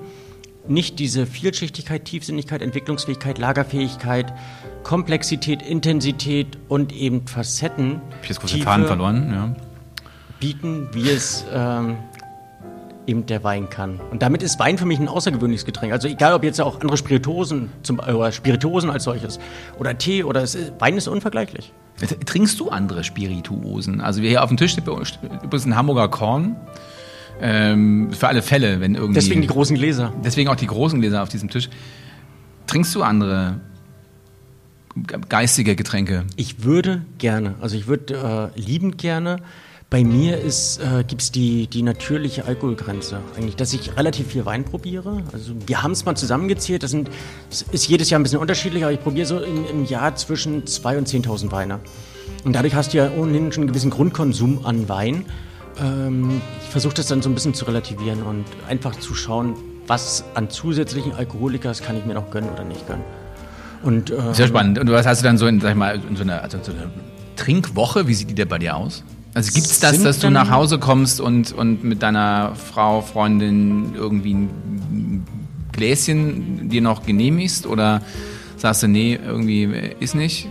nicht 0.67 0.99
diese 0.99 1.25
Vielschichtigkeit, 1.25 2.05
Tiefsinnigkeit, 2.05 2.61
Entwicklungsfähigkeit, 2.61 3.37
Lagerfähigkeit, 3.37 4.33
Komplexität, 4.83 5.61
Intensität 5.61 6.57
und 6.67 6.93
eben 6.93 7.27
Facetten 7.27 8.01
Tiefe 8.21 8.63
Faden 8.63 8.85
verloren, 8.85 9.31
ja. 9.31 9.55
bieten, 10.39 10.89
wie 10.93 11.09
es 11.09 11.45
ähm, 11.53 11.97
eben 13.07 13.25
der 13.25 13.43
Wein 13.43 13.69
kann. 13.69 13.99
Und 14.11 14.21
damit 14.21 14.43
ist 14.43 14.59
Wein 14.59 14.77
für 14.77 14.85
mich 14.85 14.99
ein 14.99 15.07
außergewöhnliches 15.07 15.65
Getränk. 15.65 15.91
Also 15.91 16.07
egal, 16.07 16.33
ob 16.33 16.43
jetzt 16.43 16.59
auch 16.61 16.79
andere 16.79 16.97
Spirituosen, 16.97 17.69
zum, 17.83 17.99
oder 17.99 18.31
Spirituosen 18.31 18.89
als 18.89 19.03
solches, 19.03 19.39
oder 19.79 19.97
Tee, 19.97 20.23
oder 20.23 20.43
es 20.43 20.55
ist, 20.55 20.73
Wein 20.79 20.97
ist 20.97 21.07
unvergleichlich. 21.07 21.73
Trinkst 22.25 22.59
du 22.59 22.69
andere 22.69 23.03
Spirituosen? 23.03 24.01
Also 24.01 24.21
wir 24.21 24.29
hier 24.29 24.43
auf 24.43 24.49
dem 24.49 24.57
Tisch 24.57 24.71
steht 24.71 24.87
übrigens 24.87 25.65
ein 25.65 25.75
Hamburger 25.75 26.07
Korn. 26.07 26.55
Ähm, 27.45 28.13
für 28.13 28.29
alle 28.29 28.41
Fälle, 28.41 28.79
wenn 28.79 28.95
irgendwie. 28.95 29.15
Deswegen 29.15 29.41
die 29.41 29.47
großen 29.47 29.75
Gläser. 29.75 30.13
deswegen 30.23 30.49
auch 30.49 30.55
die 30.55 30.67
großen 30.67 31.01
Gläser 31.01 31.21
auf 31.23 31.27
diesem 31.29 31.49
Tisch. 31.49 31.69
Trinkst 32.67 32.95
du 32.95 33.03
andere 33.03 33.59
ge- 34.95 35.19
geistige 35.27 35.75
Getränke? 35.75 36.23
Ich 36.37 36.63
würde 36.63 37.01
gerne, 37.17 37.55
also 37.59 37.75
ich 37.75 37.87
würde 37.87 38.51
äh, 38.55 38.59
liebend 38.59 38.97
gerne. 38.97 39.37
Bei 39.89 40.03
mir 40.03 40.39
ist, 40.39 40.79
äh, 40.79 41.03
gibt 41.05 41.21
es 41.21 41.31
die, 41.31 41.67
die 41.67 41.83
natürliche 41.83 42.45
Alkoholgrenze. 42.45 43.19
Eigentlich, 43.37 43.57
dass 43.57 43.73
ich 43.73 43.95
relativ 43.97 44.27
viel 44.27 44.45
Wein 44.45 44.63
probiere. 44.63 45.21
Also 45.33 45.53
wir 45.67 45.83
haben 45.83 45.91
es 45.91 46.03
mal 46.05 46.15
zusammengezählt. 46.15 46.81
Das 46.81 46.91
sind, 46.91 47.11
es 47.51 47.61
ist 47.73 47.87
jedes 47.87 48.09
Jahr 48.09 48.19
ein 48.19 48.23
bisschen 48.23 48.39
unterschiedlich, 48.39 48.83
aber 48.83 48.93
ich 48.93 49.01
probiere 49.01 49.27
so 49.27 49.39
im, 49.39 49.65
im 49.69 49.85
Jahr 49.85 50.15
zwischen 50.15 50.63
2.000 50.63 50.97
und 50.97 51.07
10.000 51.09 51.51
Weine. 51.51 51.79
Und 52.43 52.53
dadurch 52.53 52.73
hast 52.73 52.93
du 52.93 52.97
ja 52.99 53.11
ohnehin 53.11 53.51
schon 53.51 53.63
einen 53.63 53.67
gewissen 53.67 53.91
Grundkonsum 53.91 54.65
an 54.65 54.87
Wein. 54.89 55.25
Ähm, 55.81 56.41
ich 56.63 56.69
versuche 56.69 56.93
das 56.93 57.07
dann 57.07 57.21
so 57.21 57.29
ein 57.29 57.33
bisschen 57.33 57.53
zu 57.53 57.65
relativieren 57.65 58.23
und 58.23 58.45
einfach 58.67 58.95
zu 58.95 59.13
schauen, 59.15 59.55
was 59.87 60.23
an 60.33 60.49
zusätzlichen 60.49 61.13
Alkoholikers 61.13 61.81
kann 61.81 61.97
ich 61.97 62.05
mir 62.05 62.13
noch 62.13 62.31
gönnen 62.31 62.49
oder 62.49 62.63
nicht 62.63 62.87
gönnen. 62.87 63.03
Und, 63.83 64.11
äh, 64.11 64.33
Sehr 64.33 64.47
spannend. 64.47 64.79
Und 64.79 64.89
was 64.91 65.05
hast 65.05 65.21
du 65.21 65.25
dann 65.25 65.37
so 65.37 65.45
in, 65.47 65.59
sag 65.59 65.71
ich 65.71 65.75
mal, 65.75 65.99
in 66.07 66.15
so 66.15 66.23
einer, 66.23 66.41
also 66.41 66.57
so 66.61 66.71
einer 66.71 66.89
Trinkwoche? 67.35 68.07
Wie 68.07 68.13
sieht 68.13 68.29
die 68.29 68.35
denn 68.35 68.47
bei 68.47 68.59
dir 68.59 68.75
aus? 68.77 69.03
Also 69.33 69.51
gibt 69.51 69.65
es 69.65 69.79
das, 69.79 70.01
dass 70.03 70.19
du 70.19 70.29
nach 70.29 70.51
Hause 70.51 70.77
kommst 70.77 71.19
und, 71.19 71.51
und 71.51 71.83
mit 71.83 72.03
deiner 72.03 72.53
Frau, 72.55 73.01
Freundin 73.01 73.95
irgendwie 73.95 74.33
ein 74.35 75.25
Gläschen 75.71 76.69
dir 76.69 76.81
noch 76.81 77.03
genehmigst? 77.03 77.65
Oder 77.65 78.01
sagst 78.57 78.83
du, 78.83 78.87
nee, 78.87 79.19
irgendwie 79.25 79.63
ist 79.99 80.13
nicht? 80.13 80.47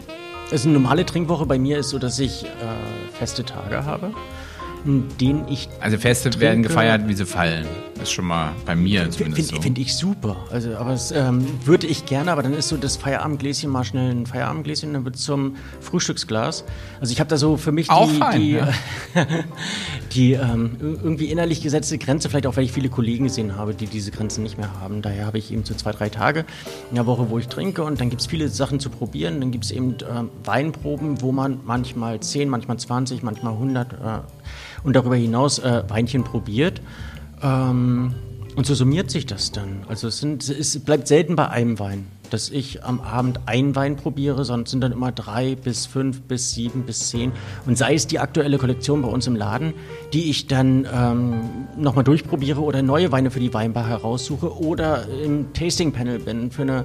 Also 0.50 0.68
eine 0.68 0.78
normale 0.78 1.06
Trinkwoche 1.06 1.46
bei 1.46 1.58
mir 1.58 1.78
ist 1.78 1.90
so, 1.90 1.98
dass 1.98 2.18
ich 2.18 2.44
äh, 2.44 2.48
feste 3.16 3.44
Tage 3.44 3.86
habe, 3.86 4.10
in 4.84 5.04
denen 5.20 5.46
ich 5.48 5.68
Also 5.80 5.96
Feste 5.98 6.30
Trinke- 6.30 6.40
werden 6.40 6.62
gefeiert, 6.62 7.08
wie 7.08 7.14
sie 7.14 7.26
fallen. 7.26 7.66
Das 7.94 8.04
ist 8.08 8.12
schon 8.14 8.24
mal 8.24 8.50
bei 8.66 8.74
mir 8.74 9.08
zumindest 9.10 9.50
finde 9.50 9.56
so. 9.56 9.62
find 9.62 9.78
ich 9.78 9.94
super. 9.94 10.36
Also, 10.50 10.74
aber 10.76 10.92
es 10.92 11.12
ähm, 11.12 11.46
würde 11.64 11.86
ich 11.86 12.04
gerne, 12.04 12.32
aber 12.32 12.42
dann 12.42 12.52
ist 12.54 12.68
so 12.68 12.76
das 12.76 12.96
Feierabendgläschen 12.96 13.70
mal 13.70 13.84
schnell 13.84 14.10
ein 14.10 14.26
Feierabendgläschen, 14.26 14.92
dann 14.92 15.04
wird 15.04 15.14
es 15.16 15.22
zum 15.22 15.54
Frühstücksglas. 15.80 16.64
Also 17.00 17.12
ich 17.12 17.20
habe 17.20 17.28
da 17.30 17.36
so 17.36 17.56
für 17.56 17.70
mich 17.70 17.90
Auch 17.90 18.10
die, 18.10 18.16
fein, 18.18 18.40
die, 18.40 18.50
ja. 18.52 18.68
die 20.14 20.32
ähm, 20.32 20.76
ir- 20.80 21.02
irgendwie 21.04 21.26
innerlich 21.26 21.62
gesetzte 21.62 21.96
Grenze, 21.98 22.28
vielleicht 22.28 22.46
auch, 22.46 22.56
weil 22.56 22.64
ich 22.64 22.72
viele 22.72 22.88
Kollegen 22.88 23.24
gesehen 23.24 23.56
habe, 23.56 23.74
die 23.74 23.86
diese 23.86 24.10
Grenzen 24.10 24.42
nicht 24.42 24.58
mehr 24.58 24.80
haben. 24.80 25.00
Daher 25.02 25.26
habe 25.26 25.38
ich 25.38 25.52
eben 25.52 25.64
so 25.64 25.74
zwei, 25.74 25.92
drei 25.92 26.08
Tage 26.08 26.44
in 26.90 26.96
der 26.96 27.06
Woche, 27.06 27.30
wo 27.30 27.38
ich 27.38 27.48
trinke 27.48 27.84
und 27.84 28.00
dann 28.00 28.10
gibt 28.10 28.22
es 28.22 28.26
viele 28.26 28.48
Sachen 28.48 28.80
zu 28.80 28.90
probieren. 28.90 29.40
Dann 29.40 29.52
gibt 29.52 29.64
es 29.64 29.70
eben 29.70 29.96
ähm, 30.12 30.30
Weinproben, 30.44 31.20
wo 31.22 31.30
man 31.32 31.60
manchmal 31.64 32.20
10, 32.20 32.48
manchmal 32.48 32.78
20, 32.78 33.22
manchmal 33.22 33.52
100 33.52 33.92
äh, 33.92 33.96
und 34.84 34.96
darüber 34.96 35.16
hinaus 35.16 35.58
äh, 35.58 35.82
Weinchen 35.88 36.24
probiert. 36.24 36.80
Ähm, 37.42 38.14
und 38.54 38.66
so 38.66 38.74
summiert 38.74 39.10
sich 39.10 39.24
das 39.24 39.50
dann. 39.50 39.84
Also 39.88 40.08
es, 40.08 40.18
sind, 40.18 40.46
es 40.48 40.78
bleibt 40.78 41.08
selten 41.08 41.36
bei 41.36 41.48
einem 41.48 41.78
Wein, 41.78 42.06
dass 42.28 42.50
ich 42.50 42.84
am 42.84 43.00
Abend 43.00 43.40
einen 43.46 43.74
Wein 43.74 43.96
probiere, 43.96 44.44
sondern 44.44 44.64
es 44.64 44.70
sind 44.70 44.82
dann 44.82 44.92
immer 44.92 45.10
drei 45.10 45.54
bis 45.54 45.86
fünf 45.86 46.20
bis 46.22 46.52
sieben 46.52 46.82
bis 46.82 47.08
zehn. 47.08 47.32
Und 47.64 47.78
sei 47.78 47.94
es 47.94 48.06
die 48.06 48.18
aktuelle 48.18 48.58
Kollektion 48.58 49.00
bei 49.00 49.08
uns 49.08 49.26
im 49.26 49.36
Laden, 49.36 49.72
die 50.12 50.28
ich 50.28 50.48
dann 50.48 50.86
ähm, 50.92 51.40
nochmal 51.78 52.04
durchprobiere 52.04 52.60
oder 52.60 52.82
neue 52.82 53.10
Weine 53.10 53.30
für 53.30 53.40
die 53.40 53.54
Weinbar 53.54 53.88
heraussuche 53.88 54.54
oder 54.58 55.06
im 55.24 55.54
Tasting 55.54 55.92
Panel 55.92 56.18
bin, 56.18 56.50
für 56.50 56.62
eine, 56.62 56.84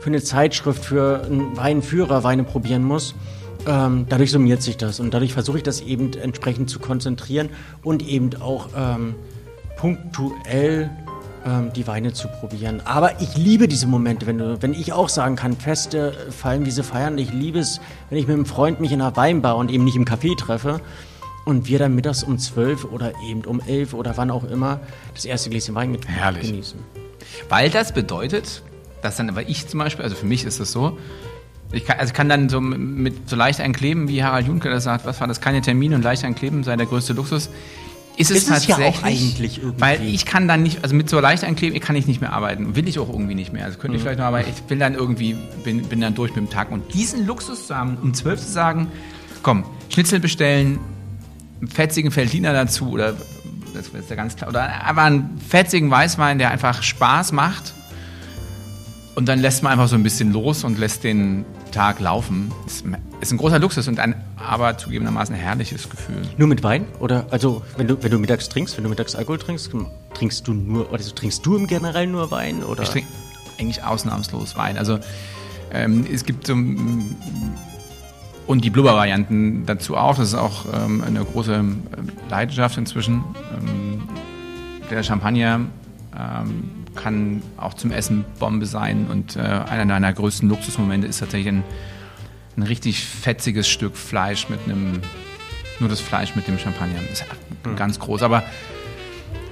für 0.00 0.08
eine 0.08 0.22
Zeitschrift, 0.22 0.84
für 0.84 1.24
einen 1.24 1.56
Weinführer 1.56 2.24
Weine 2.24 2.44
probieren 2.44 2.84
muss. 2.84 3.14
Ähm, 3.66 4.06
dadurch 4.08 4.30
summiert 4.30 4.62
sich 4.62 4.76
das 4.76 5.00
und 5.00 5.12
dadurch 5.12 5.32
versuche 5.32 5.56
ich 5.58 5.64
das 5.64 5.80
eben 5.80 6.12
entsprechend 6.14 6.70
zu 6.70 6.78
konzentrieren 6.78 7.48
und 7.82 8.06
eben 8.06 8.30
auch 8.40 8.68
ähm, 8.76 9.16
punktuell 9.76 10.90
ähm, 11.44 11.72
die 11.74 11.86
Weine 11.86 12.12
zu 12.12 12.28
probieren. 12.28 12.80
Aber 12.84 13.20
ich 13.20 13.36
liebe 13.36 13.66
diese 13.68 13.86
Momente, 13.86 14.26
wenn, 14.26 14.38
du, 14.38 14.62
wenn 14.62 14.72
ich 14.72 14.92
auch 14.92 15.08
sagen 15.08 15.36
kann, 15.36 15.56
Feste 15.56 16.12
fallen, 16.30 16.64
wie 16.64 16.70
sie 16.70 16.82
feiern. 16.84 17.18
Ich 17.18 17.32
liebe 17.32 17.58
es, 17.58 17.80
wenn 18.08 18.18
ich 18.18 18.26
mit 18.26 18.34
einem 18.34 18.46
Freund 18.46 18.80
mich 18.80 18.92
in 18.92 19.00
einer 19.00 19.16
Weinbar 19.16 19.56
und 19.56 19.70
eben 19.70 19.84
nicht 19.84 19.96
im 19.96 20.04
Café 20.04 20.36
treffe 20.38 20.80
und 21.44 21.66
wir 21.68 21.78
dann 21.78 21.94
mittags 21.94 22.22
um 22.22 22.38
zwölf 22.38 22.84
oder 22.84 23.12
eben 23.28 23.44
um 23.44 23.60
elf 23.60 23.94
oder 23.94 24.16
wann 24.16 24.30
auch 24.30 24.44
immer 24.44 24.80
das 25.14 25.24
erste 25.24 25.50
Gläschen 25.50 25.74
Wein 25.74 25.92
get- 25.92 26.06
Herrlich. 26.08 26.50
genießen. 26.50 26.78
Weil 27.48 27.70
das 27.70 27.92
bedeutet, 27.92 28.62
dass 29.02 29.16
dann 29.16 29.28
aber 29.28 29.48
ich 29.48 29.68
zum 29.68 29.78
Beispiel, 29.78 30.04
also 30.04 30.16
für 30.16 30.26
mich 30.26 30.44
ist 30.44 30.60
das 30.60 30.72
so, 30.72 30.98
ich 31.72 31.84
kann, 31.84 31.98
also 31.98 32.10
ich 32.10 32.14
kann 32.14 32.28
dann 32.28 32.48
so 32.48 32.60
mit 32.60 33.28
so 33.28 33.36
leicht 33.36 33.60
einkleben, 33.60 34.08
wie 34.08 34.22
Harald 34.22 34.46
Juncker 34.46 34.70
das 34.70 34.84
sagt, 34.84 35.04
was 35.06 35.20
war 35.20 35.26
das, 35.26 35.40
keine 35.40 35.60
Termine 35.60 35.96
und 35.96 36.02
leicht 36.02 36.24
einkleben 36.24 36.62
sei 36.64 36.76
der 36.76 36.86
größte 36.86 37.12
Luxus. 37.12 37.50
Ist 38.18 38.30
es 38.30 38.38
Ist 38.48 38.50
es 38.50 38.66
ja 38.66 38.76
tatsächlich, 38.76 39.04
eigentlich 39.04 39.58
irgendwie. 39.62 39.80
weil 39.80 40.02
ich 40.02 40.24
kann 40.24 40.48
dann 40.48 40.62
nicht, 40.62 40.82
also 40.82 40.94
mit 40.94 41.10
so 41.10 41.20
leicht 41.20 41.44
einkleben 41.44 41.78
kann 41.80 41.96
ich 41.96 42.06
nicht 42.06 42.22
mehr 42.22 42.32
arbeiten, 42.32 42.74
will 42.74 42.88
ich 42.88 42.98
auch 42.98 43.10
irgendwie 43.10 43.34
nicht 43.34 43.52
mehr. 43.52 43.64
Also 43.66 43.76
Mhm. 43.76 43.82
könnte 43.82 43.96
ich 43.96 44.02
vielleicht 44.02 44.18
noch, 44.20 44.24
aber 44.26 44.40
ich 44.40 44.54
bin 44.62 44.78
dann 44.78 44.94
irgendwie, 44.94 45.36
bin, 45.64 45.82
bin 45.82 46.00
dann 46.00 46.14
durch 46.14 46.30
mit 46.34 46.38
dem 46.46 46.50
Tag. 46.50 46.72
Und 46.72 46.94
diesen 46.94 47.26
Luxus 47.26 47.66
zu 47.66 47.76
haben, 47.76 47.98
um 48.02 48.14
zwölf 48.14 48.40
zu 48.40 48.50
sagen, 48.50 48.88
komm, 49.42 49.64
Schnitzel 49.90 50.18
bestellen, 50.20 50.78
einen 51.60 51.68
fetzigen 51.68 52.10
Feldliner 52.10 52.54
dazu 52.54 52.88
oder 52.90 53.14
das 53.74 53.88
ist 53.88 54.08
ja 54.08 54.16
ganz 54.16 54.34
klar, 54.36 54.48
oder 54.48 54.82
aber 54.86 55.02
einen 55.02 55.38
fetzigen 55.46 55.90
Weißwein, 55.90 56.38
der 56.38 56.50
einfach 56.52 56.82
Spaß 56.82 57.32
macht 57.32 57.74
und 59.16 59.26
dann 59.26 59.40
lässt 59.40 59.62
man 59.62 59.72
einfach 59.72 59.88
so 59.88 59.96
ein 59.96 60.02
bisschen 60.02 60.30
los 60.30 60.62
und 60.62 60.78
lässt 60.78 61.02
den 61.02 61.46
Tag 61.72 62.00
laufen. 62.00 62.52
Ist, 62.66 62.84
ist 63.20 63.32
ein 63.32 63.38
großer 63.38 63.58
Luxus 63.58 63.88
und 63.88 63.98
ein 63.98 64.14
aber 64.36 64.76
zugegebenermaßen 64.76 65.34
herrliches 65.34 65.88
Gefühl. 65.88 66.20
Nur 66.36 66.48
mit 66.48 66.62
Wein? 66.62 66.84
Oder 67.00 67.26
also 67.30 67.62
wenn 67.78 67.88
du, 67.88 68.00
wenn 68.02 68.10
du 68.10 68.18
mittags 68.18 68.50
trinkst, 68.50 68.76
wenn 68.76 68.84
du 68.84 68.90
mittags 68.90 69.16
Alkohol 69.16 69.38
trinkst, 69.38 69.70
trinkst 70.12 70.46
du 70.46 70.52
nur, 70.52 70.92
oder 70.92 71.02
so, 71.02 71.12
trinkst 71.12 71.44
du 71.46 71.56
im 71.56 71.66
Generell 71.66 72.06
nur 72.06 72.30
Wein? 72.30 72.62
Oder? 72.62 72.82
Ich 72.82 72.90
trinke 72.90 73.08
eigentlich 73.58 73.82
ausnahmslos 73.82 74.54
Wein. 74.56 74.76
Also 74.76 74.98
ähm, 75.72 76.06
es 76.12 76.26
gibt 76.26 76.46
so 76.46 76.54
mm, 76.54 77.16
und 78.46 78.64
die 78.64 78.70
Blubber-Varianten 78.70 79.64
dazu 79.64 79.96
auch. 79.96 80.16
Das 80.16 80.28
ist 80.28 80.34
auch 80.34 80.66
ähm, 80.74 81.02
eine 81.02 81.24
große 81.24 81.54
ähm, 81.54 81.82
Leidenschaft 82.28 82.76
inzwischen. 82.76 83.24
Ähm, 83.58 84.02
der 84.90 85.02
Champagner 85.02 85.60
ähm, 86.14 86.75
kann 86.96 87.42
auch 87.56 87.74
zum 87.74 87.90
Essen 87.92 88.24
Bombe 88.38 88.66
sein 88.66 89.06
und 89.10 89.36
äh, 89.36 89.40
einer 89.40 89.84
meiner 89.84 90.12
größten 90.12 90.48
Luxusmomente 90.48 91.06
ist 91.06 91.18
tatsächlich 91.20 91.48
ein, 91.48 91.62
ein 92.56 92.62
richtig 92.62 93.04
fetziges 93.04 93.68
Stück 93.68 93.96
Fleisch 93.96 94.48
mit 94.48 94.60
einem 94.64 95.00
nur 95.78 95.88
das 95.90 96.00
Fleisch 96.00 96.34
mit 96.34 96.48
dem 96.48 96.58
Champagner. 96.58 96.98
Das 97.10 97.20
ist 97.20 97.26
ganz 97.76 97.98
groß, 98.00 98.22
aber 98.22 98.42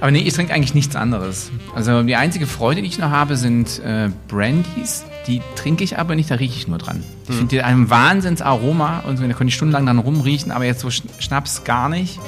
Aber 0.00 0.10
nee, 0.10 0.18
ich 0.20 0.32
trinke 0.34 0.52
eigentlich 0.54 0.74
nichts 0.74 0.96
anderes. 0.96 1.50
Also 1.74 2.02
die 2.02 2.16
einzige 2.16 2.46
Freude, 2.46 2.80
die 2.82 2.88
ich 2.88 2.98
noch 2.98 3.10
habe, 3.10 3.36
sind 3.36 3.78
äh, 3.80 4.08
Brandys. 4.28 5.04
Die 5.26 5.40
trinke 5.56 5.84
ich 5.84 5.98
aber 5.98 6.14
nicht, 6.14 6.30
da 6.30 6.34
rieche 6.36 6.56
ich 6.58 6.66
nur 6.68 6.78
dran. 6.78 7.02
Ich 7.24 7.28
Hm. 7.30 7.36
finde 7.36 7.56
die 7.56 7.62
ein 7.62 7.88
Wahnsinnsaroma 7.90 9.00
und 9.06 9.20
da 9.20 9.26
konnte 9.28 9.44
ich 9.48 9.54
stundenlang 9.54 9.86
dann 9.86 9.98
rumriechen, 9.98 10.50
aber 10.52 10.64
jetzt 10.64 10.80
so 10.80 10.88
Sch- 10.88 11.02
Schnaps 11.18 11.64
gar 11.64 11.88
nicht. 11.88 12.18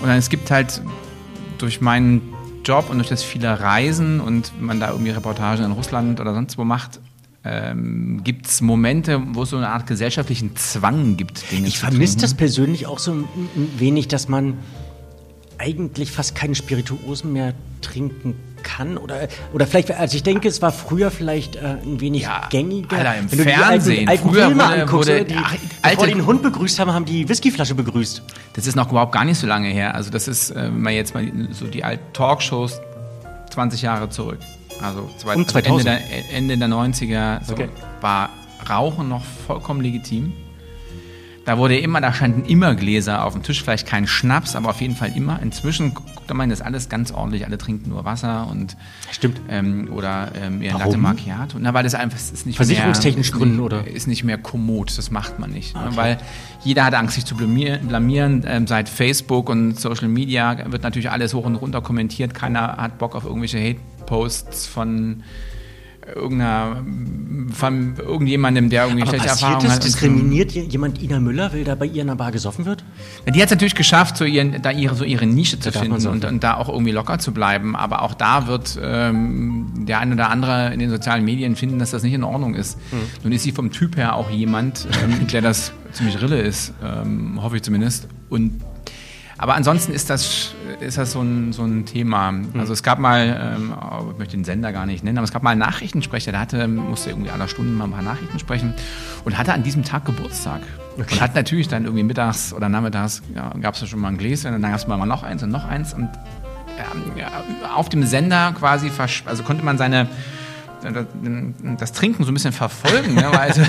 Und 0.00 0.08
dann 0.08 0.16
es 0.18 0.28
gibt 0.28 0.50
halt 0.50 0.80
durch 1.58 1.80
meinen 1.80 2.22
Job 2.68 2.90
und 2.90 2.98
durch 2.98 3.08
das 3.08 3.22
viele 3.22 3.60
Reisen 3.60 4.20
und 4.20 4.60
man 4.60 4.78
da 4.78 4.90
irgendwie 4.90 5.10
Reportagen 5.10 5.64
in 5.64 5.72
Russland 5.72 6.20
oder 6.20 6.34
sonst 6.34 6.58
wo 6.58 6.64
macht, 6.64 7.00
ähm, 7.42 8.20
gibt 8.24 8.46
es 8.46 8.60
Momente, 8.60 9.22
wo 9.32 9.44
es 9.44 9.50
so 9.50 9.56
eine 9.56 9.70
Art 9.70 9.86
gesellschaftlichen 9.86 10.54
Zwang 10.54 11.16
gibt, 11.16 11.50
Dinge 11.50 11.66
Ich 11.66 11.78
vermisse 11.78 12.18
das 12.18 12.34
persönlich 12.34 12.86
auch 12.86 12.98
so 12.98 13.12
ein 13.12 13.24
wenig, 13.78 14.08
dass 14.08 14.28
man 14.28 14.58
eigentlich 15.58 16.10
fast 16.12 16.34
keine 16.34 16.54
Spirituosen 16.54 17.32
mehr 17.32 17.52
trinken 17.80 18.34
kann. 18.62 18.96
Oder, 18.98 19.28
oder 19.52 19.66
vielleicht, 19.66 19.90
also 19.92 20.16
ich 20.16 20.22
denke, 20.22 20.48
es 20.48 20.60
war 20.62 20.72
früher 20.72 21.10
vielleicht 21.10 21.56
äh, 21.56 21.76
ein 21.84 22.00
wenig 22.00 22.22
Ja, 22.22 22.46
gängiger. 22.50 22.96
Alter, 22.98 23.16
im 23.16 23.30
Wenn 23.30 23.38
du 23.38 23.44
die 23.44 23.50
Fernsehen. 23.52 24.08
alten, 24.08 24.26
alten 24.28 24.34
Filme 24.34 24.54
wurde- 24.56 24.64
anguckst, 24.82 25.08
wurde- 25.08 25.24
die, 25.24 25.34
ach, 25.36 25.52
bevor 25.56 25.70
alte- 25.82 26.06
die 26.06 26.12
den 26.14 26.26
Hund 26.26 26.42
begrüßt 26.42 26.78
haben, 26.78 26.92
haben 26.92 27.04
die 27.04 27.28
Whiskyflasche 27.28 27.74
begrüßt. 27.74 28.22
Das 28.54 28.66
ist 28.66 28.74
noch 28.74 28.90
überhaupt 28.90 29.12
gar 29.12 29.24
nicht 29.24 29.38
so 29.38 29.46
lange 29.46 29.68
her. 29.68 29.94
Also 29.94 30.10
das 30.10 30.26
ist, 30.28 30.50
äh, 30.50 30.56
wenn 30.64 30.80
man 30.82 30.92
jetzt 30.94 31.14
mal 31.14 31.30
so 31.52 31.66
die 31.66 31.84
alten 31.84 32.12
Talkshows 32.12 32.80
20 33.50 33.82
Jahre 33.82 34.08
zurück. 34.10 34.38
Also, 34.82 35.08
zwei, 35.18 35.34
Um 35.34 35.40
also 35.42 35.52
2000. 35.52 35.88
Ende, 35.88 36.02
der, 36.30 36.36
Ende 36.36 36.58
der 36.58 36.68
90er 36.68 37.44
so, 37.44 37.54
Okay. 37.54 37.68
war 38.00 38.30
Rauchen 38.68 39.08
noch 39.08 39.24
vollkommen 39.46 39.80
legitim. 39.80 40.32
Da 41.48 41.56
wurde 41.56 41.78
immer, 41.78 42.02
da 42.02 42.12
standen 42.12 42.44
immer 42.44 42.74
Gläser 42.74 43.24
auf 43.24 43.32
dem 43.32 43.42
Tisch, 43.42 43.62
vielleicht 43.62 43.86
kein 43.86 44.06
Schnaps, 44.06 44.54
aber 44.54 44.68
auf 44.68 44.82
jeden 44.82 44.94
Fall 44.94 45.16
immer. 45.16 45.40
Inzwischen 45.40 45.94
guckt 45.94 46.34
man 46.34 46.50
das 46.50 46.60
alles 46.60 46.90
ganz 46.90 47.10
ordentlich. 47.10 47.46
Alle 47.46 47.56
trinken 47.56 47.88
nur 47.88 48.04
Wasser 48.04 48.46
und 48.50 48.76
Stimmt. 49.10 49.40
ähm, 49.48 49.88
oder 49.90 50.32
ähm, 50.34 50.60
Warum? 50.62 50.78
Latte 50.78 50.98
Macchiato. 50.98 51.56
Na, 51.58 51.72
weil 51.72 51.84
das 51.84 51.94
einfach 51.94 52.18
es 52.18 52.30
ist 52.30 52.44
nicht 52.44 52.56
Versicherungstechnischen 52.56 53.38
mehr, 53.38 53.46
Gründen, 53.46 53.60
ist 53.60 53.64
oder? 53.64 53.86
Ist 53.86 54.06
nicht 54.08 54.24
mehr 54.24 54.36
kommod, 54.36 54.98
das 54.98 55.10
macht 55.10 55.38
man 55.38 55.50
nicht. 55.50 55.74
Ne? 55.74 55.88
Weil 55.94 56.18
jeder 56.64 56.84
hat 56.84 56.92
Angst, 56.92 57.14
sich 57.14 57.24
zu 57.24 57.34
blamieren. 57.34 57.88
blamieren. 57.88 58.44
Ähm, 58.46 58.66
seit 58.66 58.90
Facebook 58.90 59.48
und 59.48 59.80
Social 59.80 60.08
Media 60.08 60.70
wird 60.70 60.82
natürlich 60.82 61.10
alles 61.10 61.32
hoch 61.32 61.46
und 61.46 61.54
runter 61.54 61.80
kommentiert. 61.80 62.34
Keiner 62.34 62.76
hat 62.76 62.98
Bock 62.98 63.14
auf 63.14 63.24
irgendwelche 63.24 63.58
Hate-Posts 63.58 64.66
von 64.66 65.22
irgendeiner, 66.14 66.82
von 67.52 67.94
irgendjemandem, 67.96 68.70
der 68.70 68.84
irgendwie 68.84 69.02
Aber 69.02 69.10
schlechte 69.10 69.28
Erfahrungen 69.28 69.70
hat. 69.70 69.84
Diskriminiert 69.84 70.52
jemand 70.52 71.02
Ina 71.02 71.20
Müller, 71.20 71.52
weil 71.52 71.64
da 71.64 71.74
bei 71.74 71.86
ihr 71.86 72.02
in 72.02 72.08
der 72.08 72.14
Bar 72.14 72.32
gesoffen 72.32 72.64
wird? 72.64 72.84
Ja, 73.26 73.32
Die 73.32 73.40
hat 73.40 73.46
es 73.46 73.50
natürlich 73.50 73.74
geschafft, 73.74 74.16
so 74.16 74.24
ihren, 74.24 74.60
da 74.62 74.70
ihre, 74.70 74.94
so 74.94 75.04
ihre 75.04 75.26
Nische 75.26 75.58
zu 75.58 75.70
man 75.70 75.82
finden 75.82 76.06
und, 76.08 76.24
und 76.24 76.44
da 76.44 76.54
auch 76.56 76.68
irgendwie 76.68 76.92
locker 76.92 77.18
zu 77.18 77.32
bleiben. 77.32 77.76
Aber 77.76 78.02
auch 78.02 78.14
da 78.14 78.46
wird 78.46 78.78
ähm, 78.82 79.86
der 79.86 80.00
ein 80.00 80.12
oder 80.12 80.30
andere 80.30 80.72
in 80.72 80.80
den 80.80 80.90
sozialen 80.90 81.24
Medien 81.24 81.56
finden, 81.56 81.78
dass 81.78 81.90
das 81.90 82.02
nicht 82.02 82.14
in 82.14 82.24
Ordnung 82.24 82.54
ist. 82.54 82.78
Hm. 82.90 82.98
Nun 83.24 83.32
ist 83.32 83.42
sie 83.42 83.52
vom 83.52 83.70
Typ 83.70 83.96
her 83.96 84.14
auch 84.14 84.30
jemand, 84.30 84.86
ähm, 85.02 85.26
der 85.28 85.42
das 85.42 85.72
ziemlich 85.92 86.20
rille 86.20 86.40
ist, 86.40 86.72
ähm, 86.84 87.42
hoffe 87.42 87.56
ich 87.56 87.62
zumindest. 87.62 88.08
Und 88.28 88.60
aber 89.38 89.54
ansonsten 89.54 89.92
ist 89.92 90.10
das, 90.10 90.52
ist 90.80 90.98
das 90.98 91.12
so, 91.12 91.22
ein, 91.22 91.52
so 91.52 91.62
ein 91.62 91.86
Thema. 91.86 92.30
Hm. 92.30 92.50
Also 92.58 92.72
es 92.72 92.82
gab 92.82 92.98
mal, 92.98 93.56
ähm, 93.56 93.72
oh, 93.72 94.10
ich 94.12 94.18
möchte 94.18 94.36
den 94.36 94.44
Sender 94.44 94.72
gar 94.72 94.84
nicht 94.84 95.04
nennen, 95.04 95.16
aber 95.18 95.24
es 95.24 95.32
gab 95.32 95.44
mal 95.44 95.50
einen 95.50 95.60
Nachrichtensprecher, 95.60 96.32
der 96.32 96.40
hatte, 96.40 96.66
musste 96.66 97.10
irgendwie 97.10 97.30
aller 97.30 97.46
Stunden 97.46 97.74
mal 97.74 97.84
ein 97.84 97.92
paar 97.92 98.02
Nachrichten 98.02 98.38
sprechen 98.40 98.74
und 99.24 99.38
hatte 99.38 99.52
an 99.52 99.62
diesem 99.62 99.84
Tag 99.84 100.04
Geburtstag. 100.04 100.60
Und 100.96 101.20
hat 101.20 101.36
natürlich 101.36 101.68
dann 101.68 101.84
irgendwie 101.84 102.02
mittags 102.02 102.52
oder 102.52 102.68
nachmittags, 102.68 103.22
ja, 103.32 103.50
gab 103.60 103.74
es 103.76 103.80
ja 103.80 103.86
schon 103.86 104.00
mal 104.00 104.08
ein 104.08 104.18
Gläschen 104.18 104.52
und 104.52 104.62
dann 104.62 104.72
gab 104.72 104.80
es 104.80 104.88
mal 104.88 104.96
noch 105.06 105.22
eins 105.22 105.44
und 105.44 105.50
noch 105.50 105.64
eins. 105.64 105.94
Und 105.94 106.10
ähm, 106.76 107.12
ja, 107.16 107.30
auf 107.74 107.88
dem 107.88 108.02
Sender 108.04 108.52
quasi, 108.58 108.90
also 109.24 109.42
konnte 109.44 109.64
man 109.64 109.78
seine 109.78 110.08
das 111.78 111.92
Trinken 111.92 112.24
so 112.24 112.30
ein 112.30 112.34
bisschen 112.34 112.52
verfolgen, 112.52 113.14
ne? 113.14 113.28
weil 113.32 113.50
also, 113.50 113.62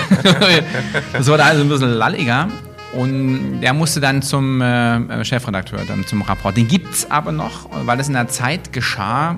das 1.13 1.27
wurde 1.27 1.43
also 1.43 1.63
ein 1.63 1.69
bisschen 1.69 1.89
lalliger. 1.89 2.49
Und 2.93 3.61
der 3.61 3.73
musste 3.73 3.99
dann 3.99 4.21
zum 4.21 4.61
äh, 4.61 5.23
Chefredakteur, 5.23 5.81
dann 5.87 6.05
zum 6.07 6.21
Rapport. 6.23 6.57
Den 6.57 6.67
gibt's 6.67 7.09
aber 7.09 7.31
noch, 7.31 7.69
weil 7.85 7.97
das 7.97 8.07
in 8.07 8.15
der 8.15 8.27
Zeit 8.27 8.73
geschah, 8.73 9.35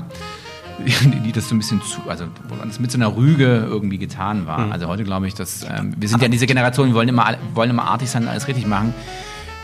die, 0.80 1.32
das 1.32 1.50
so 1.50 1.56
ein 1.56 1.60
bisschen 1.60 1.82
zu, 1.82 2.02
also 2.08 2.26
wo 2.48 2.56
das 2.56 2.80
mit 2.80 2.92
so 2.92 2.98
einer 2.98 3.16
Rüge 3.16 3.68
irgendwie 3.70 3.98
getan 3.98 4.48
war. 4.48 4.72
Also 4.72 4.88
heute 4.88 5.04
glaube 5.04 5.28
ich, 5.28 5.34
dass 5.34 5.64
ähm, 5.64 5.94
wir 5.98 6.08
sind 6.08 6.22
ja 6.22 6.28
diese 6.28 6.48
Generation, 6.48 6.88
wir 6.88 6.96
wollen 6.96 7.10
immer, 7.10 7.36
wollen 7.54 7.70
immer 7.70 7.84
artig 7.84 8.10
sein, 8.10 8.28
alles 8.28 8.48
richtig 8.48 8.66
machen. 8.66 8.94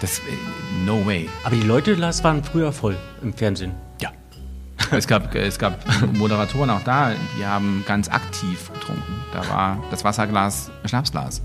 Das, 0.02 0.20
äh, 0.20 0.22
no 0.86 1.06
way. 1.06 1.30
Aber 1.44 1.56
die 1.56 1.64
Leute 1.64 1.94
Lars, 1.94 2.24
waren 2.24 2.44
früher 2.44 2.72
voll 2.72 2.98
im 3.24 3.34
Fernsehen. 3.34 3.72
Ja. 4.02 4.12
Es 4.92 5.08
gab, 5.08 5.34
es 5.34 5.58
gab 5.58 5.84
Moderatoren 6.14 6.70
auch 6.70 6.84
da, 6.84 7.12
die 7.40 7.46
haben 7.46 7.84
ganz 7.88 8.10
aktiv 8.10 8.72
getrunken. 8.74 9.22
Da 9.34 9.48
war 9.50 9.84
das 9.90 10.04
Wasserglas 10.04 10.72
Schnapsglas. 10.86 11.42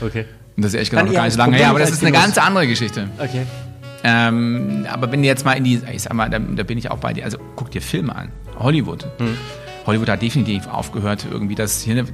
Okay. 0.00 0.24
Das 0.56 0.66
ist 0.66 0.74
ehrlich 0.74 0.90
gesagt 0.90 1.08
noch 1.08 1.14
gar 1.14 1.24
nicht 1.24 1.32
so 1.32 1.38
lange 1.38 1.56
her, 1.56 1.70
aber 1.70 1.78
das 1.78 1.90
ist 1.90 2.02
eine 2.02 2.12
ganz 2.12 2.36
andere 2.38 2.66
Geschichte. 2.66 3.08
Okay. 3.18 3.46
Ähm, 4.04 4.86
aber 4.90 5.10
wenn 5.12 5.22
du 5.22 5.28
jetzt 5.28 5.44
mal 5.44 5.52
in 5.52 5.64
die, 5.64 5.80
ich 5.92 6.02
sag 6.02 6.12
mal, 6.14 6.28
da, 6.28 6.38
da 6.38 6.62
bin 6.64 6.76
ich 6.76 6.90
auch 6.90 6.98
bei 6.98 7.12
dir, 7.12 7.24
also 7.24 7.38
guck 7.56 7.70
dir 7.70 7.80
Filme 7.80 8.14
an. 8.14 8.30
Hollywood. 8.58 9.06
Hm. 9.18 9.36
Hollywood 9.86 10.08
hat 10.08 10.22
definitiv 10.22 10.68
aufgehört, 10.68 11.26
irgendwie 11.28 11.54
das 11.54 11.82
hier. 11.82 12.04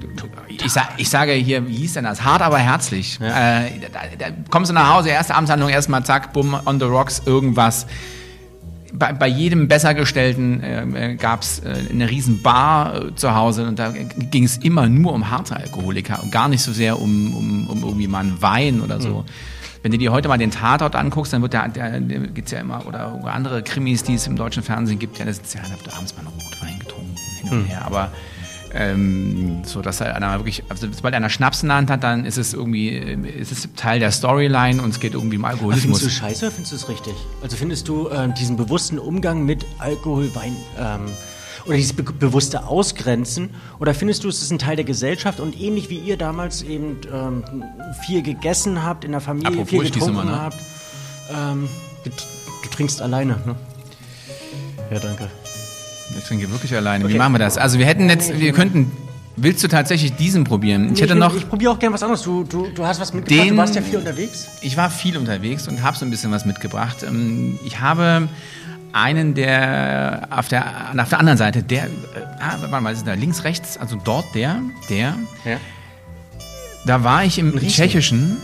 Ich, 0.49 0.73
sag, 0.73 0.89
ich 0.97 1.09
sage 1.11 1.33
hier, 1.33 1.67
wie 1.69 1.77
hieß 1.77 1.95
denn 1.95 2.05
das? 2.05 2.25
Hart, 2.25 2.41
aber 2.41 2.59
herzlich. 2.59 3.19
Äh, 3.21 3.71
da, 3.93 4.01
da 4.19 4.27
kommst 4.51 4.71
du 4.71 4.75
nach 4.75 4.95
Hause, 4.95 5.11
erste 5.11 5.35
Abendshandlung, 5.35 5.69
erstmal 5.69 6.05
zack, 6.05 6.33
bumm, 6.33 6.59
on 6.65 6.79
the 6.81 6.87
rocks, 6.87 7.23
irgendwas. 7.27 7.87
Bei, 8.93 9.13
bei 9.13 9.29
jedem 9.29 9.69
Bessergestellten 9.69 10.63
äh, 10.63 11.17
gab 11.17 11.43
es 11.43 11.61
äh, 11.61 11.75
eine 11.91 12.09
riesen 12.09 12.43
Bar 12.43 12.95
äh, 12.95 13.15
zu 13.15 13.35
Hause 13.35 13.67
und 13.69 13.79
da 13.79 13.93
ging 14.31 14.45
es 14.45 14.57
immer 14.59 14.89
nur 14.89 15.13
um 15.13 15.31
harte 15.31 15.57
Alkoholiker 15.57 16.23
und 16.23 16.33
gar 16.33 16.49
nicht 16.49 16.63
so 16.63 16.73
sehr 16.73 17.01
um, 17.01 17.35
um, 17.35 17.67
um 17.69 17.83
irgendwie 17.83 18.09
mal 18.09 18.21
einen 18.21 18.41
Wein 18.41 18.81
oder 18.81 19.01
so. 19.01 19.25
Wenn 19.83 19.93
du 19.93 19.99
dir 19.99 20.11
heute 20.11 20.29
mal 20.29 20.39
den 20.39 20.51
Tatort 20.51 20.97
anguckst, 20.97 21.33
dann 21.33 21.43
wird 21.43 21.53
der, 21.53 21.69
der, 21.69 22.01
der 22.01 22.21
gibt's 22.29 22.51
ja 22.51 22.61
immer, 22.61 22.87
oder 22.87 23.13
andere 23.27 23.63
Krimis, 23.63 24.03
die 24.03 24.15
es 24.15 24.27
im 24.27 24.37
deutschen 24.37 24.63
Fernsehen 24.63 24.99
gibt, 24.99 25.19
ja, 25.19 25.25
das 25.25 25.39
ist 25.39 25.55
ja, 25.55 25.61
da 25.63 25.71
wird 25.71 25.95
abends 25.95 26.17
mal 26.17 26.25
noch 26.25 26.33
Rotwein 26.33 26.79
getrunken 26.79 27.15
hin 27.41 27.51
und 27.51 27.65
her, 27.65 27.83
aber 27.85 28.11
ähm, 28.75 29.63
so, 29.65 29.83
dass 29.83 30.01
halt 30.01 30.15
einer 30.15 30.39
wirklich, 30.39 30.63
also 30.69 30.87
sobald 30.91 31.15
einer 31.15 31.31
Schnaps 31.31 31.63
in 31.63 31.69
der 31.69 31.79
Hand 31.79 31.91
hat, 31.91 32.05
dann 32.05 32.25
ist 32.25 32.37
es 32.39 32.55
irgendwie, 32.55 32.91
äh, 32.91 33.41
ist 33.41 33.53
es 33.53 33.69
Teil 33.77 34.01
der 34.01 34.11
Storyline 34.11 34.83
und 34.83 34.91
es 34.91 35.01
geht 35.01 35.15
irgendwie 35.15 35.37
um 35.37 35.45
Aber 35.45 35.55
Alkoholismus. 35.55 36.01
findest 36.01 36.05
du 36.05 36.21
scheiße 36.21 36.47
oder 36.47 36.53
findest 36.53 36.73
du 36.73 36.77
es 36.77 36.89
richtig? 36.89 37.15
Also 37.43 37.57
findest 37.57 37.89
du 37.89 38.09
äh, 38.09 38.33
diesen 38.35 38.57
bewussten 38.57 38.99
Umgang 38.99 39.45
mit 39.45 39.65
Alkohol, 39.79 40.35
Wein 40.35 40.57
ähm, 40.79 41.07
oder 41.67 41.77
dieses 41.77 41.93
be 41.93 42.03
bewusste 42.03 42.67
Ausgrenzen 42.67 43.51
oder 43.79 43.95
findest 43.95 44.25
du 44.25 44.29
es 44.29 44.43
ist 44.43 44.51
ein 44.51 44.59
Teil 44.59 44.77
der 44.77 44.85
Gesellschaft 44.85 45.41
und 45.41 45.59
ähnlich 45.61 45.91
wie 45.91 45.99
ihr 45.99 46.17
damals 46.17 46.63
eben 46.63 46.99
ähm, 47.13 47.45
viel 48.07 48.23
gegessen 48.23 48.83
habt 48.85 49.05
in 49.05 49.13
der 49.13 49.21
Familie, 49.21 49.49
Apropos, 49.49 49.71
viel 49.71 49.83
getrunken 49.83 50.15
mal, 50.15 50.25
ne? 50.25 50.41
habt, 50.41 50.57
ähm, 51.31 51.69
du, 52.05 52.11
du 52.11 52.69
trinkst 52.71 53.03
alleine, 53.03 53.39
ne? 53.45 53.57
Ja, 54.91 54.99
danke. 55.01 55.29
Ich 56.17 56.25
trinke 56.25 56.51
wirklich 56.51 56.75
alleine. 56.75 57.05
Wie 57.05 57.09
Okay. 57.09 57.19
machen 57.19 57.35
wir 57.35 57.39
das? 57.39 57.59
Also 57.59 57.79
wir 57.79 57.87
hätten 57.87 58.09
jetzt, 58.09 58.39
wir 58.39 58.53
könnten, 58.53 58.91
willst 59.37 59.63
du 59.63 59.69
tatsächlich 59.69 60.15
diesen 60.15 60.45
probieren? 60.45 60.93
Ich 60.95 61.01
hätte 61.03 61.15
ich, 61.15 61.19
noch, 61.19 61.35
ich 61.37 61.49
probiere 61.49 61.73
auch 61.73 61.79
gern 61.79 61.93
was 61.93 62.03
anderes. 62.03 62.23
Du, 62.23 62.45
du, 62.45 62.69
du 62.75 62.87
hast 62.87 63.01
was 63.01 63.13
mitgebracht, 63.13 63.45
Den- 63.47 63.55
du 63.55 63.57
warst 63.61 63.75
ja 63.75 63.83
viel 63.83 63.99
unterwegs. 63.99 64.49
ich 64.63 64.77
war 64.77 64.91
viel 64.91 65.17
unterwegs 65.17 65.69
und 65.69 65.83
habe 65.83 65.97
so 65.97 66.05
ein 66.05 66.11
bisschen 66.11 66.31
was 66.31 66.45
mitgebracht. 66.45 67.03
Ähm, 67.07 67.59
Ich 67.65 67.81
habe 67.81 68.29
einen, 68.93 69.35
der 69.35 70.29
auf 70.31 70.49
der, 70.49 70.65
auf 70.97 71.09
der 71.11 71.19
anderen 71.21 71.37
Seite, 71.37 71.63
der, 71.63 71.85
äh, 71.85 71.89
ah, 72.41 72.57
warte 72.61 72.83
mal, 72.83 72.93
ist 72.93 73.07
da 73.07 73.13
links, 73.15 73.45
rechts, 73.45 73.77
also 73.79 73.99
dort 74.03 74.35
der, 74.35 74.61
der, 74.89 75.15
Ja. 75.45 75.57
da 76.87 77.05
war 77.05 77.23
ich 77.25 77.39
im. 77.39 77.59
Tschechischen. 77.61 78.39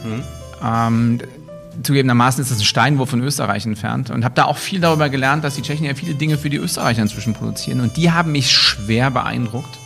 Ähm, 0.63 1.19
zugegebenermaßen 1.83 2.43
ist 2.43 2.51
das 2.51 2.59
ein 2.59 2.65
Steinwurf 2.65 3.11
von 3.11 3.21
Österreich 3.21 3.67
entfernt 3.67 4.11
und 4.11 4.25
habe 4.25 4.35
da 4.35 4.45
auch 4.45 4.59
viel 4.59 4.81
darüber 4.81 5.09
gelernt, 5.09 5.45
dass 5.45 5.55
die 5.55 5.63
Tschechen 5.63 5.85
ja 5.87 5.95
viele 5.95 6.15
Dinge 6.15 6.39
für 6.39 6.51
die 6.51 6.57
Österreicher 6.57 7.03
inzwischen 7.03 7.35
produzieren 7.35 7.81
und 7.81 7.97
die 7.97 8.11
haben 8.11 8.33
mich 8.33 8.51
schwer 8.51 9.11
beeindruckt. 9.11 9.79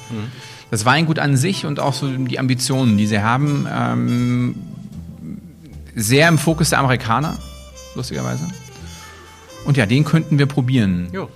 Das 0.71 0.85
Weingut 0.85 1.19
an 1.19 1.37
sich 1.37 1.65
und 1.65 1.81
auch 1.81 1.95
so 1.95 2.11
die 2.11 2.39
Ambitionen, 2.39 2.99
die 2.99 3.07
sie 3.07 3.21
haben, 3.21 3.67
ähm, 3.71 4.55
sehr 5.95 6.29
im 6.29 6.39
Fokus 6.39 6.71
der 6.71 6.79
Amerikaner, 6.79 7.37
lustigerweise. 7.95 8.45
Und 9.65 9.77
ja, 9.77 9.87
den 9.87 10.05
könnten 10.05 10.39
wir 10.39 10.47
probieren. 10.47 11.09
Jo. 11.13 11.29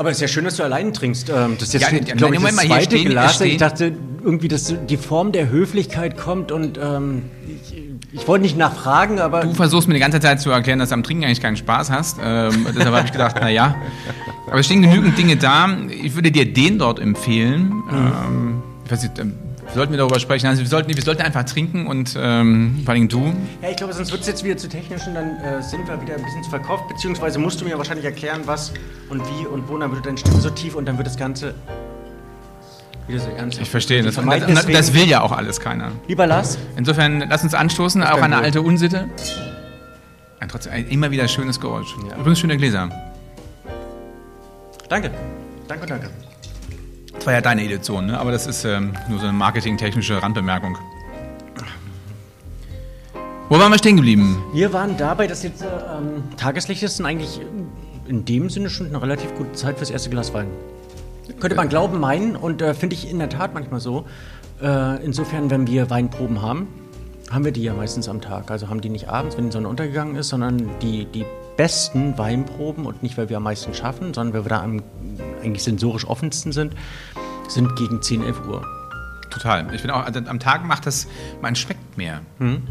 Aber 0.00 0.08
es 0.10 0.16
ist 0.16 0.22
ja 0.22 0.28
schön, 0.28 0.44
dass 0.46 0.56
du 0.56 0.62
allein 0.62 0.94
trinkst. 0.94 1.28
Ähm, 1.28 1.56
Das 1.58 1.68
ist 1.68 1.74
jetzt, 1.74 1.92
Ja, 2.08 2.14
glaube 2.14 2.34
ich, 2.34 2.40
das 2.42 2.56
zweite 2.56 2.84
stehen- 2.96 3.08
Glas. 3.10 3.34
stehen- 3.34 3.48
Ich 3.50 3.56
dachte 3.58 3.92
irgendwie, 4.24 4.48
dass 4.48 4.74
die 4.88 4.96
Form 4.96 5.30
der 5.30 5.50
Höflichkeit 5.50 6.16
kommt 6.16 6.52
und 6.52 6.78
ähm, 6.82 7.24
ich, 7.46 7.76
ich 8.22 8.26
wollte 8.26 8.40
nicht 8.44 8.56
nachfragen, 8.56 9.18
aber 9.20 9.42
Du 9.42 9.52
versuchst 9.52 9.88
mir 9.88 9.92
die 9.94 10.00
ganze 10.00 10.18
Zeit 10.18 10.40
zu 10.40 10.50
erklären, 10.50 10.78
dass 10.78 10.88
du 10.88 10.94
am 10.94 11.02
Trinken 11.02 11.24
eigentlich 11.24 11.42
keinen 11.42 11.58
Spaß 11.58 11.90
hast. 11.90 12.16
Ähm, 12.24 12.66
deshalb 12.74 12.94
habe 12.94 13.04
ich 13.04 13.12
gedacht, 13.12 13.36
na 13.42 13.50
ja. 13.50 13.74
Aber 14.46 14.58
es 14.60 14.64
stehen 14.64 14.80
genügend 14.80 15.18
Dinge 15.18 15.36
da. 15.36 15.68
Ich 16.02 16.14
würde 16.14 16.30
dir 16.32 16.50
den 16.50 16.78
dort 16.78 16.98
empfehlen. 16.98 17.70
Ähm, 17.92 18.62
ich 18.86 18.90
weiß 18.92 19.02
nicht, 19.02 19.18
ähm, 19.18 19.34
sollten 19.74 19.92
wir 19.92 19.98
darüber 19.98 20.20
sprechen. 20.20 20.46
Also 20.46 20.62
wir 20.62 20.68
sollten, 20.68 20.94
wir 20.94 21.02
sollten 21.02 21.22
einfach 21.22 21.44
trinken 21.44 21.86
und 21.86 22.16
ähm, 22.18 22.80
vor 22.84 22.94
allem 22.94 23.08
du. 23.08 23.32
Ja, 23.62 23.70
ich 23.70 23.76
glaube, 23.76 23.92
sonst 23.92 24.10
wird 24.10 24.22
es 24.22 24.26
jetzt 24.26 24.44
wieder 24.44 24.56
zu 24.56 24.68
technisch 24.68 25.06
und 25.06 25.14
dann 25.14 25.36
äh, 25.40 25.62
sind 25.62 25.86
wir 25.86 26.00
wieder 26.00 26.14
ein 26.14 26.22
bisschen 26.22 26.42
zu 26.42 26.50
verkauft. 26.50 26.88
Beziehungsweise 26.88 27.38
musst 27.38 27.60
du 27.60 27.64
mir 27.64 27.76
wahrscheinlich 27.78 28.04
erklären, 28.04 28.42
was 28.46 28.72
und 29.08 29.20
wie 29.20 29.46
und 29.46 29.68
wo. 29.68 29.74
Und 29.74 29.80
dann 29.80 29.92
wird 29.92 30.06
deine 30.06 30.18
Stimme 30.18 30.40
so 30.40 30.50
tief 30.50 30.74
und 30.74 30.86
dann 30.86 30.96
wird 30.96 31.06
das 31.06 31.16
Ganze 31.16 31.54
wieder 33.06 33.20
so 33.20 33.30
ernst. 33.30 33.60
Ich 33.60 33.70
verstehe. 33.70 34.02
Das, 34.02 34.14
das, 34.14 34.66
das, 34.66 34.94
will 34.94 35.08
ja 35.08 35.20
auch 35.22 35.32
alles 35.32 35.60
keiner. 35.60 35.92
Lieber 36.08 36.26
Lars. 36.26 36.58
Insofern, 36.76 37.24
lass 37.28 37.42
uns 37.42 37.54
anstoßen. 37.54 38.02
Auch 38.02 38.22
eine 38.22 38.38
alte 38.38 38.62
Unsitte. 38.62 39.08
Ja, 40.40 40.46
trotzdem, 40.46 40.88
immer 40.88 41.10
wieder 41.10 41.28
schönes 41.28 41.60
Geräusch. 41.60 41.94
Ja. 42.08 42.16
Übrigens 42.16 42.40
schöne 42.40 42.56
Gläser. 42.56 42.88
Danke. 44.88 45.10
Danke, 45.68 45.86
danke. 45.86 46.10
Das 47.20 47.26
war 47.26 47.34
ja 47.34 47.42
deine 47.42 47.62
Edition, 47.62 48.06
ne? 48.06 48.18
aber 48.18 48.32
das 48.32 48.46
ist 48.46 48.64
ähm, 48.64 48.94
nur 49.06 49.18
so 49.18 49.26
eine 49.26 49.34
marketingtechnische 49.34 50.22
Randbemerkung. 50.22 50.78
Wo 53.50 53.58
waren 53.58 53.70
wir 53.70 53.76
stehen 53.76 53.96
geblieben? 53.96 54.42
Wir 54.54 54.72
waren 54.72 54.96
dabei, 54.96 55.26
dass 55.26 55.42
jetzt 55.42 55.60
ähm, 55.62 56.22
Tageslicht 56.38 56.82
ist 56.82 56.98
und 56.98 57.04
eigentlich 57.04 57.42
in 58.06 58.24
dem 58.24 58.48
Sinne 58.48 58.70
schon 58.70 58.86
eine 58.86 59.02
relativ 59.02 59.34
gute 59.34 59.52
Zeit 59.52 59.76
fürs 59.76 59.90
erste 59.90 60.08
Glas 60.08 60.32
Wein. 60.32 60.46
Könnte 61.40 61.56
man 61.56 61.68
glauben, 61.68 62.00
meinen 62.00 62.36
und 62.36 62.62
äh, 62.62 62.72
finde 62.72 62.96
ich 62.96 63.10
in 63.10 63.18
der 63.18 63.28
Tat 63.28 63.52
manchmal 63.52 63.80
so. 63.80 64.06
Äh, 64.62 65.04
insofern, 65.04 65.50
wenn 65.50 65.66
wir 65.66 65.90
Weinproben 65.90 66.40
haben, 66.40 66.68
haben 67.30 67.44
wir 67.44 67.52
die 67.52 67.64
ja 67.64 67.74
meistens 67.74 68.08
am 68.08 68.22
Tag. 68.22 68.50
Also 68.50 68.70
haben 68.70 68.80
die 68.80 68.88
nicht 68.88 69.10
abends, 69.10 69.36
wenn 69.36 69.44
die 69.44 69.52
Sonne 69.52 69.68
untergegangen 69.68 70.16
ist, 70.16 70.30
sondern 70.30 70.70
die, 70.80 71.04
die 71.04 71.26
besten 71.60 72.16
Weinproben 72.16 72.86
und 72.86 73.02
nicht, 73.02 73.18
weil 73.18 73.28
wir 73.28 73.36
am 73.36 73.42
meisten 73.42 73.74
schaffen, 73.74 74.14
sondern 74.14 74.32
weil 74.32 74.46
wir 74.46 74.48
da 74.48 74.62
am 74.62 74.82
eigentlich 75.42 75.62
sensorisch 75.62 76.06
offensten 76.06 76.52
sind, 76.52 76.72
sind 77.48 77.76
gegen 77.76 78.00
10, 78.00 78.24
11 78.24 78.46
Uhr. 78.48 78.66
Total. 79.28 79.66
Ich 79.74 79.82
finde 79.82 79.94
auch, 79.94 80.06
also 80.06 80.20
am 80.24 80.40
Tag 80.40 80.64
macht 80.64 80.86
das, 80.86 81.06
man 81.42 81.54
schmeckt 81.54 81.98
mehr. 81.98 82.22
Hm. 82.38 82.62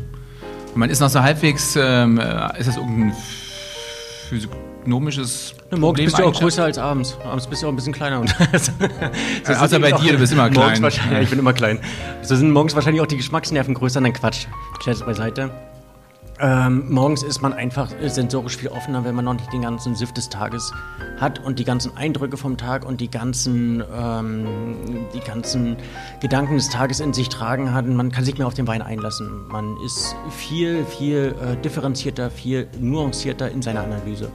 man 0.74 0.90
ist 0.90 1.02
noch 1.02 1.10
so 1.10 1.22
halbwegs, 1.22 1.76
ähm, 1.76 2.18
äh, 2.18 2.60
ist 2.60 2.68
das 2.68 2.78
irgendein 2.78 3.16
physiognomisches 4.28 5.54
ja, 5.70 5.78
morgens 5.78 6.06
bist 6.06 6.18
du 6.18 6.24
auch 6.24 6.34
größer 6.34 6.64
als 6.64 6.80
abends. 6.80 7.16
Abends 7.24 7.46
bist 7.46 7.62
du 7.62 7.68
auch 7.68 7.72
ein 7.72 7.76
bisschen 7.76 7.94
kleiner. 7.94 8.22
Und 8.22 8.30
so 9.44 9.54
Außer 9.54 9.80
bei 9.80 9.92
dir, 9.92 10.14
du 10.14 10.18
bist 10.18 10.34
immer 10.34 10.50
klein. 10.50 10.82
Ja, 10.82 11.20
ich 11.20 11.30
bin 11.30 11.38
immer 11.38 11.54
klein. 11.54 11.80
So 12.24 12.36
sind 12.36 12.50
morgens 12.50 12.74
wahrscheinlich 12.74 13.04
auch 13.04 13.08
die 13.08 13.18
Geschmacksnerven 13.18 13.76
größer. 13.76 14.02
Nein, 14.02 14.14
Quatsch. 14.14 14.48
Scherz 14.84 15.02
beiseite. 15.02 15.52
Ähm, 16.42 16.86
morgens 16.88 17.22
ist 17.22 17.42
man 17.42 17.52
einfach 17.52 17.92
sensorisch 18.08 18.56
viel 18.56 18.70
offener, 18.70 19.04
wenn 19.04 19.14
man 19.14 19.26
noch 19.26 19.34
nicht 19.34 19.52
den 19.52 19.62
ganzen 19.62 19.96
Sift 19.96 20.16
des 20.16 20.30
Tages 20.30 20.72
hat 21.20 21.40
und 21.40 21.60
die 21.60 21.66
ganzen 21.66 21.98
Eindrücke 21.98 22.38
vom 22.38 22.56
Tag 22.56 22.86
und 22.86 23.02
die 23.02 23.12
ganzen, 23.12 23.84
ähm, 23.94 24.48
die 25.14 25.20
ganzen 25.20 25.76
Gedanken 26.22 26.56
des 26.56 26.70
Tages 26.70 27.02
in 27.02 27.14
sich 27.14 27.28
tragen 27.28 27.74
hat. 27.74 27.86
Man 27.88 28.12
kann 28.12 28.24
sich 28.24 28.38
mehr 28.38 28.48
auf 28.48 28.54
den 28.54 28.68
Wein 28.68 28.82
einlassen. 28.82 29.48
Man 29.50 29.76
ist 29.86 30.16
viel, 30.30 30.86
viel 30.86 31.36
äh, 31.42 31.62
differenzierter, 31.62 32.32
viel 32.32 32.68
nuancierter 32.80 33.52
in 33.52 33.62
seiner 33.62 33.84
Analyse. 33.84 34.32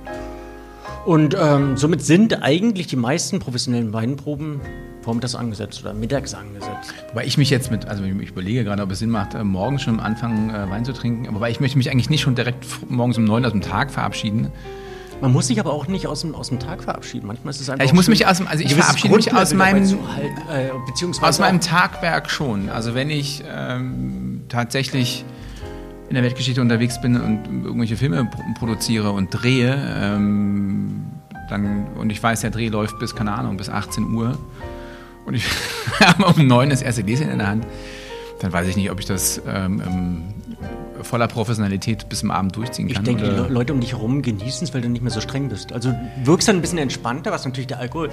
Und 1.07 1.37
ähm, 1.40 1.79
somit 1.79 2.03
sind 2.03 2.43
eigentlich 2.43 2.87
die 2.87 2.97
meisten 2.97 3.38
professionellen 3.38 3.95
Weinproben 3.95 4.61
vormittags 5.05 5.35
angesetzt 5.35 5.83
oder 5.83 5.93
mittags 5.93 6.35
angesetzt. 6.35 6.95
Wobei 7.11 7.27
ich 7.27 7.38
mich 7.38 7.51
jetzt 7.51 7.71
mit, 7.71 7.87
also 7.87 8.05
ich 8.05 8.31
überlege 8.31 8.64
gerade, 8.64 8.83
ob 8.83 8.90
es 8.90 8.99
Sinn 8.99 9.11
macht, 9.11 9.35
äh, 9.35 9.45
morgens 9.45 9.83
schon 9.83 10.01
anfangen 10.01 10.51
äh, 10.51 10.69
Wein 10.71 10.85
zu 10.85 10.93
trinken. 10.93 11.29
Aber 11.29 11.51
ich 11.51 11.61
möchte 11.61 11.79
mich 11.79 11.90
eigentlich 11.90 12.11
nicht 12.11 12.23
schon 12.23 12.35
direkt 12.35 12.64
morgens 12.90 13.19
um 13.19 13.25
neun 13.25 13.45
aus 13.45 13.53
dem 13.53 13.61
Tag 13.61 13.90
verabschieden. 13.90 14.51
Man 15.21 15.33
muss 15.33 15.47
sich 15.47 15.61
aber 15.61 15.73
auch 15.73 15.87
nicht 15.87 16.07
aus 16.07 16.23
dem, 16.23 16.35
aus 16.35 16.49
dem 16.49 16.59
Tag 16.59 16.83
verabschieden. 16.83 17.27
Manchmal 17.27 17.53
ist 17.53 17.61
es 17.61 17.71
einfach. 17.71 17.85
Ja, 17.85 17.87
ich 17.87 17.95
muss 17.95 18.09
mich 18.09 18.27
aus 18.27 18.38
dem, 18.38 18.49
also 18.49 18.64
ich 18.64 18.75
verabschiede 18.75 19.14
mich 19.14 19.33
aus 19.33 19.55
meinem, 19.55 19.85
halt, 20.14 20.33
äh, 20.51 20.71
aus 21.21 21.38
meinem 21.38 21.61
Tagwerk 21.61 22.31
schon. 22.31 22.69
Also 22.69 22.95
wenn 22.95 23.11
ich 23.11 23.45
ähm, 23.47 24.43
tatsächlich 24.49 25.25
in 26.09 26.14
der 26.14 26.25
Weltgeschichte 26.25 26.61
unterwegs 26.61 27.01
bin 27.01 27.21
und 27.21 27.64
irgendwelche 27.64 27.97
Filme 27.97 28.29
produziere 28.59 29.12
und 29.12 29.31
drehe, 29.31 29.77
ähm, 29.97 31.07
dann, 31.49 31.87
und 31.99 32.11
ich 32.11 32.23
weiß, 32.23 32.40
der 32.40 32.51
Dreh 32.51 32.69
läuft 32.69 32.99
bis, 32.99 33.14
keine 33.14 33.33
Ahnung, 33.33 33.57
bis 33.57 33.69
18 33.69 34.14
Uhr 34.14 34.38
und 35.27 35.35
ich 35.35 35.45
habe 36.01 36.25
um 36.27 36.47
9 36.47 36.71
das 36.71 36.83
erste 36.83 37.03
Gläschen 37.03 37.31
in 37.31 37.39
der 37.39 37.49
Hand, 37.49 37.67
dann 38.41 38.53
weiß 38.53 38.69
ich 38.69 38.77
nicht, 38.77 38.91
ob 38.91 39.01
ich 39.01 39.07
das 39.07 39.41
ähm, 39.47 39.83
ähm 39.85 40.23
voller 41.05 41.29
Professionalität 41.29 42.09
bis 42.09 42.21
zum 42.21 42.31
Abend 42.31 42.57
durchziehen 42.57 42.89
kann. 42.89 43.05
Ich 43.05 43.17
denke, 43.17 43.33
oder? 43.33 43.47
die 43.47 43.53
Leute 43.53 43.73
um 43.73 43.81
dich 43.81 43.93
herum 43.93 44.23
genießen 44.23 44.67
es, 44.67 44.75
weil 44.75 44.81
du 44.81 44.89
nicht 44.89 45.03
mehr 45.03 45.11
so 45.11 45.21
streng 45.21 45.49
bist. 45.49 45.73
Also 45.73 45.95
wirkst 46.25 46.49
dann 46.49 46.57
ein 46.57 46.61
bisschen 46.61 46.79
entspannter, 46.79 47.31
was 47.31 47.45
natürlich 47.45 47.67
der 47.67 47.79
Alkohol 47.79 48.11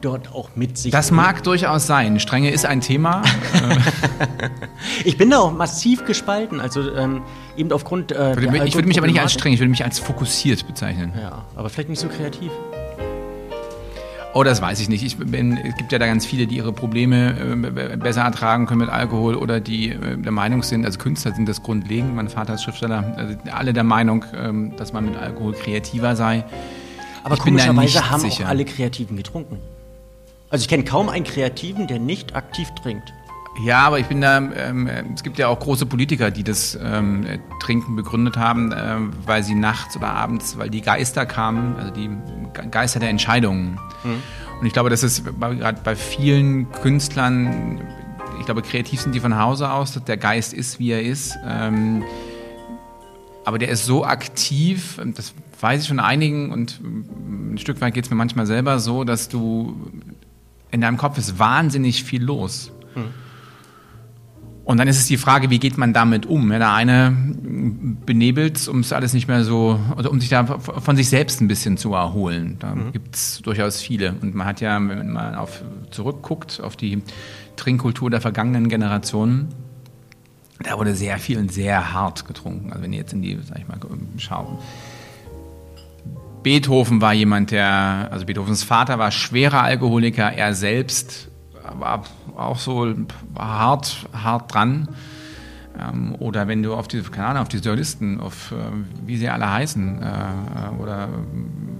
dort 0.00 0.34
auch 0.34 0.50
mit 0.56 0.76
sich 0.76 0.92
Das 0.92 1.08
bringt. 1.08 1.22
mag 1.22 1.42
durchaus 1.44 1.86
sein. 1.86 2.18
Strenge 2.20 2.50
ist 2.50 2.66
ein 2.66 2.80
Thema. 2.80 3.22
ich 5.04 5.16
bin 5.16 5.30
da 5.30 5.38
auch 5.38 5.52
massiv 5.52 6.04
gespalten. 6.04 6.60
Also 6.60 6.94
ähm, 6.94 7.22
eben 7.56 7.72
aufgrund. 7.72 8.12
Äh, 8.12 8.32
ich 8.32 8.52
würde, 8.52 8.66
ich 8.66 8.74
würde 8.74 8.88
mich 8.88 8.98
aber 8.98 9.06
nicht 9.06 9.20
als 9.20 9.32
streng, 9.32 9.52
ich 9.52 9.60
würde 9.60 9.70
mich 9.70 9.84
als 9.84 9.98
fokussiert 9.98 10.66
bezeichnen. 10.66 11.12
Ja, 11.18 11.44
aber 11.54 11.70
vielleicht 11.70 11.88
nicht 11.88 12.00
so 12.00 12.08
kreativ. 12.08 12.50
Oh, 14.34 14.44
das 14.44 14.62
weiß 14.62 14.80
ich 14.80 14.88
nicht. 14.88 15.02
Ich 15.04 15.18
bin, 15.18 15.58
es 15.58 15.76
gibt 15.76 15.92
ja 15.92 15.98
da 15.98 16.06
ganz 16.06 16.24
viele, 16.24 16.46
die 16.46 16.56
ihre 16.56 16.72
Probleme 16.72 17.34
äh, 17.38 17.96
besser 17.96 18.22
ertragen 18.22 18.66
können 18.66 18.80
mit 18.80 18.88
Alkohol 18.88 19.34
oder 19.34 19.60
die 19.60 19.90
äh, 19.90 20.16
der 20.16 20.32
Meinung 20.32 20.62
sind, 20.62 20.86
also 20.86 20.98
Künstler 20.98 21.34
sind 21.34 21.48
das 21.48 21.62
grundlegend, 21.62 22.14
mein 22.14 22.28
Vater 22.28 22.54
ist 22.54 22.62
Schriftsteller, 22.62 23.14
also 23.16 23.36
alle 23.52 23.74
der 23.74 23.84
Meinung, 23.84 24.24
ähm, 24.34 24.74
dass 24.76 24.94
man 24.94 25.04
mit 25.04 25.16
Alkohol 25.16 25.52
kreativer 25.52 26.16
sei. 26.16 26.44
Aber 27.24 27.34
ich 27.34 27.40
komischerweise 27.40 28.10
haben 28.10 28.20
sicher. 28.20 28.44
auch 28.44 28.48
alle 28.48 28.64
Kreativen 28.64 29.16
getrunken. 29.16 29.58
Also 30.48 30.62
ich 30.62 30.68
kenne 30.68 30.84
kaum 30.84 31.08
einen 31.08 31.24
Kreativen, 31.24 31.86
der 31.86 31.98
nicht 31.98 32.34
aktiv 32.34 32.68
trinkt. 32.82 33.12
Ja, 33.60 33.86
aber 33.86 33.98
ich 33.98 34.06
bin 34.06 34.20
da, 34.20 34.38
ähm, 34.38 34.88
es 35.14 35.22
gibt 35.22 35.38
ja 35.38 35.48
auch 35.48 35.60
große 35.60 35.84
Politiker, 35.84 36.30
die 36.30 36.42
das 36.42 36.78
ähm, 36.82 37.26
Trinken 37.60 37.96
begründet 37.96 38.36
haben, 38.36 38.72
äh, 38.72 38.96
weil 39.26 39.42
sie 39.42 39.54
nachts 39.54 39.96
oder 39.96 40.08
abends, 40.08 40.56
weil 40.56 40.70
die 40.70 40.80
Geister 40.80 41.26
kamen, 41.26 41.76
also 41.76 41.90
die 41.90 42.10
Geister 42.70 42.98
der 42.98 43.10
Entscheidungen. 43.10 43.78
Mhm. 44.04 44.22
Und 44.60 44.66
ich 44.66 44.72
glaube, 44.72 44.88
das 44.90 45.02
ist 45.02 45.24
gerade 45.38 45.80
bei 45.84 45.96
vielen 45.96 46.70
Künstlern, 46.72 47.82
ich 48.38 48.46
glaube, 48.46 48.62
kreativ 48.62 49.00
sind 49.00 49.14
die 49.14 49.20
von 49.20 49.38
Hause 49.38 49.70
aus, 49.70 49.92
dass 49.92 50.04
der 50.04 50.16
Geist 50.16 50.54
ist, 50.54 50.78
wie 50.78 50.90
er 50.90 51.02
ist. 51.02 51.36
Ähm, 51.46 52.02
aber 53.44 53.58
der 53.58 53.68
ist 53.68 53.84
so 53.84 54.04
aktiv, 54.04 55.00
das 55.14 55.34
weiß 55.60 55.82
ich 55.82 55.88
von 55.88 56.00
einigen 56.00 56.52
und 56.52 56.80
ein 56.82 57.58
Stück 57.58 57.80
weit 57.80 57.92
geht 57.92 58.04
es 58.04 58.10
mir 58.10 58.16
manchmal 58.16 58.46
selber 58.46 58.78
so, 58.78 59.04
dass 59.04 59.28
du 59.28 59.90
in 60.70 60.80
deinem 60.80 60.96
Kopf 60.96 61.18
ist 61.18 61.38
wahnsinnig 61.38 62.02
viel 62.02 62.22
los. 62.22 62.72
Hm. 62.94 63.12
Und 64.64 64.78
dann 64.78 64.86
ist 64.86 64.98
es 64.98 65.06
die 65.06 65.16
Frage, 65.16 65.50
wie 65.50 65.58
geht 65.58 65.76
man 65.76 65.92
damit 65.92 66.24
um? 66.26 66.52
Ja, 66.52 66.58
der 66.58 66.72
eine 66.72 67.16
benebelt, 68.06 68.68
um 68.68 68.80
es 68.80 68.92
alles 68.92 69.12
nicht 69.12 69.26
mehr 69.26 69.42
so, 69.42 69.80
oder 69.96 70.10
um 70.10 70.20
sich 70.20 70.28
da 70.28 70.44
von 70.44 70.96
sich 70.96 71.08
selbst 71.08 71.40
ein 71.40 71.48
bisschen 71.48 71.76
zu 71.76 71.94
erholen. 71.94 72.56
Da 72.60 72.74
mhm. 72.74 72.92
gibt 72.92 73.16
es 73.16 73.40
durchaus 73.42 73.80
viele. 73.80 74.14
Und 74.22 74.34
man 74.34 74.46
hat 74.46 74.60
ja, 74.60 74.76
wenn 74.76 75.12
man 75.12 75.34
auf, 75.34 75.62
zurückguckt 75.90 76.60
auf 76.62 76.76
die 76.76 77.02
Trinkkultur 77.56 78.08
der 78.08 78.20
vergangenen 78.20 78.68
Generationen, 78.68 79.48
da 80.62 80.78
wurde 80.78 80.94
sehr 80.94 81.18
viel 81.18 81.38
und 81.38 81.52
sehr 81.52 81.92
hart 81.92 82.26
getrunken. 82.26 82.70
Also 82.70 82.84
wenn 82.84 82.92
ihr 82.92 83.00
jetzt 83.00 83.12
in 83.12 83.22
die, 83.22 83.36
sag 83.42 83.58
ich 83.58 83.66
mal, 83.66 83.78
schauen. 84.18 84.58
Beethoven 86.44 87.00
war 87.00 87.14
jemand, 87.14 87.50
der, 87.50 88.08
also 88.12 88.26
Beethovens 88.26 88.62
Vater 88.62 88.98
war 88.98 89.10
schwerer 89.10 89.62
Alkoholiker, 89.62 90.32
er 90.32 90.54
selbst 90.54 91.31
war 91.78 92.04
auch 92.36 92.58
so 92.58 92.94
hart, 93.38 94.08
hart 94.12 94.52
dran. 94.52 94.88
Ähm, 95.78 96.14
oder 96.18 96.48
wenn 96.48 96.62
du 96.62 96.74
auf 96.74 96.88
diese, 96.88 97.10
keine 97.10 97.28
Ahnung, 97.28 97.42
auf 97.42 97.48
die 97.48 97.58
Journalisten, 97.58 98.20
auf 98.20 98.52
äh, 98.52 98.56
wie 99.06 99.16
sie 99.16 99.28
alle 99.28 99.50
heißen, 99.50 100.02
äh, 100.02 100.82
oder 100.82 101.08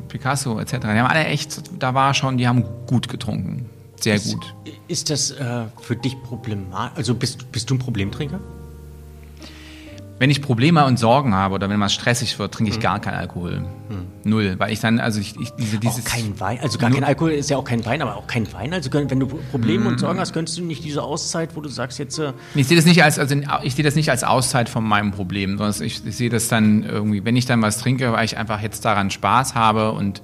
Picasso 0.08 0.58
etc., 0.58 0.78
die 0.80 0.86
haben 0.86 1.06
alle 1.06 1.24
echt, 1.26 1.62
da 1.78 1.94
war 1.94 2.14
schon, 2.14 2.38
die 2.38 2.48
haben 2.48 2.64
gut 2.86 3.08
getrunken. 3.08 3.68
Sehr 4.00 4.16
ist, 4.16 4.32
gut. 4.32 4.54
Ist 4.88 5.10
das 5.10 5.30
äh, 5.32 5.64
für 5.80 5.96
dich 5.96 6.20
problematisch? 6.22 6.96
Also 6.96 7.14
bist, 7.14 7.52
bist 7.52 7.70
du 7.70 7.74
ein 7.74 7.78
Problemtrinker? 7.78 8.40
Wenn 10.18 10.30
ich 10.30 10.40
Probleme 10.40 10.84
und 10.84 10.98
Sorgen 10.98 11.34
habe 11.34 11.54
oder 11.54 11.68
wenn 11.68 11.80
man 11.80 11.90
stressig 11.90 12.38
wird, 12.38 12.54
trinke 12.54 12.70
ich 12.70 12.78
mhm. 12.78 12.82
gar 12.82 13.00
keinen 13.00 13.14
Alkohol. 13.14 13.60
Mhm. 13.60 14.06
Null. 14.24 14.54
Weil 14.58 14.72
ich 14.72 14.80
dann, 14.80 15.00
also 15.00 15.20
ich, 15.20 15.34
ich 15.40 15.50
diese, 15.52 15.78
dieses. 15.78 16.06
Auch 16.06 16.10
kein 16.10 16.38
Wein, 16.38 16.58
also 16.62 16.78
gar 16.78 16.90
kein 16.90 17.04
Alkohol 17.04 17.32
ist 17.32 17.50
ja 17.50 17.56
auch 17.56 17.64
kein 17.64 17.84
Wein, 17.84 18.02
aber 18.02 18.16
auch 18.16 18.26
kein 18.26 18.52
Wein. 18.52 18.72
Also 18.72 18.90
wenn 18.92 19.20
du 19.20 19.26
Probleme 19.26 19.80
mhm. 19.80 19.86
und 19.88 19.98
Sorgen 19.98 20.20
hast, 20.20 20.32
könntest 20.32 20.58
du 20.58 20.62
nicht 20.62 20.84
diese 20.84 21.02
Auszeit, 21.02 21.56
wo 21.56 21.60
du 21.60 21.68
sagst 21.68 21.98
jetzt. 21.98 22.18
Äh 22.18 22.32
ich 22.54 22.68
sehe 22.68 22.76
das 22.76 22.86
nicht 22.86 23.02
als, 23.02 23.18
also 23.18 23.34
ich 23.62 23.74
sehe 23.74 23.84
das 23.84 23.96
nicht 23.96 24.10
als 24.10 24.22
Auszeit 24.22 24.68
von 24.68 24.84
meinem 24.84 25.10
Problem, 25.10 25.58
sondern 25.58 25.82
ich, 25.82 26.06
ich 26.06 26.16
sehe 26.16 26.30
das 26.30 26.48
dann 26.48 26.84
irgendwie, 26.84 27.24
wenn 27.24 27.36
ich 27.36 27.46
dann 27.46 27.60
was 27.62 27.78
trinke, 27.78 28.12
weil 28.12 28.24
ich 28.24 28.36
einfach 28.36 28.60
jetzt 28.60 28.84
daran 28.84 29.10
Spaß 29.10 29.54
habe 29.54 29.92
und 29.92 30.22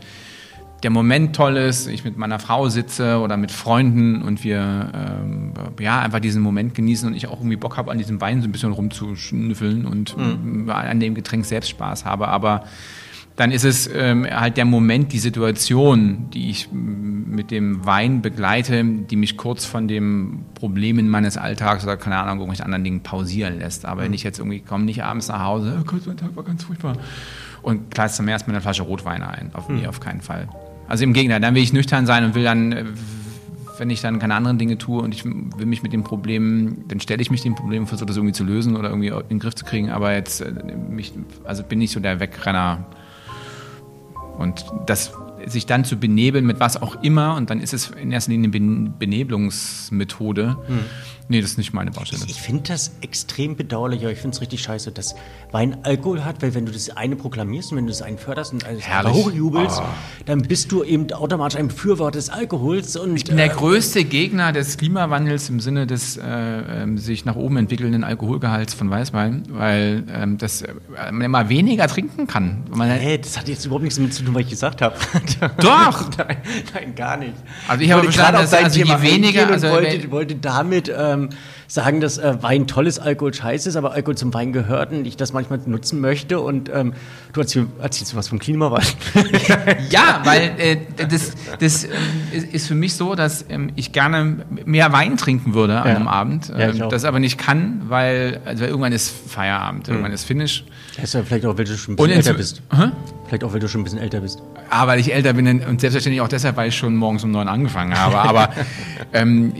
der 0.83 0.91
Moment 0.91 1.35
toll 1.35 1.57
ist, 1.57 1.88
ich 1.88 2.05
mit 2.05 2.17
meiner 2.17 2.38
Frau 2.38 2.69
sitze 2.69 3.19
oder 3.19 3.37
mit 3.37 3.51
Freunden 3.51 4.23
und 4.23 4.45
wir 4.45 4.93
ähm, 4.95 5.53
ja 5.81 6.01
einfach 6.01 6.21
diesen 6.21 6.43
Moment 6.43 6.75
genießen 6.75 7.09
und 7.09 7.14
ich 7.14 7.27
auch 7.27 7.38
irgendwie 7.41 7.57
Bock 7.57 7.77
habe, 7.77 7.91
an 7.91 7.99
diesem 7.99 8.21
Wein 8.21 8.43
so 8.43 8.49
ein 8.49 8.53
bisschen 8.53 8.73
rumzuschnüffeln 8.73 9.85
und 9.87 10.17
mhm. 10.17 10.71
an 10.71 11.01
dem 11.01 11.14
Getränk 11.14 11.45
selbst 11.47 11.71
Spaß 11.71 12.05
habe. 12.05 12.29
Aber 12.29 12.64
dann 13.38 13.53
ist 13.53 13.64
es 13.64 13.88
ähm, 13.93 14.27
halt 14.29 14.57
der 14.57 14.64
Moment, 14.64 15.12
die 15.12 15.21
Situation, 15.21 16.29
die 16.35 16.51
ich 16.51 16.69
mit 16.73 17.53
dem 17.53 17.87
Wein 17.87 18.21
begleite, 18.21 18.85
die 18.85 19.14
mich 19.14 19.37
kurz 19.37 19.64
von 19.64 19.87
dem 19.87 20.45
Problemen 20.55 21.09
meines 21.09 21.37
Alltags 21.37 21.85
oder 21.85 21.97
keine 21.97 22.17
Ahnung, 22.17 22.38
irgendwelchen 22.38 22.64
anderen 22.64 22.83
Dingen 22.83 23.03
pausieren 23.05 23.61
lässt. 23.61 23.85
Aber 23.85 24.03
wenn 24.03 24.12
ich 24.12 24.25
jetzt 24.25 24.41
irgendwie 24.41 24.59
komme 24.59 24.85
nicht 24.85 25.05
abends 25.05 25.29
nach 25.29 25.45
Hause, 25.45 25.79
oh 25.81 25.85
Gott, 25.85 26.05
mein 26.07 26.17
Tag 26.17 26.35
war 26.35 26.43
ganz 26.43 26.64
furchtbar. 26.64 26.97
Und 27.68 27.90
klar, 27.90 28.09
zum 28.09 28.26
ersten 28.28 28.50
Mal 28.50 28.54
eine 28.54 28.62
Flasche 28.62 28.83
Rotwein 28.83 29.22
ein. 29.22 29.50
Auf, 29.52 29.68
mhm. 29.68 29.81
Nee, 29.81 29.87
auf 29.88 30.00
keinen 30.00 30.22
Fall. 30.22 30.48
Also 30.88 31.04
im 31.04 31.12
Gegenteil, 31.12 31.38
dann 31.38 31.54
will 31.54 31.62
ich 31.62 31.74
nüchtern 31.74 32.07
sein 32.07 32.24
und 32.24 32.35
will 32.35 32.42
dann, 32.42 32.72
äh, 32.72 32.85
wenn 33.76 33.90
ich 33.90 34.00
dann 34.00 34.18
keine 34.18 34.37
anderen 34.37 34.57
Dinge 34.57 34.78
tue 34.78 35.02
und 35.02 35.14
ich 35.14 35.26
will 35.26 35.66
mich 35.66 35.83
mit 35.83 35.92
dem 35.92 36.02
Problem, 36.02 36.85
dann 36.88 36.98
stelle 36.98 37.20
ich 37.20 37.31
mich 37.31 37.42
dem 37.42 37.54
Problem 37.54 37.83
und 37.83 37.87
versuche 37.88 38.07
das 38.07 38.16
irgendwie 38.16 38.33
zu 38.33 38.42
lösen 38.42 38.74
oder 38.74 38.88
irgendwie 38.88 39.09
in 39.09 39.28
den 39.28 39.38
Griff 39.38 39.54
zu 39.54 39.66
kriegen. 39.66 39.90
Aber 39.90 40.14
jetzt 40.14 40.40
äh, 40.40 40.50
mich, 40.50 41.12
also 41.44 41.62
bin 41.62 41.83
ich 41.83 41.90
so 41.90 42.00
der 42.00 42.20
Wegrenner 42.20 42.87
und 44.38 44.64
das 44.87 45.12
sich 45.46 45.66
dann 45.66 45.85
zu 45.85 45.96
benebeln 45.96 46.46
mit 46.46 46.61
was 46.61 46.81
auch 46.81 47.03
immer 47.03 47.35
und 47.37 47.51
dann 47.51 47.61
ist 47.61 47.72
es 47.72 47.90
in 47.90 48.12
erster 48.12 48.33
Linie 48.33 48.51
eine 48.53 48.90
Benebelungsmethode. 48.90 50.57
Hm. 50.66 50.81
Nee, 51.31 51.42
das 51.42 51.51
ist 51.53 51.59
nicht 51.59 51.74
meine 51.74 51.90
Baustelle. 51.90 52.22
Ich, 52.24 52.31
ich 52.31 52.40
finde 52.40 52.62
das 52.68 52.92
extrem 53.03 53.55
bedauerlich, 53.55 54.01
aber 54.01 54.12
ich 54.12 54.18
finde 54.18 54.35
es 54.35 54.40
richtig 54.40 54.62
scheiße, 54.62 54.92
dass 54.92 55.14
Wein 55.53 55.77
Alkohol 55.83 56.24
hat, 56.24 56.40
weil 56.40 56.55
wenn 56.55 56.64
du 56.64 56.72
das 56.72 56.88
eine 56.88 57.16
proklamierst 57.16 57.70
und 57.70 57.77
wenn 57.77 57.85
du 57.85 57.92
das 57.92 58.01
einen 58.01 58.16
förderst 58.16 58.55
und 58.55 58.64
alles 58.64 58.83
hochjubelst, 58.88 59.81
oh. 59.81 59.87
dann 60.24 60.40
bist 60.40 60.72
du 60.72 60.83
eben 60.83 61.12
automatisch 61.12 61.59
ein 61.59 61.68
Befürworter 61.68 62.18
des 62.18 62.31
Alkohols. 62.31 62.96
Und, 62.96 63.14
ich 63.14 63.24
bin 63.24 63.37
der 63.37 63.53
äh, 63.53 63.55
größte 63.55 64.05
Gegner 64.05 64.53
des 64.53 64.79
Klimawandels 64.79 65.51
im 65.51 65.61
Sinne 65.61 65.87
des 65.87 66.16
äh, 66.16 66.22
äh, 66.22 66.96
sich 66.96 67.27
nach 67.27 67.37
oben 67.37 67.59
entwickelnden 67.59 68.05
Alkoholgehalts 68.05 68.72
von 68.72 68.88
Weißwein, 68.88 69.42
weil 69.51 70.05
ähm, 70.11 70.38
das, 70.38 70.62
äh, 70.62 70.72
man 71.12 71.20
immer 71.20 71.51
weniger 71.51 71.88
trinken 71.88 72.27
kann. 72.27 72.64
Man 72.70 72.88
hey, 72.88 73.20
das 73.20 73.38
hat 73.38 73.48
jetzt 73.48 73.66
überhaupt 73.66 73.85
nichts 73.85 73.96
damit 73.96 74.14
zu 74.14 74.24
tun, 74.24 74.35
was 74.35 74.42
ich 74.42 74.51
gesagt 74.51 74.81
habe. 74.81 74.96
Doch! 75.61 76.11
nein, 76.19 76.37
nein, 76.75 76.95
gar 76.95 77.17
nicht. 77.17 77.35
Also 77.67 77.83
ich, 77.83 77.88
ich 77.88 77.93
habe 77.95 78.07
gerade 78.09 78.38
auf 78.38 78.53
also 78.53 78.79
Thema 78.79 78.99
je 78.99 79.12
weniger, 79.12 79.49
also 79.49 79.69
wollte, 79.69 80.11
wollte 80.11 80.35
damit 80.37 80.93
ähm, 80.97 81.31
sagen, 81.68 82.00
dass 82.00 82.16
äh, 82.16 82.42
Wein 82.42 82.66
tolles 82.66 82.98
Alkohol 82.98 83.33
scheiße 83.35 83.68
ist, 83.68 83.76
aber 83.76 83.92
Alkohol 83.92 84.16
zum 84.16 84.33
Wein 84.33 84.52
gehört 84.52 84.90
und 84.90 85.07
ich 85.07 85.16
das 85.16 85.35
manchmal 85.35 85.61
nutzen 85.66 86.00
möchte. 86.00 86.40
Und 86.40 86.70
ähm, 86.74 86.94
du 87.35 87.40
erzählst, 87.40 87.70
erzählst 87.81 88.16
was 88.16 88.28
vom 88.28 88.38
Klimawandel. 88.38 88.90
ja, 89.90 90.22
weil 90.24 90.54
äh, 90.59 90.78
das, 90.96 91.33
das 91.61 91.85
äh, 91.85 91.88
ist 92.52 92.66
für 92.66 92.74
mich 92.74 92.94
so, 92.94 93.14
dass 93.14 93.44
ähm, 93.50 93.70
ich 93.76 93.92
gerne 93.92 94.46
mehr 94.64 94.92
Wein 94.92 95.18
trinken 95.18 95.52
würde 95.52 95.74
ja. 95.74 95.83
an 95.83 95.88
einem 95.88 96.09
Abend. 96.09 96.50
Ja, 96.59 96.72
das 96.72 97.04
aber 97.04 97.20
nicht 97.20 97.38
kann, 97.38 97.83
weil 97.88 98.40
also 98.46 98.64
irgendwann 98.64 98.92
ist 98.92 99.12
Feierabend, 99.28 99.87
mhm. 99.88 99.94
irgendwann 99.94 100.12
ist 100.12 100.24
Finish. 100.24 100.64
Das 100.96 101.04
ist 101.04 101.14
ja 101.14 101.22
vielleicht 101.22 101.44
auch, 101.44 101.59
weil 101.59 101.66
du 101.66 101.76
schon 101.76 101.94
ein 101.94 101.96
bisschen 101.96 102.12
älter 102.12 102.35
bist. 102.35 102.62
Hä? 102.74 102.90
Vielleicht 103.28 103.44
auch, 103.44 103.52
weil 103.52 103.61
du 103.61 103.68
schon 103.68 103.83
ein 103.83 103.85
bisschen 103.85 103.98
älter 103.98 104.20
bist. 104.20 104.42
Ah, 104.70 104.87
weil 104.87 104.98
ich 104.98 105.12
älter 105.12 105.35
bin 105.35 105.46
und 105.46 105.81
selbstverständlich 105.81 106.22
auch 106.22 106.28
deshalb, 106.28 106.57
weil 106.57 106.68
ich 106.68 106.76
schon 106.76 106.96
morgens 106.96 107.24
um 107.24 107.31
neun 107.31 107.46
angefangen 107.46 107.96
habe. 107.96 108.16
Aber 108.16 108.50
ähm, 109.12 109.52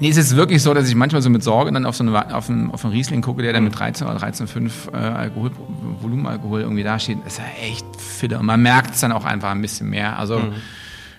nee, 0.00 0.08
es 0.08 0.16
ist 0.16 0.34
wirklich 0.34 0.60
so, 0.62 0.74
dass 0.74 0.88
ich 0.88 0.96
manchmal 0.96 1.22
so 1.22 1.28
mit 1.36 1.44
Sorge 1.44 1.70
dann 1.72 1.86
auf 1.86 1.96
so 1.96 2.04
eine, 2.04 2.34
auf 2.34 2.48
einen, 2.48 2.70
auf 2.70 2.84
einen 2.84 2.94
Riesling 2.94 3.22
gucke, 3.22 3.42
der 3.42 3.52
dann 3.52 3.64
mit 3.64 3.78
13 3.78 4.06
oder 4.06 4.16
13,5 4.16 4.92
äh, 4.92 4.96
Alkohol, 4.96 5.50
Volumenalkohol 6.00 6.62
irgendwie 6.62 6.82
dasteht. 6.82 7.18
Das 7.24 7.34
ist 7.34 7.38
ja 7.38 7.66
echt 7.68 7.86
fitter. 7.98 8.40
Und 8.40 8.46
man 8.46 8.62
merkt 8.62 8.94
es 8.94 9.00
dann 9.00 9.12
auch 9.12 9.24
einfach 9.24 9.50
ein 9.50 9.62
bisschen 9.62 9.90
mehr. 9.90 10.18
Also 10.18 10.38
mhm. 10.38 10.54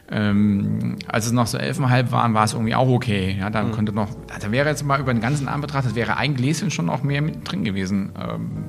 Ähm, 0.10 0.96
als 1.08 1.26
es 1.26 1.34
noch 1.34 1.48
so 1.48 1.58
11,5 1.58 2.12
waren, 2.12 2.34
war 2.34 2.46
es 2.46 2.54
irgendwie 2.54 2.76
auch 2.76 2.88
okay. 2.88 3.36
Ja, 3.38 3.50
da 3.50 3.64
mhm. 3.64 3.74
könnte 3.74 3.92
noch, 3.92 4.08
da 4.40 4.52
wäre 4.52 4.70
jetzt 4.70 4.86
mal 4.86 5.00
über 5.00 5.14
den 5.14 5.22
ganzen 5.22 5.50
Abend 5.50 5.64
betrachtet, 5.64 5.96
wäre 5.96 6.16
ein 6.16 6.34
Gläschen 6.34 6.72
schon 6.72 6.90
auch 6.90 7.04
mehr 7.04 7.22
mit 7.22 7.52
drin 7.52 7.66
gewesen. 7.66 8.14
Ähm, 8.18 8.64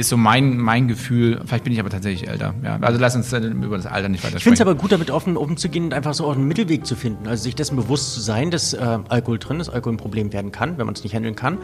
ist 0.00 0.08
so 0.08 0.16
mein, 0.16 0.58
mein 0.58 0.88
Gefühl. 0.88 1.40
Vielleicht 1.44 1.64
bin 1.64 1.72
ich 1.72 1.80
aber 1.80 1.90
tatsächlich 1.90 2.28
älter. 2.28 2.54
Ja, 2.64 2.78
also 2.80 2.98
lass 2.98 3.14
uns 3.14 3.32
über 3.32 3.76
das 3.76 3.86
Alter 3.86 4.08
nicht 4.08 4.24
weiter 4.24 4.38
Ich 4.38 4.42
finde 4.42 4.54
es 4.54 4.60
aber 4.60 4.74
gut, 4.74 4.90
damit 4.92 5.10
offen 5.10 5.36
umzugehen 5.36 5.84
und 5.84 5.94
einfach 5.94 6.14
so 6.14 6.26
auch 6.26 6.34
einen 6.34 6.48
Mittelweg 6.48 6.86
zu 6.86 6.96
finden. 6.96 7.28
Also 7.28 7.44
sich 7.44 7.54
dessen 7.54 7.76
bewusst 7.76 8.14
zu 8.14 8.20
sein, 8.20 8.50
dass 8.50 8.72
äh, 8.72 8.98
Alkohol 9.08 9.38
drin 9.38 9.60
ist, 9.60 9.68
Alkohol 9.68 9.94
ein 9.94 9.98
Problem 9.98 10.32
werden 10.32 10.50
kann, 10.50 10.78
wenn 10.78 10.86
man 10.86 10.94
es 10.94 11.04
nicht 11.04 11.14
handeln 11.14 11.36
kann. 11.36 11.58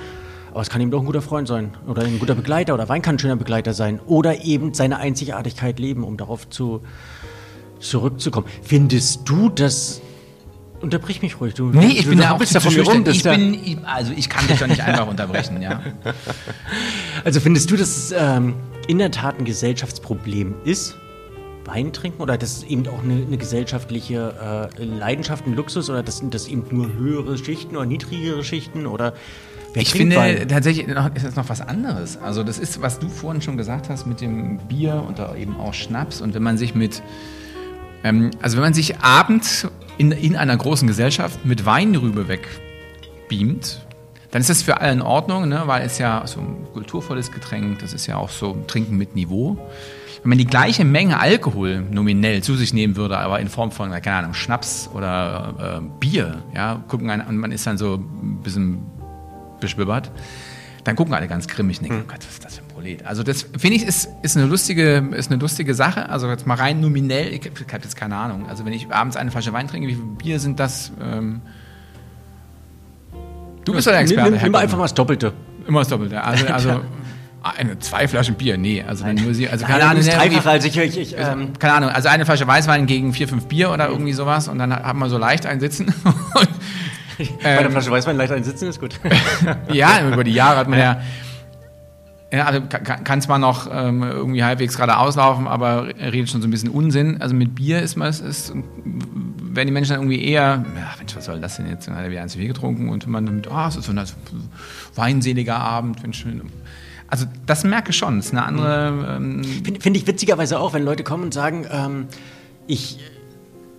Aber 0.52 0.60
es 0.60 0.70
kann 0.70 0.80
eben 0.80 0.90
doch 0.90 1.00
ein 1.00 1.06
guter 1.06 1.22
Freund 1.22 1.48
sein 1.48 1.74
oder 1.86 2.02
ein 2.02 2.18
guter 2.18 2.34
Begleiter 2.34 2.74
oder 2.74 2.88
Wein 2.88 3.02
kann 3.02 3.16
ein 3.16 3.18
schöner 3.18 3.36
Begleiter 3.36 3.74
sein 3.74 4.00
oder 4.06 4.44
eben 4.44 4.72
seine 4.72 4.98
Einzigartigkeit 4.98 5.78
leben, 5.78 6.04
um 6.04 6.16
darauf 6.16 6.48
zu, 6.48 6.82
zurückzukommen. 7.78 8.46
Findest 8.62 9.28
du, 9.28 9.48
dass 9.48 10.00
Unterbrich 10.80 11.22
mich 11.22 11.40
ruhig, 11.40 11.54
du. 11.54 11.70
Nee, 11.70 11.86
ich 11.86 12.04
du, 12.04 12.10
bin 12.10 12.18
ja 12.18 12.34
auch 12.34 12.38
bist 12.38 12.54
davon 12.54 12.78
rum, 12.80 13.04
ich 13.06 13.22
bin, 13.22 13.80
also 13.84 14.12
ich 14.14 14.28
kann 14.28 14.46
dich 14.46 14.58
doch 14.58 14.66
nicht 14.66 14.82
einfach 14.82 15.06
unterbrechen, 15.06 15.62
ja. 15.62 15.82
Also 17.24 17.40
findest 17.40 17.70
du, 17.70 17.76
dass 17.76 17.88
es 17.88 18.14
ähm, 18.16 18.54
in 18.86 18.98
der 18.98 19.10
Tat 19.10 19.38
ein 19.38 19.44
Gesellschaftsproblem 19.44 20.54
ist, 20.64 20.96
Wein 21.64 21.92
trinken 21.92 22.22
oder 22.22 22.38
dass 22.38 22.58
es 22.58 22.62
eben 22.64 22.86
auch 22.86 23.02
eine, 23.02 23.14
eine 23.26 23.36
gesellschaftliche 23.36 24.70
äh, 24.78 24.84
Leidenschaft, 24.84 25.46
ein 25.46 25.54
Luxus 25.54 25.90
oder 25.90 26.02
dass 26.02 26.22
das 26.30 26.46
eben 26.46 26.64
nur 26.70 26.92
höhere 26.94 27.36
Schichten 27.38 27.76
oder 27.76 27.86
niedrigere 27.86 28.44
Schichten 28.44 28.86
oder 28.86 29.14
ich 29.74 29.90
finde 29.90 30.16
Wein? 30.16 30.48
tatsächlich 30.48 30.86
noch, 30.86 31.14
ist 31.14 31.26
das 31.26 31.36
noch 31.36 31.48
was 31.50 31.60
anderes. 31.60 32.16
Also 32.16 32.42
das 32.42 32.58
ist, 32.58 32.80
was 32.80 32.98
du 32.98 33.08
vorhin 33.08 33.42
schon 33.42 33.58
gesagt 33.58 33.90
hast 33.90 34.06
mit 34.06 34.20
dem 34.20 34.58
Bier 34.58 35.04
und 35.06 35.18
da 35.18 35.34
eben 35.36 35.56
auch 35.56 35.74
Schnaps 35.74 36.20
und 36.20 36.34
wenn 36.34 36.42
man 36.42 36.56
sich 36.56 36.74
mit 36.74 37.02
ähm, 38.04 38.30
also 38.40 38.56
wenn 38.56 38.64
man 38.64 38.74
sich 38.74 39.00
abends 39.00 39.68
in, 39.98 40.12
in 40.12 40.36
einer 40.36 40.56
großen 40.56 40.86
Gesellschaft 40.86 41.44
mit 41.44 41.64
Wein 41.64 41.94
rüber 41.94 42.28
wegbeamt, 42.28 43.86
dann 44.30 44.40
ist 44.40 44.50
das 44.50 44.62
für 44.62 44.80
alle 44.80 44.92
in 44.92 45.02
Ordnung, 45.02 45.48
ne? 45.48 45.62
weil 45.66 45.82
es 45.86 45.98
ja 45.98 46.22
so 46.26 46.40
ein 46.40 46.66
kulturvolles 46.72 47.32
Getränk, 47.32 47.78
das 47.78 47.92
ist 47.92 48.06
ja 48.06 48.16
auch 48.16 48.30
so 48.30 48.56
Trinken 48.66 48.96
mit 48.96 49.14
Niveau. 49.14 49.56
Wenn 50.22 50.30
man 50.30 50.38
die 50.38 50.46
gleiche 50.46 50.84
Menge 50.84 51.20
Alkohol 51.20 51.82
nominell 51.90 52.42
zu 52.42 52.56
sich 52.56 52.72
nehmen 52.72 52.96
würde, 52.96 53.18
aber 53.18 53.40
in 53.40 53.48
Form 53.48 53.70
von, 53.70 53.90
keine 53.90 54.16
Ahnung, 54.16 54.34
Schnaps 54.34 54.90
oder 54.92 55.80
äh, 55.80 56.00
Bier, 56.00 56.42
ja, 56.54 56.82
gucken 56.88 57.10
einen, 57.10 57.26
und 57.26 57.36
man 57.36 57.52
ist 57.52 57.66
dann 57.66 57.78
so 57.78 57.94
ein 57.94 58.40
bisschen 58.42 58.78
beschwibbert, 59.60 60.10
dann 60.84 60.96
gucken 60.96 61.14
alle 61.14 61.28
ganz 61.28 61.46
grimmig 61.46 61.78
und 61.78 61.84
denken, 61.84 61.98
hm. 61.98 62.04
oh 62.06 62.12
Gott, 62.12 62.20
was 62.20 62.34
ist 62.34 62.44
das 62.44 62.45
ein 62.45 62.45
Prolet? 62.76 63.06
Also 63.06 63.22
das, 63.22 63.46
finde 63.56 63.76
ich, 63.76 63.86
ist, 63.86 64.10
ist, 64.22 64.36
eine 64.36 64.46
lustige, 64.46 64.98
ist 65.16 65.30
eine 65.30 65.40
lustige 65.40 65.74
Sache. 65.74 66.10
Also 66.10 66.28
jetzt 66.28 66.46
mal 66.46 66.54
rein 66.56 66.80
nominell, 66.80 67.32
ich, 67.32 67.46
ich 67.46 67.72
habe 67.72 67.82
jetzt 67.82 67.96
keine 67.96 68.16
Ahnung. 68.16 68.46
Also 68.48 68.66
wenn 68.66 68.72
ich 68.74 68.92
abends 68.92 69.16
eine 69.16 69.30
Flasche 69.30 69.54
Wein 69.54 69.66
trinke, 69.66 69.88
wie 69.88 69.94
viel 69.94 70.04
Bier 70.04 70.38
sind 70.38 70.60
das? 70.60 70.92
Ähm, 71.02 71.40
du 73.64 73.72
bist 73.72 73.86
ja 73.86 73.92
der 73.92 74.02
Experte. 74.02 74.30
Nimm, 74.30 74.42
nimm 74.42 74.54
einfach 74.54 74.76
mal 74.76 74.84
das 74.84 74.92
Doppelte. 74.92 75.32
Immer 75.66 75.80
das 75.80 75.88
Doppelte. 75.88 76.22
Also, 76.22 76.46
also 76.52 76.80
eine, 77.42 77.78
zwei 77.78 78.06
Flaschen 78.08 78.34
Bier, 78.34 78.58
nee, 78.58 78.84
also 78.86 79.04
dann 79.04 79.16
nur 79.16 79.32
sie, 79.32 79.48
also 79.48 79.64
keine 79.64 79.84
Ahnung, 79.84 80.02
also 80.04 80.66
ich, 80.66 80.76
ich, 80.76 80.98
ich, 80.98 81.16
ähm, 81.16 81.52
keine 81.58 81.74
Ahnung, 81.74 81.90
also 81.90 82.08
eine 82.08 82.26
Flasche 82.26 82.46
Weißwein 82.46 82.86
gegen 82.86 83.12
vier, 83.12 83.28
fünf 83.28 83.46
Bier 83.46 83.70
oder 83.70 83.88
irgendwie 83.88 84.12
sowas 84.12 84.48
und 84.48 84.58
dann 84.58 84.74
hat 84.74 84.96
man 84.96 85.08
so 85.08 85.16
leicht 85.16 85.46
einen 85.46 85.60
Sitzen. 85.60 85.94
Bei 87.42 87.62
der 87.62 87.70
Flasche 87.70 87.90
Weißwein 87.90 88.16
leicht 88.16 88.32
einen 88.32 88.44
Sitzen 88.44 88.68
ist 88.68 88.80
gut. 88.80 88.98
ja, 89.72 90.06
über 90.06 90.24
die 90.24 90.32
Jahre 90.32 90.58
hat 90.58 90.68
man 90.68 90.78
ja 90.78 91.00
ja, 92.36 92.44
also 92.44 92.60
kann, 92.60 93.20
zwar 93.22 93.38
noch 93.38 93.68
ähm, 93.72 94.02
irgendwie 94.02 94.44
halbwegs 94.44 94.76
gerade 94.76 94.98
auslaufen, 94.98 95.46
aber 95.46 95.88
er 95.96 96.12
redet 96.12 96.30
schon 96.30 96.42
so 96.42 96.48
ein 96.48 96.50
bisschen 96.50 96.68
Unsinn. 96.68 97.20
Also 97.20 97.34
mit 97.34 97.54
Bier 97.54 97.80
ist 97.80 97.96
man, 97.96 98.08
ist, 98.08 98.52
werden 98.54 99.66
die 99.66 99.72
Menschen 99.72 99.92
dann 99.94 100.02
irgendwie 100.02 100.22
eher, 100.22 100.64
ja, 100.76 100.94
Mensch, 100.98 101.16
was 101.16 101.24
soll 101.24 101.40
das 101.40 101.56
denn 101.56 101.68
jetzt? 101.68 101.88
Dann 101.88 101.96
hat 101.96 102.04
er 102.04 102.10
wieder 102.10 102.22
ein 102.22 102.28
zu 102.28 102.38
viel 102.38 102.48
getrunken 102.48 102.88
und 102.88 103.06
man 103.06 103.26
damit, 103.26 103.48
ah, 103.48 103.64
oh, 103.64 103.68
es 103.68 103.76
ist 103.76 103.86
so 103.86 103.92
ein 103.92 104.04
weinseliger 104.94 105.56
Abend, 105.56 106.02
wenn 106.02 106.12
schön. 106.12 106.42
Also 107.08 107.26
das 107.46 107.64
merke 107.64 107.90
ich 107.90 107.96
schon, 107.96 108.16
das 108.16 108.26
ist 108.26 108.32
eine 108.32 108.44
andere. 108.44 109.16
Ähm 109.16 109.44
Finde 109.44 109.80
find 109.80 109.96
ich 109.96 110.06
witzigerweise 110.06 110.58
auch, 110.58 110.74
wenn 110.74 110.84
Leute 110.84 111.04
kommen 111.04 111.24
und 111.24 111.34
sagen, 111.34 111.66
ähm, 111.70 112.06
ich 112.66 112.98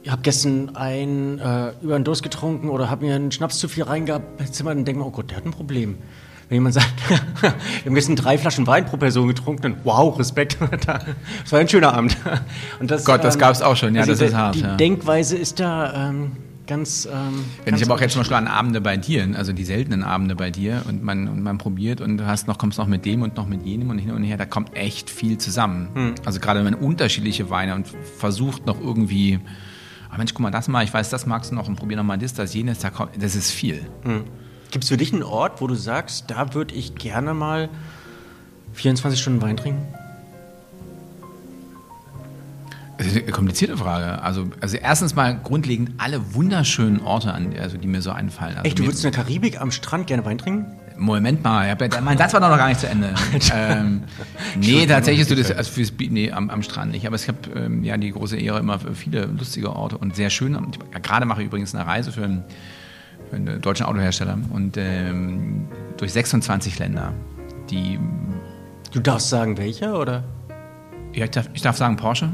habe 0.07 0.21
gestern 0.21 0.75
ein 0.75 1.39
äh, 1.39 1.73
über 1.81 1.95
einen 1.95 2.05
Durst 2.05 2.23
getrunken 2.23 2.69
oder 2.69 2.89
habe 2.89 3.05
mir 3.05 3.15
einen 3.15 3.31
Schnaps 3.31 3.59
zu 3.59 3.67
viel 3.67 3.83
reingehabt, 3.83 4.25
dann 4.63 4.85
denkt 4.85 4.99
man, 4.99 5.07
oh 5.09 5.11
Gott, 5.11 5.29
der 5.29 5.37
hat 5.37 5.45
ein 5.45 5.51
Problem. 5.51 5.97
Wenn 6.49 6.57
jemand 6.57 6.75
sagt, 6.75 6.93
wir 7.41 7.51
haben 7.85 7.95
gestern 7.95 8.15
drei 8.15 8.37
Flaschen 8.37 8.67
Wein 8.67 8.85
pro 8.85 8.97
Person 8.97 9.27
getrunken, 9.27 9.61
dann 9.63 9.75
wow, 9.83 10.17
Respekt. 10.17 10.57
das 10.85 11.51
war 11.51 11.59
ein 11.59 11.67
schöner 11.67 11.93
Abend. 11.93 12.15
Und 12.79 12.89
das, 12.89 13.03
Gott, 13.03 13.23
das 13.23 13.35
ähm, 13.35 13.41
gab 13.41 13.53
es 13.53 13.61
auch 13.61 13.75
schon, 13.75 13.95
ja, 13.95 14.01
also 14.01 14.13
das 14.13 14.21
ist 14.21 14.35
hart. 14.35 14.55
Die 14.55 14.61
ja. 14.61 14.75
Denkweise 14.77 15.35
ist 15.35 15.59
da 15.59 16.09
ähm, 16.09 16.31
ganz. 16.65 17.05
Ähm, 17.05 17.43
Wenn 17.63 17.71
ganz 17.71 17.81
ich 17.81 17.87
aber 17.87 17.95
auch 17.95 18.01
jetzt 18.01 18.13
zum 18.13 18.21
Beispiel 18.21 18.37
an 18.37 18.47
Abende 18.47 18.79
bei 18.79 18.95
dir, 18.95 19.27
also 19.35 19.51
die 19.51 19.65
seltenen 19.65 20.03
Abende 20.03 20.35
bei 20.35 20.49
dir 20.49 20.83
und 20.87 21.03
man, 21.03 21.27
und 21.27 21.41
man 21.41 21.57
probiert 21.57 21.99
und 21.99 22.17
du 22.17 22.27
hast 22.27 22.47
noch, 22.47 22.57
kommst 22.57 22.77
noch 22.77 22.87
mit 22.87 23.05
dem 23.05 23.23
und 23.23 23.35
noch 23.35 23.47
mit 23.47 23.65
jenem 23.65 23.89
und 23.89 23.97
hin 23.97 24.11
und 24.11 24.23
her, 24.23 24.37
da 24.37 24.45
kommt 24.45 24.75
echt 24.77 25.09
viel 25.09 25.37
zusammen. 25.37 25.89
Hm. 25.93 26.15
Also 26.25 26.39
gerade 26.39 26.63
wenn 26.63 26.71
man 26.71 26.75
unterschiedliche 26.75 27.49
Weine 27.49 27.75
und 27.75 27.87
versucht 28.17 28.65
noch 28.65 28.79
irgendwie, 28.79 29.39
ach 30.09 30.17
Mensch, 30.17 30.33
guck 30.33 30.41
mal, 30.41 30.51
das 30.51 30.67
mal, 30.67 30.83
ich 30.83 30.93
weiß, 30.93 31.09
das 31.09 31.25
magst 31.25 31.51
du 31.51 31.55
noch 31.55 31.67
und 31.67 31.75
probier 31.75 31.97
noch 31.97 32.03
mal 32.03 32.17
das, 32.17 32.33
das, 32.33 32.53
jenes, 32.53 32.79
da 32.79 32.89
kommt, 32.89 33.21
das 33.21 33.35
ist 33.35 33.51
viel. 33.51 33.85
Hm. 34.03 34.23
Gibt 34.71 34.83
es 34.83 34.89
für 34.89 34.97
dich 34.97 35.13
einen 35.13 35.23
Ort, 35.23 35.61
wo 35.61 35.67
du 35.67 35.75
sagst, 35.75 36.25
da 36.27 36.53
würde 36.53 36.75
ich 36.75 36.95
gerne 36.95 37.33
mal 37.33 37.69
24 38.73 39.19
Stunden 39.19 39.41
Wein 39.41 39.57
trinken? 39.57 39.85
Das 42.97 43.07
ist 43.07 43.17
eine 43.17 43.31
komplizierte 43.31 43.77
Frage. 43.77 44.23
Also, 44.23 44.49
also 44.59 44.75
erstens 44.75 45.13
mal 45.13 45.37
grundlegend 45.37 45.91
alle 45.99 46.33
wunderschönen 46.33 46.99
Orte, 47.01 47.31
an, 47.31 47.53
also 47.59 47.77
die 47.77 47.87
mir 47.87 48.01
so 48.01 48.11
einfallen. 48.11 48.55
Also 48.55 48.65
Echt, 48.65 48.79
du 48.79 48.85
würdest 48.85 49.05
in 49.05 49.11
der 49.11 49.23
Karibik 49.23 49.61
am 49.61 49.71
Strand 49.71 50.07
gerne 50.07 50.25
Wein 50.25 50.39
trinken? 50.39 50.65
Moment 50.97 51.43
mal, 51.43 51.67
ja, 51.67 52.01
mein 52.01 52.17
Satz 52.17 52.33
war 52.33 52.39
noch 52.39 52.57
gar 52.57 52.69
nicht 52.69 52.79
zu 52.79 52.87
Ende. 52.87 53.13
ähm, 53.53 54.03
nee, 54.55 54.87
tatsächlich 54.87 55.21
ist 55.21 55.29
so 55.29 55.35
das, 55.35 55.51
also 55.51 55.71
fürs, 55.71 55.93
nee, 56.09 56.31
am, 56.31 56.49
am 56.49 56.63
Strand 56.63 56.91
nicht. 56.91 57.05
Aber 57.05 57.15
ich 57.15 57.27
habe 57.27 57.37
ähm, 57.55 57.83
ja 57.83 57.97
die 57.97 58.11
große 58.11 58.35
Ehre 58.35 58.57
immer 58.59 58.79
viele 58.79 59.25
lustige 59.25 59.75
Orte 59.75 59.99
und 59.99 60.15
sehr 60.15 60.31
schön. 60.31 60.55
Und 60.55 60.77
ich, 60.77 61.01
gerade 61.03 61.27
mache 61.27 61.41
ich 61.41 61.47
übrigens 61.47 61.75
eine 61.75 61.85
Reise 61.85 62.11
für 62.11 62.23
einen, 62.23 62.43
einen 63.31 63.61
deutschen 63.61 63.85
Autohersteller 63.85 64.37
und 64.51 64.77
ähm, 64.77 65.67
durch 65.97 66.13
26 66.13 66.79
Länder. 66.79 67.13
Die, 67.69 67.99
du 68.91 68.99
darfst 68.99 69.29
sagen, 69.29 69.57
welcher 69.57 69.99
oder? 69.99 70.23
Ja, 71.13 71.25
ich 71.25 71.31
darf, 71.31 71.49
ich 71.53 71.61
darf 71.61 71.77
sagen 71.77 71.97
Porsche. 71.97 72.29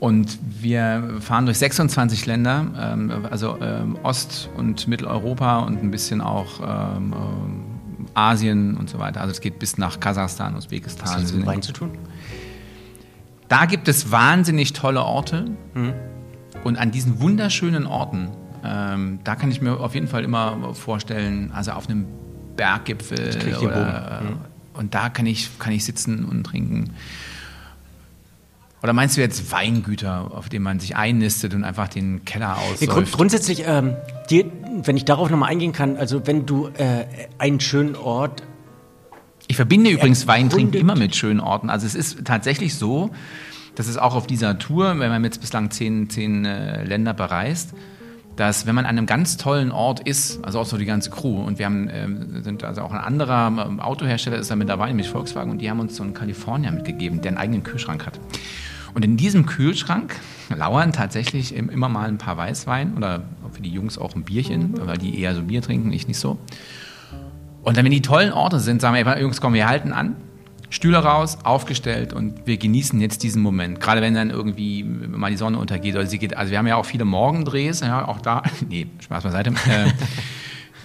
Und 0.00 0.36
wir 0.60 1.20
fahren 1.20 1.46
durch 1.46 1.58
26 1.58 2.26
Länder, 2.26 2.66
ähm, 2.76 3.26
also 3.30 3.56
ähm, 3.60 3.96
Ost- 4.02 4.50
und 4.56 4.88
Mitteleuropa 4.88 5.60
und 5.60 5.80
ein 5.80 5.92
bisschen 5.92 6.20
auch 6.20 6.60
ähm, 6.60 7.12
äh, 7.12 8.10
Asien 8.14 8.76
und 8.76 8.90
so 8.90 8.98
weiter. 8.98 9.20
Also 9.20 9.30
es 9.30 9.40
geht 9.40 9.60
bis 9.60 9.78
nach 9.78 10.00
Kasachstan, 10.00 10.56
Usbekistan. 10.56 11.06
Was 11.06 11.14
hat 11.14 11.22
das 11.22 11.32
mit 11.32 11.46
Wein 11.46 11.62
zu 11.62 11.72
tun? 11.72 11.92
Da 13.48 13.66
gibt 13.66 13.86
es 13.86 14.10
wahnsinnig 14.10 14.72
tolle 14.72 15.02
Orte. 15.02 15.44
Mhm. 15.74 15.92
Und 16.64 16.78
an 16.78 16.90
diesen 16.90 17.20
wunderschönen 17.20 17.86
Orten, 17.86 18.28
ähm, 18.64 19.18
da 19.24 19.34
kann 19.34 19.50
ich 19.50 19.60
mir 19.60 19.80
auf 19.80 19.94
jeden 19.94 20.08
Fall 20.08 20.24
immer 20.24 20.74
vorstellen, 20.74 21.50
also 21.52 21.72
auf 21.72 21.88
einem 21.88 22.06
Berggipfel 22.56 23.56
oder, 23.60 24.22
mhm. 24.22 24.78
und 24.78 24.94
da 24.94 25.08
kann 25.08 25.26
ich, 25.26 25.58
kann 25.58 25.72
ich 25.72 25.84
sitzen 25.84 26.24
und 26.24 26.44
trinken. 26.44 26.90
Oder 28.82 28.92
meinst 28.92 29.16
du 29.16 29.20
jetzt 29.20 29.52
Weingüter, 29.52 30.32
auf 30.34 30.48
denen 30.48 30.64
man 30.64 30.80
sich 30.80 30.96
einnistet 30.96 31.54
und 31.54 31.62
einfach 31.62 31.86
den 31.86 32.24
Keller 32.24 32.58
ausläuft? 32.58 32.82
Ja, 32.82 32.92
grund 32.92 33.12
grundsätzlich, 33.12 33.62
ähm, 33.64 33.94
die, 34.28 34.44
wenn 34.82 34.96
ich 34.96 35.04
darauf 35.04 35.30
nochmal 35.30 35.50
eingehen 35.50 35.72
kann, 35.72 35.96
also 35.96 36.26
wenn 36.26 36.46
du 36.46 36.66
äh, 36.66 37.04
einen 37.38 37.60
schönen 37.60 37.94
Ort. 37.94 38.42
Ich 39.46 39.54
verbinde 39.54 39.90
übrigens 39.90 40.26
Weintrinken 40.26 40.80
immer 40.80 40.96
mit 40.96 41.14
schönen 41.14 41.38
Orten. 41.38 41.70
Also 41.70 41.86
es 41.86 41.94
ist 41.94 42.24
tatsächlich 42.24 42.74
so, 42.74 43.10
dass 43.76 43.86
es 43.86 43.98
auch 43.98 44.16
auf 44.16 44.26
dieser 44.26 44.58
Tour, 44.58 44.98
wenn 44.98 45.10
man 45.10 45.22
jetzt 45.22 45.40
bislang 45.40 45.70
zehn, 45.70 46.10
zehn 46.10 46.44
äh, 46.44 46.84
Länder 46.84 47.14
bereist, 47.14 47.74
dass 48.36 48.66
wenn 48.66 48.74
man 48.74 48.86
an 48.86 48.96
einem 48.96 49.06
ganz 49.06 49.36
tollen 49.36 49.70
Ort 49.70 50.00
ist, 50.00 50.42
also 50.44 50.60
auch 50.60 50.66
so 50.66 50.78
die 50.78 50.86
ganze 50.86 51.10
Crew, 51.10 51.42
und 51.42 51.58
wir 51.58 51.66
haben, 51.66 51.88
äh, 51.88 52.08
sind 52.42 52.64
also 52.64 52.82
auch 52.82 52.92
ein 52.92 53.00
anderer 53.00 53.48
ähm, 53.48 53.80
Autohersteller 53.80 54.38
ist 54.38 54.50
da 54.50 54.56
mit 54.56 54.68
dabei, 54.68 54.88
nämlich 54.88 55.08
Volkswagen, 55.08 55.50
und 55.50 55.58
die 55.58 55.70
haben 55.70 55.80
uns 55.80 55.96
so 55.96 56.02
einen 56.02 56.14
Kalifornier 56.14 56.72
mitgegeben, 56.72 57.20
der 57.20 57.32
einen 57.32 57.38
eigenen 57.38 57.62
Kühlschrank 57.62 58.06
hat. 58.06 58.18
Und 58.94 59.04
in 59.04 59.16
diesem 59.16 59.46
Kühlschrank 59.46 60.16
lauern 60.54 60.92
tatsächlich 60.92 61.54
immer 61.54 61.88
mal 61.88 62.08
ein 62.08 62.18
paar 62.18 62.36
Weißwein 62.36 62.94
oder 62.94 63.22
für 63.52 63.62
die 63.62 63.70
Jungs 63.70 63.96
auch 63.96 64.14
ein 64.14 64.22
Bierchen, 64.22 64.74
weil 64.86 64.98
die 64.98 65.18
eher 65.18 65.34
so 65.34 65.42
Bier 65.42 65.62
trinken, 65.62 65.92
ich 65.92 66.08
nicht 66.08 66.18
so. 66.18 66.38
Und 67.62 67.76
dann, 67.76 67.84
wenn 67.84 67.92
die 67.92 68.02
tollen 68.02 68.32
Orte 68.32 68.58
sind, 68.58 68.80
sagen 68.80 68.94
wir, 68.94 69.20
Jungs, 69.20 69.40
komm, 69.40 69.54
wir 69.54 69.68
halten 69.68 69.92
an, 69.92 70.16
Stühle 70.72 70.98
raus, 70.98 71.36
aufgestellt 71.44 72.14
und 72.14 72.46
wir 72.46 72.56
genießen 72.56 72.98
jetzt 72.98 73.22
diesen 73.22 73.42
Moment. 73.42 73.78
Gerade 73.78 74.00
wenn 74.00 74.14
dann 74.14 74.30
irgendwie 74.30 74.82
mal 74.82 75.30
die 75.30 75.36
Sonne 75.36 75.58
untergeht 75.58 75.94
oder 75.94 76.06
sie 76.06 76.18
geht. 76.18 76.34
Also 76.34 76.50
wir 76.50 76.58
haben 76.58 76.66
ja 76.66 76.76
auch 76.76 76.86
viele 76.86 77.04
Morgendrehs, 77.04 77.80
ja, 77.80 78.08
auch 78.08 78.20
da. 78.20 78.42
Nee, 78.68 78.86
Spaß 79.00 79.22
beiseite. 79.22 79.50
äh, 79.50 79.90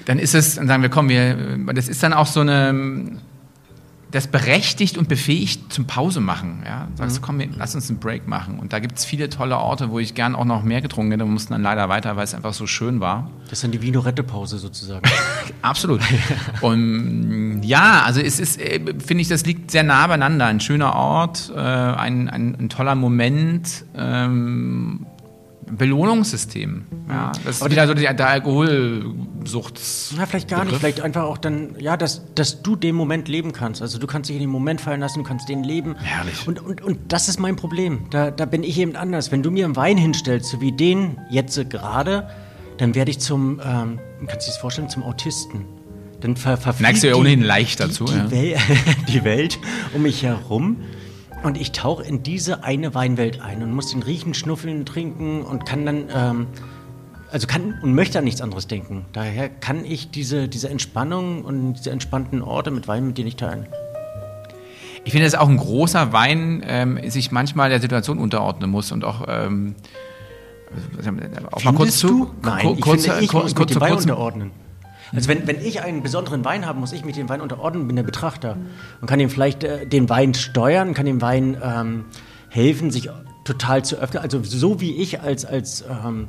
dann 0.03 0.19
ist 0.19 0.35
es, 0.35 0.55
dann 0.55 0.67
sagen 0.67 0.83
wir, 0.83 0.89
komm, 0.89 1.07
wir, 1.07 1.57
das 1.73 1.87
ist 1.87 2.03
dann 2.03 2.11
auch 2.11 2.25
so 2.25 2.41
eine, 2.41 3.17
das 4.11 4.27
berechtigt 4.27 4.97
und 4.97 5.09
befähigt 5.09 5.71
zum 5.73 5.85
Pause 5.85 6.21
machen. 6.21 6.63
Ja? 6.65 6.87
Sagst 6.95 7.17
du, 7.17 7.21
mhm. 7.21 7.25
komm, 7.25 7.41
lass 7.57 7.75
uns 7.75 7.89
einen 7.89 7.99
Break 7.99 8.27
machen. 8.27 8.59
Und 8.59 8.71
da 8.71 8.79
gibt 8.79 8.97
es 8.97 9.05
viele 9.05 9.29
tolle 9.29 9.57
Orte, 9.57 9.91
wo 9.91 9.99
ich 9.99 10.13
gern 10.13 10.33
auch 10.33 10.45
noch 10.45 10.63
mehr 10.63 10.81
getrunken 10.81 11.11
hätte. 11.11 11.25
Wir 11.25 11.31
mussten 11.31 11.53
dann 11.53 11.61
leider 11.61 11.89
weiter, 11.89 12.15
weil 12.15 12.23
es 12.23 12.33
einfach 12.33 12.53
so 12.53 12.67
schön 12.67 13.01
war. 13.01 13.29
Das 13.43 13.53
ist 13.53 13.63
dann 13.63 13.71
die 13.71 13.81
Vinorette-Pause 13.81 14.59
sozusagen. 14.59 15.03
Absolut. 15.61 16.01
Und 16.61 17.63
ja, 17.63 18.03
also 18.05 18.21
es 18.21 18.39
ist, 18.39 18.61
äh, 18.61 18.79
finde 18.79 19.21
ich, 19.21 19.27
das 19.27 19.45
liegt 19.45 19.71
sehr 19.71 19.83
nah 19.83 20.07
beieinander. 20.07 20.45
Ein 20.45 20.61
schöner 20.61 20.95
Ort, 20.95 21.51
äh, 21.53 21.59
ein, 21.59 22.29
ein, 22.29 22.55
ein, 22.57 22.69
toller 22.69 22.95
Moment. 22.95 23.85
Ähm, 23.95 25.05
Belohnungssystem. 25.69 26.85
Ja, 27.09 27.31
das 27.45 27.61
ist 27.61 27.69
wieder 27.69 27.87
so 27.87 27.93
der, 27.93 28.13
der 28.13 28.29
Alkoholsucht. 28.29 29.79
Ja, 30.17 30.25
vielleicht 30.25 30.47
gar 30.47 30.59
Begriff. 30.59 30.71
nicht. 30.71 30.79
Vielleicht 30.79 31.01
einfach 31.01 31.23
auch 31.23 31.37
dann, 31.37 31.75
ja, 31.79 31.97
dass, 31.97 32.33
dass 32.35 32.61
du 32.61 32.75
den 32.75 32.95
Moment 32.95 33.27
leben 33.27 33.51
kannst. 33.51 33.81
Also 33.81 33.99
du 33.99 34.07
kannst 34.07 34.29
dich 34.29 34.35
in 34.35 34.41
den 34.41 34.49
Moment 34.49 34.81
fallen 34.81 35.01
lassen, 35.01 35.19
du 35.19 35.23
kannst 35.23 35.49
den 35.49 35.63
leben. 35.63 35.95
Herrlich. 35.97 36.47
Und, 36.47 36.63
und, 36.63 36.81
und 36.81 37.11
das 37.11 37.29
ist 37.29 37.39
mein 37.39 37.55
Problem. 37.55 38.07
Da, 38.09 38.31
da 38.31 38.45
bin 38.45 38.63
ich 38.63 38.77
eben 38.79 38.95
anders. 38.95 39.31
Wenn 39.31 39.43
du 39.43 39.51
mir 39.51 39.65
einen 39.65 39.75
Wein 39.75 39.97
hinstellst, 39.97 40.49
so 40.49 40.61
wie 40.61 40.71
den 40.71 41.17
jetzt 41.29 41.69
gerade, 41.69 42.29
dann 42.77 42.95
werde 42.95 43.11
ich 43.11 43.19
zum, 43.19 43.59
ähm, 43.63 43.99
kannst 44.27 44.47
du 44.47 44.51
dir 44.51 44.53
das 44.53 44.57
vorstellen, 44.57 44.89
zum 44.89 45.03
Autisten. 45.03 45.65
Dann 46.21 46.35
ver 46.35 46.57
Neigst 46.79 47.03
du 47.03 47.07
ja 47.07 47.15
ohnehin 47.15 47.41
leicht 47.41 47.79
dazu. 47.79 48.05
Die, 48.05 48.15
ja. 48.15 48.31
Wel 48.31 48.57
die 49.07 49.23
Welt 49.23 49.59
um 49.93 50.01
mich 50.01 50.23
herum. 50.23 50.77
Und 51.43 51.57
ich 51.57 51.71
tauche 51.71 52.03
in 52.03 52.23
diese 52.23 52.63
eine 52.63 52.93
Weinwelt 52.93 53.41
ein 53.41 53.61
und 53.61 53.71
muss 53.71 53.91
den 53.91 54.03
riechen, 54.03 54.33
schnuffeln, 54.33 54.85
trinken 54.85 55.43
und 55.43 55.65
kann 55.65 55.85
dann, 55.85 56.05
ähm, 56.13 56.47
also 57.31 57.47
kann 57.47 57.79
und 57.81 57.93
möchte 57.93 58.19
an 58.19 58.25
nichts 58.25 58.41
anderes 58.41 58.67
denken. 58.67 59.05
Daher 59.13 59.47
kann 59.49 59.85
ich 59.85 60.09
diese, 60.09 60.47
diese 60.47 60.69
Entspannung 60.69 61.45
und 61.45 61.73
diese 61.73 61.91
entspannten 61.91 62.41
Orte 62.41 62.71
mit 62.71 62.87
Wein 62.87 63.07
mit 63.07 63.17
dir 63.17 63.25
nicht 63.25 63.39
teilen. 63.39 63.67
Ich 65.05 65.11
finde, 65.11 65.25
dass 65.25 65.35
auch 65.35 65.47
ein 65.47 65.57
großer 65.57 66.11
Wein 66.11 66.63
ähm, 66.67 66.99
sich 67.09 67.31
manchmal 67.31 67.69
der 67.69 67.79
Situation 67.79 68.17
unterordnen 68.17 68.69
muss 68.69 68.91
und 68.91 69.05
auch 69.05 69.23
ähm, 69.27 69.75
auch 71.51 71.63
mal 71.63 71.73
kurz 71.73 71.97
zu. 71.97 72.31
Nein, 72.41 72.77
kurz, 72.81 73.05
ich 73.05 73.11
finde, 73.11 73.23
ich 73.23 73.29
kurz, 73.29 73.43
muss 73.43 73.55
kurz, 73.55 73.69
mit 73.69 73.75
dem 73.75 73.81
Wein 73.81 73.93
unterordnen. 73.93 74.51
Also 75.13 75.29
wenn, 75.29 75.47
wenn 75.47 75.61
ich 75.63 75.81
einen 75.81 76.03
besonderen 76.03 76.43
Wein 76.45 76.65
habe, 76.65 76.79
muss 76.79 76.91
ich 76.93 77.05
mich 77.05 77.15
dem 77.15 77.29
Wein 77.29 77.41
unterordnen, 77.41 77.87
bin 77.87 77.95
der 77.95 78.03
Betrachter 78.03 78.57
und 79.01 79.07
kann 79.07 79.19
ihm 79.19 79.29
vielleicht 79.29 79.63
äh, 79.63 79.85
den 79.85 80.09
Wein 80.09 80.33
steuern, 80.33 80.93
kann 80.93 81.05
dem 81.05 81.21
Wein 81.21 81.57
ähm, 81.61 82.05
helfen, 82.49 82.91
sich 82.91 83.09
total 83.43 83.83
zu 83.85 83.97
öffnen. 83.97 84.21
Also 84.21 84.43
so 84.43 84.81
wie 84.81 84.95
ich 84.95 85.21
als, 85.21 85.45
als, 85.45 85.83
ähm, 85.89 86.27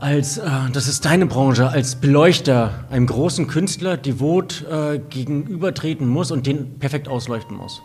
als 0.00 0.38
äh, 0.38 0.48
das 0.72 0.88
ist 0.88 1.04
deine 1.04 1.26
Branche, 1.26 1.68
als 1.68 1.96
Beleuchter 1.96 2.84
einem 2.90 3.06
großen 3.06 3.46
Künstler 3.46 3.96
devot 3.96 4.64
äh, 4.70 4.98
gegenübertreten 4.98 6.08
muss 6.08 6.30
und 6.30 6.46
den 6.46 6.78
perfekt 6.78 7.08
ausleuchten 7.08 7.56
muss. 7.56 7.82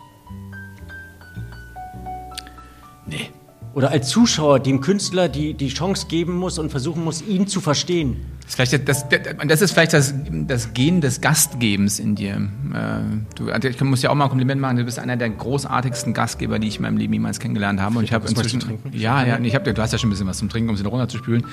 Nee. 3.05 3.29
Oder 3.77 3.91
als 3.91 4.09
Zuschauer 4.09 4.59
dem 4.59 4.81
Künstler 4.81 5.29
die, 5.29 5.53
die 5.53 5.67
Chance 5.67 6.07
geben 6.07 6.35
muss 6.35 6.57
und 6.57 6.71
versuchen 6.71 7.03
muss, 7.03 7.21
ihn 7.21 7.45
zu 7.45 7.61
verstehen. 7.61 8.25
Das 8.41 8.49
ist 8.49 8.55
vielleicht 8.55 8.89
das, 8.89 9.05
das, 9.47 9.61
ist 9.61 9.71
vielleicht 9.71 9.93
das, 9.93 10.15
das 10.47 10.73
Gen 10.73 10.99
des 10.99 11.21
Gastgebens 11.21 11.99
in 11.99 12.15
dir. 12.15 12.37
Äh, 12.73 13.35
du, 13.35 13.51
also 13.51 13.67
ich 13.67 13.79
muss 13.81 14.01
ja 14.01 14.09
auch 14.09 14.15
mal 14.15 14.23
ein 14.23 14.29
Kompliment 14.29 14.59
machen. 14.59 14.77
Du 14.77 14.83
bist 14.83 14.97
einer 14.97 15.15
der 15.15 15.29
großartigsten 15.29 16.15
Gastgeber, 16.15 16.57
die 16.57 16.69
ich 16.69 16.77
in 16.77 16.81
meinem 16.81 16.97
Leben 16.97 17.13
jemals 17.13 17.39
kennengelernt 17.39 17.79
habe. 17.79 17.99
Und 17.99 18.03
ich 18.03 18.13
habe 18.13 18.27
inzwischen, 18.27 18.63
ja, 18.93 19.23
ja, 19.23 19.37
ich 19.39 19.53
habe, 19.53 19.71
du 19.71 19.79
hast 19.79 19.91
ja 19.91 19.99
schon 19.99 20.07
ein 20.07 20.13
bisschen 20.13 20.25
was 20.25 20.39
zum 20.39 20.49
Trinken, 20.49 20.71
um 20.71 20.75
sie 20.75 20.83
runterzuspülen. 20.83 21.45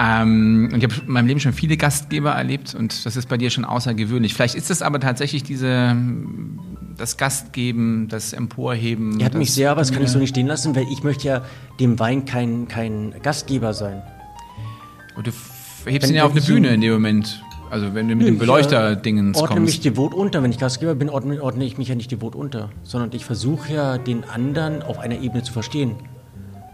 Ähm, 0.00 0.70
und 0.72 0.78
ich 0.78 0.84
habe 0.84 0.94
in 1.06 1.12
meinem 1.12 1.26
Leben 1.26 1.40
schon 1.40 1.52
viele 1.52 1.76
Gastgeber 1.76 2.30
erlebt 2.30 2.74
und 2.74 3.04
das 3.04 3.16
ist 3.16 3.28
bei 3.28 3.36
dir 3.36 3.50
schon 3.50 3.64
außergewöhnlich. 3.64 4.32
Vielleicht 4.32 4.54
ist 4.54 4.70
es 4.70 4.80
aber 4.80 5.00
tatsächlich 5.00 5.42
diese, 5.42 5.96
das 6.96 7.16
Gastgeben, 7.16 8.06
das 8.08 8.32
Emporheben. 8.32 9.18
Er 9.18 9.26
hat 9.26 9.34
mich 9.34 9.52
sehr, 9.52 9.72
aber 9.72 9.80
das 9.80 9.90
kann 9.90 10.02
ich 10.02 10.10
so 10.10 10.20
nicht 10.20 10.30
stehen 10.30 10.46
lassen, 10.46 10.76
weil 10.76 10.86
ich 10.92 11.02
möchte 11.02 11.26
ja 11.26 11.44
dem 11.80 11.98
Wein 11.98 12.26
kein, 12.26 12.68
kein 12.68 13.14
Gastgeber 13.22 13.74
sein. 13.74 14.02
Und 15.16 15.26
du 15.26 15.32
hebst 15.84 16.10
ihn 16.10 16.16
ja 16.16 16.24
auf 16.24 16.32
eine 16.32 16.42
Bühne 16.42 16.68
in 16.68 16.80
dem 16.80 16.92
Moment. 16.92 17.42
Also 17.70 17.92
wenn 17.92 18.08
du 18.08 18.14
mit 18.14 18.26
dem 18.26 18.38
Beleuchter-Dingens 18.38 19.36
kommst. 19.36 19.44
Ich 19.44 19.50
ordne 19.50 19.60
mich 19.60 19.80
devot 19.80 20.14
unter. 20.14 20.42
Wenn 20.42 20.52
ich 20.52 20.58
Gastgeber 20.58 20.94
bin, 20.94 21.10
ordne, 21.10 21.42
ordne 21.42 21.64
ich 21.64 21.76
mich 21.76 21.88
ja 21.88 21.96
nicht 21.96 22.10
devot 22.10 22.34
unter. 22.34 22.70
Sondern 22.82 23.10
ich 23.12 23.24
versuche 23.24 23.74
ja, 23.74 23.98
den 23.98 24.24
anderen 24.24 24.82
auf 24.82 24.98
einer 24.98 25.20
Ebene 25.20 25.42
zu 25.42 25.52
verstehen. 25.52 25.96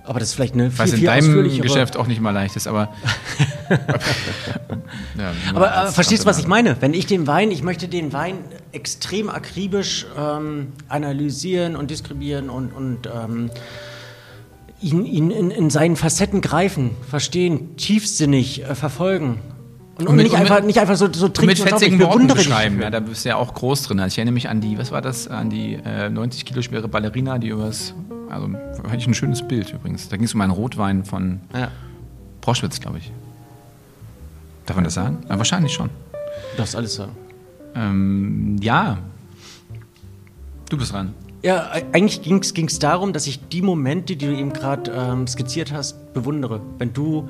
Aber 0.05 0.19
das 0.19 0.29
ist 0.29 0.35
vielleicht 0.35 0.55
eine 0.55 0.71
viel, 0.71 0.79
Was 0.79 0.93
in 0.93 0.99
viel 0.99 1.07
deinem 1.07 1.61
Geschäft 1.63 1.97
auch 1.97 2.07
nicht 2.07 2.21
mal 2.21 2.31
leicht 2.31 2.57
ist, 2.57 2.67
aber. 2.67 2.93
ja, 5.19 5.33
aber 5.55 5.89
äh, 5.89 5.93
verstehst 5.93 6.25
du, 6.25 6.27
was 6.27 6.39
ich 6.39 6.47
meine? 6.47 6.77
Wenn 6.81 6.93
ich 6.93 7.07
den 7.07 7.27
Wein, 7.27 7.51
ich 7.51 7.63
möchte 7.63 7.89
den 7.89 8.13
Wein 8.13 8.39
extrem 8.73 9.31
akribisch 9.31 10.07
ähm, 10.19 10.73
analysieren 10.89 11.75
und 11.75 11.91
diskribieren 11.91 12.51
und, 12.51 12.73
und 12.73 13.07
ähm, 13.07 13.51
ihn, 14.83 15.07
ihn 15.07 15.31
in, 15.31 15.51
in, 15.51 15.71
seinen 15.71 15.97
Facetten 15.97 16.43
greifen, 16.43 16.91
verstehen, 17.09 17.77
tiefsinnig 17.77 18.63
äh, 18.63 18.75
verfolgen. 18.75 19.41
Und, 19.97 20.09
und, 20.09 20.17
mit, 20.17 20.25
nicht, 20.25 20.37
einfach, 20.37 20.63
nicht 20.63 20.81
einfach 20.81 20.97
so, 20.97 21.07
so 21.13 21.29
trinken 21.29 21.47
mit 21.47 21.59
fetzigen 21.59 22.01
Worten 22.01 22.27
beschreiben. 22.27 22.81
Ja, 22.81 22.91
da 22.91 22.99
bist 22.99 23.25
du 23.25 23.29
ja 23.29 23.37
auch 23.37 23.55
groß 23.55 23.85
drin. 23.85 24.01
Also 24.01 24.15
ich 24.15 24.19
erinnere 24.19 24.35
mich 24.35 24.49
an 24.49 24.61
die, 24.61 24.77
was 24.77 24.91
war 24.91 25.01
das, 25.01 25.29
an 25.29 25.51
die 25.51 25.75
äh, 25.75 26.11
90 26.11 26.45
Kilo 26.45 26.63
schwere 26.63 26.89
Ballerina, 26.89 27.39
die 27.39 27.49
übers, 27.49 27.95
also 28.35 28.49
hatte 28.85 28.97
ich 28.97 29.07
ein 29.07 29.15
schönes 29.15 29.47
Bild 29.47 29.73
übrigens. 29.73 30.09
Da 30.09 30.17
ging 30.17 30.25
es 30.25 30.35
um 30.35 30.41
einen 30.41 30.53
Rotwein 30.53 31.05
von 31.05 31.41
ja. 31.55 31.71
Proschwitz, 32.41 32.81
glaube 32.81 32.99
ich. 32.99 33.13
Darf 34.67 34.77
man 34.77 34.85
das 34.85 34.95
sagen? 34.95 35.19
Ja, 35.29 35.39
wahrscheinlich 35.39 35.73
schon. 35.73 35.91
Du 36.53 36.57
darfst 36.59 36.75
alles 36.75 36.95
sagen. 36.95 37.13
Ähm, 37.75 38.57
ja. 38.61 38.99
Du 40.69 40.77
bist 40.79 40.93
dran. 40.93 41.15
Ja, 41.43 41.71
eigentlich 41.93 42.23
ging 42.23 42.67
es 42.67 42.79
darum, 42.79 43.13
dass 43.13 43.27
ich 43.27 43.49
die 43.49 43.61
Momente, 43.61 44.17
die 44.17 44.27
du 44.27 44.35
eben 44.35 44.55
gerade 44.55 44.91
ähm, 44.91 45.27
skizziert 45.27 45.73
hast, 45.73 46.15
bewundere. 46.15 46.63
Wenn 46.79 46.95
du, 46.95 47.29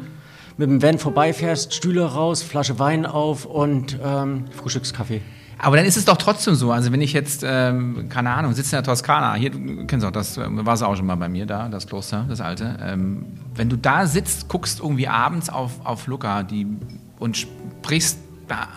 mit 0.56 0.70
dem 0.70 0.80
Van 0.80 0.98
vorbeifährst, 0.98 1.74
Stühle 1.74 2.04
raus, 2.04 2.42
Flasche 2.42 2.78
Wein 2.78 3.06
auf 3.06 3.44
und 3.44 3.98
ähm, 4.04 4.44
Frühstückskaffee. 4.52 5.20
Aber 5.58 5.76
dann 5.76 5.86
ist 5.86 5.96
es 5.96 6.04
doch 6.04 6.16
trotzdem 6.16 6.54
so. 6.54 6.72
Also 6.72 6.92
wenn 6.92 7.00
ich 7.00 7.12
jetzt, 7.12 7.44
ähm, 7.46 8.08
keine 8.08 8.30
Ahnung, 8.30 8.52
sitze 8.54 8.76
in 8.76 8.82
der 8.82 8.92
Toskana, 8.92 9.34
hier, 9.34 9.50
du 9.50 9.86
kennst 9.86 10.04
auch, 10.04 10.10
das 10.10 10.36
war 10.38 10.74
es 10.74 10.82
auch 10.82 10.96
schon 10.96 11.06
mal 11.06 11.14
bei 11.16 11.28
mir 11.28 11.46
da, 11.46 11.68
das 11.68 11.86
Kloster, 11.86 12.26
das 12.28 12.40
alte. 12.40 12.76
Ähm, 12.82 13.24
wenn 13.54 13.68
du 13.68 13.76
da 13.76 14.06
sitzt, 14.06 14.48
guckst 14.48 14.80
irgendwie 14.80 15.08
abends 15.08 15.48
auf, 15.50 15.72
auf 15.84 16.06
Luca 16.06 16.42
die, 16.42 16.66
und 17.18 17.36
sprichst 17.36 18.18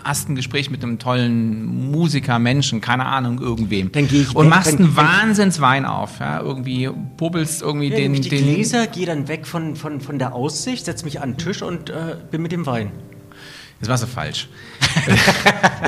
hast 0.02 0.30
ein 0.30 0.34
Gespräch 0.34 0.70
mit 0.70 0.82
einem 0.82 0.98
tollen 0.98 1.90
Musiker, 1.90 2.38
Menschen, 2.38 2.80
keine 2.80 3.04
Ahnung, 3.04 3.38
irgendwem. 3.38 3.92
Dann 3.92 4.08
gehe 4.08 4.22
ich 4.22 4.34
Und 4.34 4.46
weg, 4.46 4.50
machst 4.50 4.72
wenn- 4.78 4.86
einen 4.86 4.96
Wahnsinnswein 4.96 5.84
auf. 5.84 6.20
Ja? 6.20 6.40
Irgendwie 6.40 6.88
popelst 7.18 7.60
irgendwie 7.60 7.88
Ja, 7.90 7.96
den, 7.96 8.14
ich 8.14 8.22
die 8.22 8.28
den, 8.30 8.44
Gläser, 8.44 8.86
gehe 8.86 9.04
dann 9.04 9.28
weg 9.28 9.46
von, 9.46 9.76
von, 9.76 10.00
von 10.00 10.18
der 10.18 10.34
Aussicht, 10.34 10.86
setze 10.86 11.04
mich 11.04 11.20
an 11.20 11.32
den 11.32 11.36
Tisch 11.38 11.60
und 11.60 11.90
äh, 11.90 12.16
bin 12.30 12.40
mit 12.40 12.52
dem 12.52 12.64
Wein. 12.64 12.92
Das 13.80 13.90
warst 13.90 14.04
du 14.04 14.06
falsch. 14.06 14.48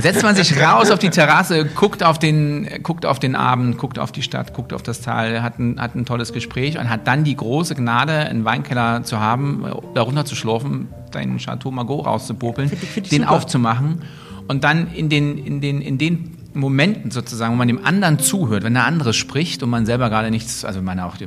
Setzt 0.01 0.23
man 0.23 0.35
sich 0.35 0.59
raus 0.61 0.91
auf 0.91 0.99
die 0.99 1.11
Terrasse, 1.11 1.65
guckt 1.67 2.03
auf 2.03 2.19
den, 2.19 2.69
guckt 2.83 3.05
auf 3.07 3.19
den 3.19 3.35
Abend, 3.37 3.77
guckt 3.79 3.99
auf 3.99 4.13
die 4.13 4.23
Stadt, 4.23 4.55
guckt 4.55 4.73
auf 4.73 4.83
das 4.83 5.01
Tal, 5.01 5.43
hat 5.43 5.59
ein, 5.59 5.81
hat 5.81 5.95
ein 5.95 6.05
tolles 6.07 6.33
Gespräch 6.33 6.79
und 6.79 6.89
hat 6.89 7.07
dann 7.07 7.25
die 7.25 7.37
große 7.37 7.75
Gnade, 7.75 8.13
einen 8.13 8.45
Weinkeller 8.45 9.03
zu 9.03 9.21
haben, 9.21 9.65
darunter 9.95 10.25
zu 10.25 10.35
schlurfen, 10.35 10.89
deinen 11.13 11.39
Chateau 11.39 11.71
Margaux 11.71 12.07
rauszupopeln, 12.07 12.69
Find 12.69 12.83
ich- 12.83 12.89
find 12.89 13.07
ich 13.07 13.11
den 13.11 13.23
super. 13.23 13.33
aufzumachen 13.35 14.03
und 14.49 14.65
dann 14.65 14.93
in 14.93 15.09
den, 15.09 15.39
in 15.39 15.61
den, 15.61 15.81
in 15.81 15.99
den 15.99 16.37
Momenten 16.55 17.11
sozusagen, 17.13 17.53
wo 17.53 17.57
man 17.59 17.69
dem 17.69 17.85
anderen 17.85 18.19
zuhört, 18.19 18.65
wenn 18.65 18.75
der 18.75 18.85
andere 18.85 19.13
spricht 19.13 19.63
und 19.63 19.71
man 19.71 19.87
selber 19.87 20.09
gerade 20.11 20.31
nichts, 20.31 20.65
also 20.65 20.83
man 20.83 20.99
auch, 20.99 21.17
die, 21.17 21.27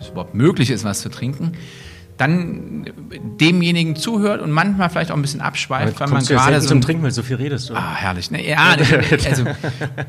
es 0.00 0.08
überhaupt 0.08 0.34
möglich 0.34 0.70
ist, 0.70 0.84
was 0.84 1.00
zu 1.02 1.10
trinken, 1.10 1.52
dann 2.18 2.84
demjenigen 3.40 3.96
zuhört 3.96 4.42
und 4.42 4.50
manchmal 4.50 4.90
vielleicht 4.90 5.12
auch 5.12 5.16
ein 5.16 5.22
bisschen 5.22 5.40
abschweift, 5.40 6.00
weil 6.00 6.08
man 6.08 6.24
gerade 6.24 6.60
so 6.60 6.68
zum 6.68 6.80
Trinken, 6.80 7.04
weil 7.04 7.12
so 7.12 7.22
viel 7.22 7.36
redest. 7.36 7.70
Oder? 7.70 7.78
Ah, 7.78 7.94
herrlich. 7.94 8.30
Ne? 8.30 8.46
Ja, 8.46 8.76
also, 9.28 9.44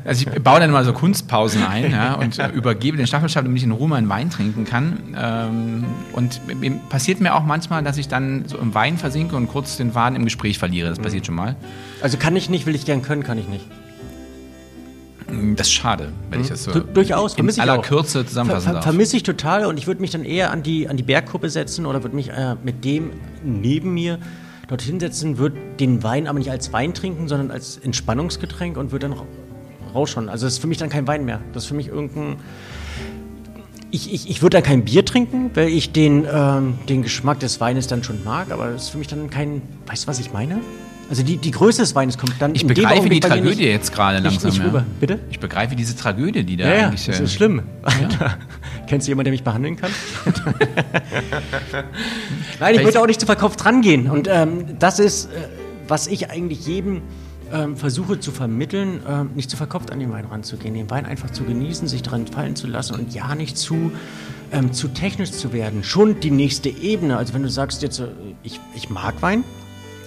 also 0.04 0.26
ich 0.26 0.42
baue 0.42 0.60
dann 0.60 0.70
immer 0.70 0.84
so 0.84 0.92
Kunstpausen 0.92 1.64
ein 1.64 1.92
ja, 1.92 2.14
und 2.14 2.38
äh, 2.38 2.48
übergebe 2.48 2.96
den 2.96 3.06
Staffelstab, 3.06 3.44
damit 3.44 3.58
ich 3.58 3.64
in 3.64 3.70
Ruhe 3.70 3.88
meinen 3.88 4.08
Wein 4.08 4.28
trinken 4.28 4.64
kann. 4.64 5.14
Ähm, 5.16 5.84
und 6.12 6.40
passiert 6.88 7.20
mir 7.20 7.34
auch 7.34 7.44
manchmal, 7.44 7.82
dass 7.84 7.96
ich 7.96 8.08
dann 8.08 8.44
so 8.46 8.58
im 8.58 8.74
Wein 8.74 8.98
versinke 8.98 9.36
und 9.36 9.46
kurz 9.46 9.76
den 9.76 9.92
Faden 9.92 10.16
im 10.16 10.24
Gespräch 10.24 10.58
verliere. 10.58 10.88
Das 10.88 10.98
passiert 10.98 11.26
schon 11.26 11.36
mal. 11.36 11.54
Also 12.02 12.18
kann 12.18 12.34
ich 12.34 12.50
nicht, 12.50 12.66
will 12.66 12.74
ich 12.74 12.84
gern 12.84 13.02
können, 13.02 13.22
kann 13.22 13.38
ich 13.38 13.48
nicht. 13.48 13.64
Das 15.56 15.66
ist 15.68 15.72
schade, 15.72 16.12
wenn 16.30 16.40
ich 16.40 16.48
das 16.48 16.64
so 16.64 16.72
Du- 16.72 16.80
durchaus, 16.80 17.34
in 17.34 17.60
aller 17.60 17.78
auch. 17.78 17.82
Kürze 17.82 18.20
Ver, 18.20 18.26
zusammenfassen 18.26 18.64
ver, 18.66 18.72
darf. 18.74 18.84
vermisse 18.84 19.16
ich 19.16 19.22
total 19.22 19.66
und 19.66 19.78
ich 19.78 19.86
würde 19.86 20.00
mich 20.00 20.10
dann 20.10 20.24
eher 20.24 20.50
an 20.50 20.62
die, 20.62 20.88
an 20.88 20.96
die 20.96 21.02
Bergkuppe 21.02 21.50
setzen 21.50 21.86
oder 21.86 22.02
würde 22.02 22.16
mich 22.16 22.30
äh, 22.30 22.56
mit 22.62 22.84
dem 22.84 23.10
neben 23.44 23.94
mir 23.94 24.18
dorthin 24.68 25.00
setzen, 25.00 25.38
würde 25.38 25.56
den 25.80 26.02
Wein 26.02 26.26
aber 26.28 26.38
nicht 26.38 26.50
als 26.50 26.72
Wein 26.72 26.94
trinken, 26.94 27.26
sondern 27.28 27.50
als 27.50 27.76
Entspannungsgetränk 27.78 28.76
und 28.76 28.92
würde 28.92 29.08
dann 29.08 29.18
ra- 29.18 29.26
rausschauen. 29.94 30.28
Also 30.28 30.46
das 30.46 30.54
ist 30.54 30.58
für 30.60 30.66
mich 30.68 30.78
dann 30.78 30.88
kein 30.90 31.06
Wein 31.08 31.24
mehr. 31.24 31.40
Das 31.52 31.64
ist 31.64 31.68
für 31.68 31.74
mich 31.74 31.88
irgendein... 31.88 32.36
Ich, 33.92 34.12
ich, 34.14 34.30
ich 34.30 34.40
würde 34.40 34.56
dann 34.56 34.62
kein 34.62 34.84
Bier 34.84 35.04
trinken, 35.04 35.50
weil 35.54 35.68
ich 35.68 35.90
den, 35.90 36.24
ähm, 36.32 36.78
den 36.88 37.02
Geschmack 37.02 37.40
des 37.40 37.60
Weines 37.60 37.88
dann 37.88 38.04
schon 38.04 38.22
mag, 38.22 38.52
aber 38.52 38.70
das 38.70 38.84
ist 38.84 38.88
für 38.90 38.98
mich 38.98 39.08
dann 39.08 39.28
kein... 39.30 39.62
Weißt 39.86 40.04
du, 40.04 40.08
was 40.08 40.20
ich 40.20 40.32
meine? 40.32 40.60
Also 41.10 41.24
die, 41.24 41.36
die 41.38 41.50
Größe 41.50 41.82
des 41.82 41.94
Weines 41.96 42.16
kommt 42.18 42.34
dann 42.38 42.54
ich 42.54 42.64
begreife 42.66 43.08
die 43.08 43.18
Tragödie 43.18 43.48
nicht- 43.48 43.60
jetzt 43.60 43.92
gerade 43.92 44.20
nicht- 44.22 44.30
langsam. 44.30 44.50
nicht 44.50 44.60
ja. 44.60 44.64
rüber. 44.66 44.84
Bitte? 45.00 45.18
Ich 45.30 45.40
begreife 45.40 45.74
diese 45.74 45.96
Tragödie, 45.96 46.44
die 46.44 46.56
da 46.56 46.68
Ja, 46.68 46.74
ja, 46.74 46.86
eigentlich. 46.86 47.04
das 47.06 47.18
äh, 47.18 47.24
ist 47.24 47.32
schlimm. 47.34 47.62
Alter. 47.82 48.38
Kennst 48.86 49.08
du 49.08 49.10
jemanden, 49.10 49.24
der 49.26 49.32
mich 49.32 49.42
behandeln 49.42 49.76
kann? 49.76 49.90
Nein, 52.60 52.74
ich 52.76 52.84
würde 52.84 53.00
auch 53.00 53.06
nicht 53.06 53.20
zu 53.20 53.26
verkauft 53.26 53.64
rangehen. 53.64 54.08
Und 54.08 54.28
ähm, 54.30 54.78
das 54.78 54.98
ist, 54.98 55.26
äh, 55.26 55.48
was 55.88 56.06
ich 56.06 56.30
eigentlich 56.30 56.66
jedem 56.66 57.02
ähm, 57.52 57.76
versuche 57.76 58.20
zu 58.20 58.30
vermitteln, 58.30 59.00
ähm, 59.08 59.30
nicht 59.34 59.50
zu 59.50 59.56
verkauft 59.56 59.90
an 59.90 59.98
den 59.98 60.12
Wein 60.12 60.26
ranzugehen, 60.26 60.74
den 60.74 60.88
Wein 60.90 61.06
einfach 61.06 61.30
zu 61.30 61.44
genießen, 61.44 61.88
sich 61.88 62.02
daran 62.02 62.26
fallen 62.26 62.54
zu 62.56 62.66
lassen 62.68 62.94
und 62.94 63.12
ja 63.12 63.34
nicht 63.34 63.58
zu, 63.58 63.90
ähm, 64.52 64.72
zu 64.72 64.88
technisch 64.88 65.32
zu 65.32 65.52
werden. 65.52 65.82
Schon 65.82 66.20
die 66.20 66.30
nächste 66.30 66.68
Ebene. 66.68 67.16
Also 67.16 67.34
wenn 67.34 67.42
du 67.42 67.50
sagst 67.50 67.82
jetzt, 67.82 67.98
äh, 67.98 68.06
ich, 68.44 68.60
ich 68.76 68.90
mag 68.90 69.20
Wein, 69.22 69.42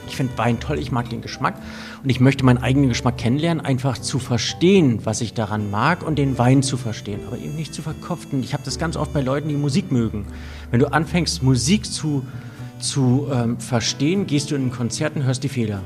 ich 0.08 0.16
finde 0.16 0.38
Wein 0.38 0.60
toll, 0.60 0.80
ich 0.80 0.92
mag 0.92 1.10
den 1.10 1.22
Geschmack 1.22 1.56
und 2.04 2.10
ich 2.10 2.20
möchte 2.20 2.46
meinen 2.46 2.60
eigenen 2.60 2.90
Geschmack 2.90 3.18
kennenlernen, 3.18 3.64
einfach 3.64 3.98
zu 3.98 4.20
verstehen, 4.20 5.00
was 5.04 5.22
ich 5.22 5.34
daran 5.34 5.72
mag 5.72 6.06
und 6.06 6.18
den 6.18 6.38
Wein 6.38 6.64
zu 6.64 6.78
verstehen, 6.78 7.20
aber 7.28 7.38
eben 7.38 7.56
nicht 7.56 7.74
zu 7.74 7.82
verkopften. 7.82 8.44
Ich 8.44 8.54
habe 8.54 8.64
das 8.64 8.80
ganz 8.80 8.96
oft 8.96 9.14
bei 9.14 9.22
Leuten, 9.22 9.50
die 9.50 9.56
Musik 9.56 9.92
mögen. 9.92 10.26
Wenn 10.72 10.80
du 10.80 10.92
anfängst, 10.92 11.44
Musik 11.44 11.86
zu, 11.86 12.26
zu 12.80 13.28
ähm, 13.32 13.60
verstehen, 13.60 14.28
gehst 14.28 14.52
du 14.52 14.56
in 14.56 14.68
ein 14.68 14.72
Konzert 14.72 15.16
und 15.16 15.24
hörst 15.24 15.44
die 15.44 15.50
Fehler. 15.50 15.82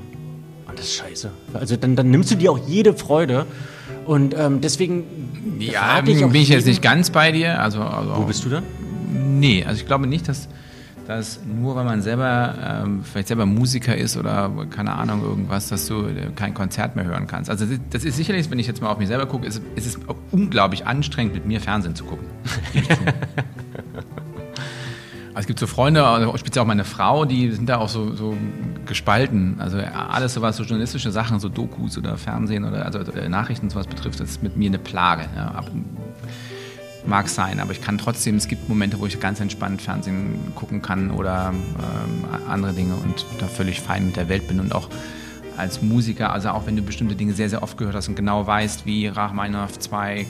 Und 0.67 0.77
das 0.77 0.85
ist 0.85 0.95
scheiße. 0.95 1.31
Also 1.53 1.77
dann, 1.77 1.95
dann 1.95 2.09
nimmst 2.11 2.31
du 2.31 2.35
dir 2.35 2.51
auch 2.51 2.59
jede 2.67 2.93
Freude 2.93 3.45
und 4.05 4.35
ähm, 4.37 4.61
deswegen 4.61 5.03
Ja, 5.59 6.01
bin 6.01 6.33
ich 6.35 6.49
jetzt 6.49 6.65
nicht 6.65 6.81
ganz 6.81 7.09
bei 7.09 7.31
dir. 7.31 7.61
Also, 7.61 7.81
also 7.81 8.15
Wo 8.15 8.23
bist 8.23 8.43
du 8.45 8.49
dann? 8.49 8.63
Nee, 9.39 9.63
also 9.65 9.79
ich 9.79 9.85
glaube 9.85 10.07
nicht, 10.07 10.27
dass, 10.27 10.47
dass 11.07 11.39
nur 11.45 11.75
weil 11.75 11.85
man 11.85 12.01
selber 12.01 12.53
ähm, 12.83 13.01
vielleicht 13.03 13.29
selber 13.29 13.45
Musiker 13.45 13.95
ist 13.95 14.17
oder 14.17 14.51
keine 14.69 14.93
Ahnung 14.93 15.23
irgendwas, 15.23 15.69
dass 15.69 15.87
du 15.87 16.05
äh, 16.05 16.31
kein 16.35 16.53
Konzert 16.53 16.95
mehr 16.97 17.05
hören 17.05 17.27
kannst. 17.27 17.49
Also 17.49 17.65
das 17.89 18.03
ist- 18.03 18.17
sicherlich, 18.17 18.51
wenn 18.51 18.59
ich 18.59 18.67
jetzt 18.67 18.81
mal 18.81 18.89
auf 18.89 18.97
mich 18.99 19.07
selber 19.07 19.25
gucke, 19.25 19.47
ist, 19.47 19.61
ist 19.75 19.87
es 19.87 19.97
unglaublich 20.31 20.85
anstrengend, 20.85 21.33
mit 21.33 21.45
mir 21.45 21.61
Fernsehen 21.61 21.95
zu 21.95 22.03
gucken. 22.03 22.27
Also 25.33 25.43
es 25.43 25.47
gibt 25.49 25.59
so 25.59 25.67
Freunde, 25.67 26.03
also 26.03 26.35
speziell 26.37 26.63
auch 26.63 26.67
meine 26.67 26.83
Frau, 26.83 27.23
die 27.23 27.51
sind 27.51 27.69
da 27.69 27.77
auch 27.77 27.89
so, 27.89 28.15
so 28.15 28.35
gespalten. 28.87 29.57
Also 29.59 29.77
alles 29.77 30.33
so 30.33 30.41
was 30.41 30.57
so 30.57 30.63
journalistische 30.63 31.11
Sachen, 31.11 31.39
so 31.39 31.47
Dokus 31.47 31.95
oder 31.95 32.17
Fernsehen 32.17 32.65
oder 32.65 32.83
also 32.87 32.97
äh, 32.99 33.29
Nachrichten 33.29 33.69
sowas 33.69 33.85
betrifft, 33.85 34.19
das 34.19 34.31
ist 34.31 34.41
mit 34.41 34.57
mir 34.57 34.65
eine 34.71 34.79
Plage. 34.79 35.25
Ja. 35.35 35.63
Mag 37.07 37.29
sein, 37.29 37.59
aber 37.61 37.71
ich 37.71 37.81
kann 37.81 37.97
trotzdem, 37.97 38.35
es 38.35 38.47
gibt 38.47 38.67
Momente, 38.67 38.99
wo 38.99 39.05
ich 39.05 39.19
ganz 39.19 39.39
entspannt 39.39 39.81
Fernsehen 39.81 40.51
gucken 40.55 40.81
kann 40.81 41.09
oder 41.09 41.53
ähm, 41.53 42.25
andere 42.49 42.73
Dinge 42.73 42.95
und 42.95 43.25
da 43.39 43.47
völlig 43.47 43.79
fein 43.79 44.07
mit 44.07 44.17
der 44.17 44.27
Welt 44.27 44.47
bin 44.47 44.59
und 44.59 44.75
auch 44.75 44.89
als 45.57 45.81
Musiker, 45.81 46.33
also 46.33 46.49
auch 46.49 46.67
wenn 46.67 46.75
du 46.75 46.81
bestimmte 46.83 47.15
Dinge 47.15 47.33
sehr, 47.33 47.49
sehr 47.49 47.63
oft 47.63 47.77
gehört 47.77 47.95
hast 47.95 48.09
und 48.09 48.15
genau 48.15 48.45
weißt, 48.45 48.85
wie 48.85 49.07
Rachmaninoff 49.07 49.79
2 49.79 50.27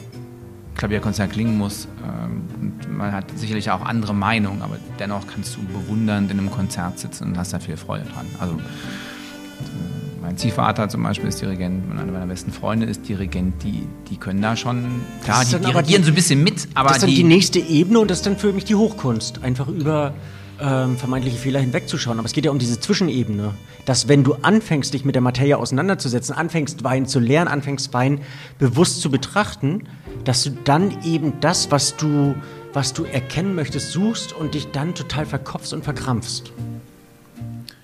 Klavierkonzert 0.75 1.31
klingen 1.31 1.57
muss. 1.57 1.87
Ähm, 2.03 2.43
und 2.61 2.97
man 2.97 3.11
hat 3.11 3.25
sicherlich 3.35 3.69
auch 3.71 3.81
andere 3.81 4.13
Meinungen, 4.13 4.61
aber 4.61 4.77
dennoch 4.99 5.27
kannst 5.27 5.57
du 5.57 5.63
bewundernd 5.63 6.31
in 6.31 6.39
einem 6.39 6.51
Konzert 6.51 6.99
sitzen 6.99 7.29
und 7.29 7.37
hast 7.37 7.53
da 7.53 7.59
viel 7.59 7.77
Freude 7.77 8.05
dran. 8.05 8.27
Also 8.39 8.55
äh, 8.55 9.96
mein 10.27 10.37
Ziehvater 10.37 10.89
zum 10.89 11.03
Beispiel 11.03 11.29
ist 11.29 11.41
Dirigent 11.41 11.89
und 11.89 11.97
einer 11.97 12.11
meiner 12.11 12.27
besten 12.27 12.51
Freunde 12.51 12.85
ist 12.85 13.07
Dirigent, 13.07 13.63
die, 13.63 13.87
die 14.09 14.17
können 14.17 14.41
da 14.41 14.57
schon, 14.57 14.83
klar, 15.23 15.45
die 15.45 15.51
dirigieren 15.55 16.01
die- 16.01 16.05
so 16.07 16.11
ein 16.11 16.15
bisschen 16.15 16.43
mit, 16.43 16.67
aber 16.73 16.89
das 16.89 16.97
ist 16.97 17.03
dann 17.03 17.09
die 17.11 17.15
die, 17.15 17.23
nächste 17.23 17.59
Ebene 17.59 17.99
und 17.99 18.11
das 18.11 18.17
ist 18.17 18.25
dann 18.25 18.35
für 18.35 18.51
mich 18.51 18.65
die 18.65 18.75
Hochkunst. 18.75 19.41
Einfach 19.41 19.69
über 19.69 20.13
ähm, 20.59 20.97
vermeintliche 20.97 21.37
Fehler 21.37 21.61
hinwegzuschauen. 21.61 22.19
Aber 22.19 22.25
es 22.25 22.33
geht 22.33 22.43
ja 22.43 22.51
um 22.51 22.59
diese 22.59 22.77
Zwischenebene. 22.77 23.53
Dass 23.85 24.09
wenn 24.09 24.25
du 24.25 24.33
anfängst, 24.41 24.93
dich 24.93 25.05
mit 25.05 25.15
der 25.15 25.21
Materie 25.21 25.57
auseinanderzusetzen, 25.57 26.35
anfängst, 26.35 26.83
Wein 26.83 27.05
zu 27.05 27.19
lernen, 27.21 27.47
anfängst, 27.47 27.93
Wein 27.93 28.19
bewusst 28.59 28.99
zu 28.99 29.09
betrachten, 29.09 29.83
dass 30.25 30.43
du 30.43 30.49
dann 30.65 30.93
eben 31.05 31.39
das, 31.39 31.71
was 31.71 31.95
du, 31.95 32.35
was 32.73 32.91
du 32.91 33.05
erkennen 33.05 33.55
möchtest, 33.55 33.93
suchst 33.93 34.33
und 34.33 34.55
dich 34.55 34.71
dann 34.71 34.93
total 34.93 35.25
verkopfst 35.25 35.71
und 35.71 35.85
verkrampfst. 35.85 36.51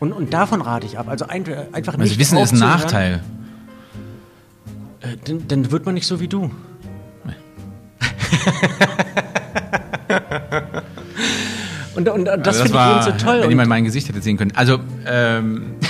Und, 0.04 0.12
und 0.12 0.34
davon 0.34 0.62
rate 0.62 0.86
ich 0.86 1.00
ab. 1.00 1.08
Also 1.08 1.28
ein, 1.28 1.46
einfach 1.72 1.94
also 1.94 2.04
nicht 2.04 2.20
Wissen 2.20 2.38
ist 2.38 2.52
ein. 2.52 2.60
Nachteil. 2.60 3.22
Äh, 5.00 5.16
dann, 5.24 5.48
dann 5.48 5.72
wird 5.72 5.86
man 5.86 5.96
nicht 5.96 6.06
so 6.06 6.20
wie 6.20 6.28
du. 6.28 6.52
und, 11.96 12.10
und, 12.10 12.10
und 12.10 12.26
das, 12.26 12.36
Also 12.36 12.44
das 12.44 12.62
finde 12.64 12.80
ich 12.80 13.08
eben 13.08 13.18
so 13.18 13.26
toll. 13.26 13.44
wenn 13.44 13.50
jemand 13.50 13.70
mein 13.70 13.86
Gesicht 13.86 14.10
hätte 14.10 14.22
sehen 14.22 14.36
können. 14.36 14.52
Also, 14.56 14.80
ähm, 15.06 15.76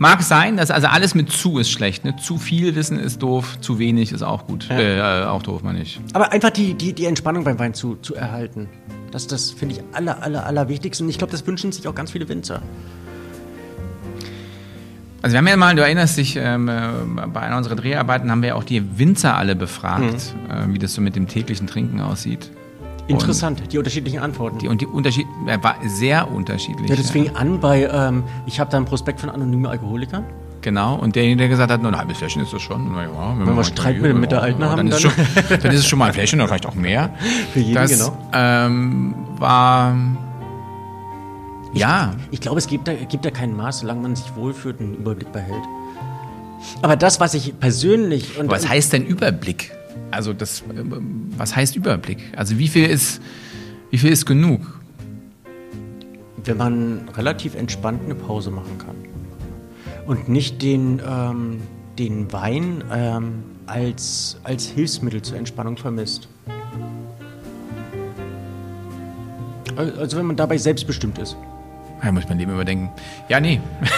mag 0.00 0.22
sein, 0.22 0.56
dass 0.56 0.70
also 0.70 0.88
alles 0.88 1.14
mit 1.14 1.30
zu 1.30 1.58
ist 1.58 1.70
schlecht. 1.70 2.04
Ne? 2.04 2.16
Zu 2.16 2.38
viel 2.38 2.74
Wissen 2.74 2.98
ist 2.98 3.22
doof, 3.22 3.60
zu 3.60 3.78
wenig 3.78 4.12
ist 4.12 4.22
auch 4.22 4.46
gut. 4.46 4.68
Äh, 4.70 5.00
auch 5.00 5.42
doof, 5.42 5.62
meine 5.62 5.82
ich. 5.82 6.00
aber 6.14 6.32
einfach 6.32 6.50
die, 6.50 6.74
die, 6.74 6.94
die 6.94 7.04
Entspannung 7.04 7.44
beim 7.44 7.58
Wein 7.58 7.74
zu, 7.74 7.96
zu 7.96 8.14
erhalten. 8.14 8.68
Das, 9.12 9.26
das 9.26 9.50
finde 9.50 9.76
ich 9.76 9.82
aller, 9.92 10.22
aller, 10.22 10.46
aller 10.46 10.68
wichtigste. 10.68 11.04
Und 11.04 11.10
ich 11.10 11.18
glaube, 11.18 11.32
das 11.32 11.46
wünschen 11.46 11.70
sich 11.70 11.86
auch 11.86 11.94
ganz 11.94 12.12
viele 12.12 12.28
Winzer. 12.28 12.62
Also 15.22 15.34
wir 15.34 15.38
haben 15.38 15.48
ja 15.48 15.56
mal, 15.58 15.74
du 15.74 15.82
erinnerst 15.82 16.16
dich, 16.16 16.36
ähm, 16.36 16.68
äh, 16.68 17.26
bei 17.26 17.40
einer 17.40 17.58
unserer 17.58 17.76
Dreharbeiten 17.76 18.30
haben 18.30 18.40
wir 18.40 18.48
ja 18.50 18.54
auch 18.54 18.64
die 18.64 18.98
Winzer 18.98 19.36
alle 19.36 19.54
befragt, 19.54 20.34
äh, 20.48 20.72
wie 20.72 20.78
das 20.78 20.94
so 20.94 21.02
mit 21.02 21.14
dem 21.14 21.28
täglichen 21.28 21.66
Trinken 21.66 22.00
aussieht. 22.00 22.50
Interessant, 23.08 23.72
die 23.72 23.78
unterschiedlichen 23.78 24.20
Antworten. 24.20 24.58
Die, 24.58 24.68
und 24.68 24.80
die 24.80 24.86
Unterschied 24.86 25.26
äh, 25.46 25.58
war 25.62 25.76
sehr 25.86 26.30
unterschiedlich. 26.30 26.88
ja, 26.88 26.96
das 26.96 27.10
fing 27.10 27.34
an 27.34 27.60
bei, 27.60 27.88
ähm, 27.92 28.22
ich 28.46 28.60
habe 28.60 28.70
da 28.70 28.76
ein 28.76 28.84
Prospekt 28.84 29.20
von 29.20 29.30
anonymen 29.30 29.66
Alkoholikern. 29.66 30.24
Genau, 30.62 30.96
und 30.96 31.16
derjenige, 31.16 31.38
der 31.38 31.48
gesagt 31.48 31.72
hat, 31.72 31.80
nur 31.82 31.90
ein 31.90 31.98
halbes 31.98 32.18
Fläschchen 32.18 32.42
ist 32.42 32.52
das 32.52 32.60
schon. 32.60 32.92
Ja, 32.94 33.34
wenn, 33.38 33.46
Wenn 33.46 33.56
wir 33.56 33.64
Streit 33.64 34.00
mit, 34.00 34.30
der 34.30 34.42
Alten 34.42 34.62
haben, 34.62 34.76
dann, 34.76 34.88
ist 34.88 35.02
dann- 35.04 35.12
schon, 35.12 35.58
dann 35.62 35.72
ist 35.72 35.80
es 35.80 35.86
schon 35.86 35.98
mal 35.98 36.06
ein 36.06 36.12
Fläschchen 36.12 36.38
oder 36.40 36.48
vielleicht 36.48 36.66
auch 36.66 36.74
mehr. 36.74 37.14
Für 37.52 37.60
jeden, 37.60 37.74
das 37.74 37.90
genau. 37.90 38.16
ähm, 38.32 39.14
war. 39.38 39.96
Ja, 41.72 42.14
Ich 42.30 42.40
glaube, 42.40 42.58
es 42.58 42.66
gibt 42.66 42.88
da, 42.88 42.94
gibt 42.94 43.24
da 43.24 43.30
kein 43.30 43.56
Maß, 43.56 43.80
solange 43.80 44.02
man 44.02 44.16
sich 44.16 44.34
wohlfühlt 44.34 44.80
und 44.80 44.86
einen 44.86 44.94
Überblick 44.96 45.32
behält. 45.32 45.62
Aber 46.82 46.96
das, 46.96 47.20
was 47.20 47.34
ich 47.34 47.58
persönlich 47.58 48.38
und 48.38 48.50
was 48.50 48.68
heißt 48.68 48.92
denn 48.92 49.06
Überblick? 49.06 49.72
Also 50.10 50.32
das, 50.32 50.62
ähm, 50.70 51.30
was 51.36 51.54
heißt 51.56 51.76
Überblick? 51.76 52.18
Also 52.36 52.58
wie 52.58 52.68
viel 52.68 52.86
ist, 52.86 53.20
wie 53.90 53.98
viel 53.98 54.10
ist 54.10 54.26
genug? 54.26 54.76
wenn 56.42 56.56
man 56.56 57.06
relativ 57.16 57.54
entspannt 57.54 58.00
eine 58.02 58.14
Pause 58.14 58.50
machen 58.50 58.78
kann 58.78 58.94
und 60.06 60.30
nicht 60.30 60.62
den, 60.62 60.98
ähm, 61.06 61.60
den 61.98 62.32
Wein 62.32 62.82
ähm, 62.90 63.42
als, 63.66 64.38
als 64.42 64.64
Hilfsmittel 64.66 65.20
zur 65.20 65.36
Entspannung 65.36 65.76
vermisst. 65.76 66.28
Al- 69.76 69.98
Also 69.98 70.16
wenn 70.16 70.24
man 70.24 70.36
dabei 70.36 70.56
selbstbestimmt 70.56 71.18
ist. 71.18 71.36
Ja, 72.02 72.10
muss 72.10 72.22
ich 72.22 72.28
mein 72.30 72.38
Leben 72.38 72.52
überdenken. 72.52 72.88
Ja, 73.28 73.38
nee. 73.38 73.60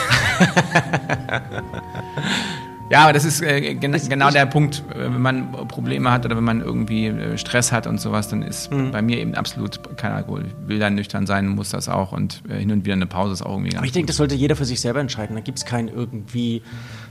ja, 2.92 3.04
aber 3.04 3.12
das 3.14 3.24
ist 3.24 3.40
äh, 3.42 3.74
gen 3.74 3.92
genau 4.08 4.30
der 4.30 4.44
Punkt, 4.46 4.84
äh, 4.94 5.04
wenn 5.04 5.20
man 5.22 5.50
Probleme 5.66 6.10
hat 6.12 6.24
oder 6.26 6.36
wenn 6.36 6.44
man 6.44 6.60
irgendwie 6.60 7.06
äh, 7.06 7.38
Stress 7.38 7.72
hat 7.72 7.86
und 7.86 8.00
sowas, 8.00 8.28
dann 8.28 8.42
ist 8.42 8.70
Mhm. 8.70 8.90
bei 8.92 9.00
mir 9.02 9.18
eben 9.18 9.34
absolut 9.34 9.96
kein 9.96 10.12
Alkohol. 10.12 10.44
Ich 10.46 10.68
will 10.68 10.78
dann 10.78 10.94
nüchtern 10.94 11.26
sein, 11.26 11.48
muss 11.48 11.70
das 11.70 11.88
auch 11.88 12.12
und 12.12 12.42
äh, 12.48 12.58
hin 12.58 12.70
und 12.70 12.84
wieder 12.84 12.94
eine 12.94 13.06
Pause 13.06 13.32
ist 13.32 13.42
auch 13.42 13.52
irgendwie 13.56 13.76
Aber 13.76 13.86
ich 13.86 13.92
denke, 13.92 14.08
das 14.08 14.16
sollte 14.16 14.34
jeder 14.34 14.54
für 14.56 14.66
sich 14.66 14.80
selber 14.80 15.00
entscheiden. 15.00 15.34
Da 15.34 15.40
gibt 15.40 15.56
es 15.58 15.64
kein 15.64 15.88
irgendwie 15.88 16.62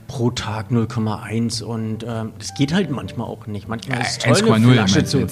pro 0.06 0.30
Tag 0.30 0.70
0,1 0.70 1.62
und 1.62 2.04
ähm, 2.06 2.32
das 2.38 2.54
geht 2.54 2.72
halt 2.72 2.90
manchmal 2.90 3.26
auch 3.26 3.46
nicht. 3.46 3.68
Manchmal 3.68 4.00
ist 4.00 4.24
es 4.26 4.40
toll, 4.40 4.52
eine 4.52 4.66
1,0 4.66 4.72
Flasche 4.74 5.04
zu? 5.04 5.18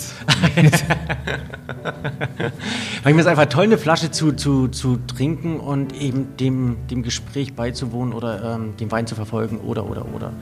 Manchmal 3.05 3.14
ist 3.14 3.21
es 3.21 3.27
einfach 3.27 3.47
toll, 3.47 3.64
eine 3.64 3.79
Flasche 3.79 4.11
zu, 4.11 4.33
zu, 4.33 4.68
zu 4.68 4.99
trinken 5.07 5.61
und 5.61 5.95
eben 5.95 6.37
dem, 6.39 6.77
dem 6.89 7.03
Gespräch 7.03 7.55
beizuwohnen 7.55 8.14
oder 8.14 8.55
ähm, 8.55 8.77
den 8.79 8.91
Wein 8.91 9.07
zu 9.07 9.14
verfolgen 9.14 9.59
oder, 9.59 9.89
oder, 9.89 10.07
oder. 10.14 10.33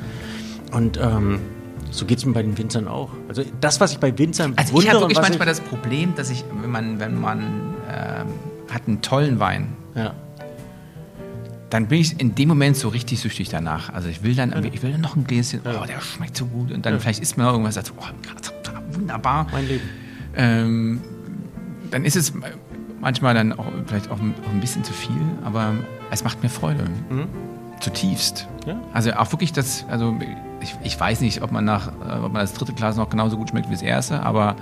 Und 0.73 0.99
ähm, 1.03 1.41
so 1.91 2.05
geht 2.05 2.19
es 2.19 2.27
mir 2.27 2.33
bei 2.33 2.43
den 2.43 2.57
Winzern 2.59 2.87
auch. 2.87 3.11
Also 3.29 3.43
das, 3.61 3.81
was 3.81 3.93
ich 3.93 3.99
bei 3.99 4.17
Winzern 4.17 4.53
Also 4.57 4.69
ich 4.69 4.69
bewundere 4.71 4.95
habe 4.95 5.01
wirklich 5.03 5.21
manchmal 5.21 5.47
das 5.47 5.61
Problem, 5.61 6.15
dass 6.15 6.31
ich, 6.31 6.45
wenn 6.61 6.71
man, 6.71 7.01
wenn 7.01 7.21
man 7.21 7.41
ähm, 7.91 8.27
hat 8.71 8.83
einen 8.87 9.01
tollen 9.01 9.41
Wein, 9.41 9.77
Ja. 9.95 10.15
Dann 11.71 11.89
bin 11.89 12.01
ich 12.01 12.19
in 12.21 12.35
dem 12.35 12.49
Moment 12.49 12.77
so 12.77 12.89
richtig 12.89 13.21
süchtig 13.21 13.49
danach. 13.49 13.93
Also 13.93 14.09
ich 14.09 14.23
will 14.23 14.35
dann, 14.35 14.53
ich 14.73 14.83
will 14.83 14.93
dann 14.93 15.01
noch 15.01 15.17
ein 15.17 15.25
Gläschen, 15.25 15.61
oh, 15.65 15.87
der 15.87 16.01
schmeckt 16.01 16.37
so 16.37 16.47
gut. 16.47 16.73
Und 16.73 16.87
dann 16.87 16.99
vielleicht 17.01 17.21
isst 17.21 17.37
man 17.37 17.47
noch 17.47 17.53
irgendwas, 17.53 17.75
sagt, 17.75 17.93
oh, 17.97 18.05
wunderbar. 18.93 19.47
Mein 19.53 19.69
Leben. 19.69 19.89
Ähm, 20.35 21.01
dann 21.91 22.05
ist 22.05 22.17
es 22.17 22.33
manchmal 23.01 23.35
dann 23.35 23.53
auch 23.53 23.67
vielleicht 23.87 24.11
auch 24.11 24.19
ein, 24.19 24.35
auch 24.47 24.51
ein 24.51 24.61
bisschen 24.61 24.85
zu 24.85 24.93
viel, 24.93 25.21
aber 25.45 25.75
es 26.11 26.25
macht 26.25 26.43
mir 26.43 26.49
Freude. 26.49 26.85
Zutiefst. 27.81 28.49
Ja. 28.67 28.81
Also 28.93 29.13
auch 29.13 29.31
wirklich 29.33 29.53
das, 29.53 29.85
also 29.89 30.17
ich, 30.61 30.75
ich 30.83 30.99
weiß 30.99 31.21
nicht, 31.21 31.43
ob 31.43 31.53
man 31.53 31.65
nach, 31.65 31.89
äh, 31.89 32.19
ob 32.25 32.33
man 32.33 32.41
das 32.41 32.55
dritte 32.55 32.73
Glas 32.73 32.97
noch 32.97 33.11
genauso 33.11 33.37
gut 33.37 33.51
schmeckt 33.51 33.69
wie 33.69 33.75
das 33.75 33.83
erste, 33.83 34.23
aber 34.23 34.57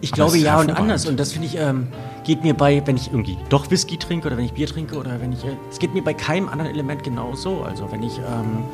Ich 0.00 0.12
glaube 0.12 0.38
ja 0.38 0.58
und 0.60 0.70
anders. 0.70 1.06
Und 1.06 1.18
das 1.20 1.32
finde 1.32 1.48
ich, 1.48 1.56
ähm, 1.56 1.88
geht 2.24 2.42
mir 2.42 2.54
bei, 2.54 2.82
wenn 2.86 2.96
ich 2.96 3.08
irgendwie 3.08 3.36
doch 3.48 3.70
Whisky 3.70 3.96
trinke 3.96 4.26
oder 4.28 4.36
wenn 4.36 4.44
ich 4.44 4.52
Bier 4.52 4.66
trinke 4.66 4.96
oder 4.96 5.20
wenn 5.20 5.32
ich. 5.32 5.44
äh, 5.44 5.56
Es 5.70 5.78
geht 5.78 5.94
mir 5.94 6.02
bei 6.02 6.14
keinem 6.14 6.48
anderen 6.48 6.70
Element 6.70 7.04
genauso. 7.04 7.62
Also 7.62 7.90
wenn 7.92 8.02
ich. 8.02 8.18
Ähm, 8.18 8.64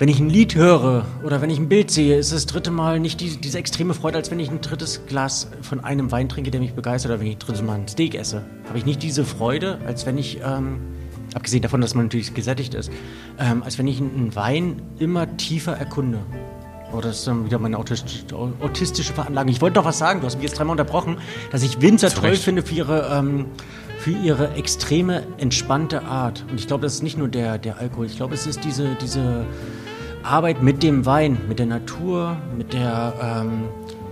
wenn 0.00 0.08
ich 0.08 0.20
ein 0.20 0.30
Lied 0.30 0.54
höre 0.54 1.04
oder 1.24 1.42
wenn 1.42 1.50
ich 1.50 1.58
ein 1.58 1.68
Bild 1.68 1.90
sehe, 1.90 2.16
ist 2.18 2.32
das 2.32 2.46
dritte 2.46 2.70
Mal 2.70 3.00
nicht 3.00 3.20
die, 3.20 3.36
diese 3.36 3.58
extreme 3.58 3.94
Freude, 3.94 4.16
als 4.16 4.30
wenn 4.30 4.38
ich 4.38 4.48
ein 4.48 4.60
drittes 4.60 5.04
Glas 5.06 5.48
von 5.60 5.82
einem 5.82 6.12
Wein 6.12 6.28
trinke, 6.28 6.52
der 6.52 6.60
mich 6.60 6.72
begeistert, 6.72 7.10
oder 7.10 7.20
wenn 7.20 7.26
ich 7.26 7.34
ein 7.34 7.40
drittes 7.40 7.62
Mal 7.62 7.80
ein 7.80 7.88
Steak 7.88 8.14
esse. 8.14 8.44
Habe 8.68 8.78
ich 8.78 8.86
nicht 8.86 9.02
diese 9.02 9.24
Freude, 9.24 9.80
als 9.84 10.06
wenn 10.06 10.16
ich, 10.16 10.38
ähm, 10.44 10.78
abgesehen 11.34 11.62
davon, 11.62 11.80
dass 11.80 11.96
man 11.96 12.04
natürlich 12.04 12.32
gesättigt 12.32 12.74
ist, 12.74 12.92
ähm, 13.40 13.64
als 13.64 13.76
wenn 13.78 13.88
ich 13.88 13.98
einen 13.98 14.36
Wein 14.36 14.82
immer 15.00 15.36
tiefer 15.36 15.72
erkunde. 15.72 16.20
Oh, 16.90 17.00
das 17.02 17.18
ist 17.18 17.26
dann 17.26 17.44
wieder 17.44 17.58
meine 17.58 17.78
autistisch, 17.78 18.24
autistische 18.32 19.12
Veranlagung. 19.12 19.52
Ich 19.52 19.60
wollte 19.60 19.78
noch 19.78 19.84
was 19.84 19.98
sagen, 19.98 20.20
du 20.20 20.26
hast 20.26 20.36
mich 20.36 20.44
jetzt 20.44 20.58
dreimal 20.58 20.72
unterbrochen, 20.72 21.18
dass 21.52 21.62
ich 21.62 21.82
Winzer 21.82 22.08
Zu 22.08 22.20
toll 22.20 22.36
finde 22.36 22.62
für 22.62 22.74
ihre, 22.74 23.10
ähm, 23.12 23.46
für 23.98 24.12
ihre 24.12 24.54
extreme, 24.54 25.22
entspannte 25.36 26.04
Art. 26.04 26.44
Und 26.50 26.58
ich 26.58 26.66
glaube, 26.66 26.82
das 26.82 26.94
ist 26.94 27.02
nicht 27.02 27.18
nur 27.18 27.28
der, 27.28 27.58
der 27.58 27.78
Alkohol, 27.78 28.06
ich 28.06 28.16
glaube, 28.16 28.34
es 28.34 28.46
ist 28.46 28.64
diese, 28.64 28.94
diese 29.02 29.44
Arbeit 30.22 30.62
mit 30.62 30.82
dem 30.82 31.04
Wein, 31.04 31.38
mit 31.46 31.58
der 31.58 31.66
Natur, 31.66 32.38
mit 32.56 32.72
der, 32.72 33.12
ähm, 33.22 33.64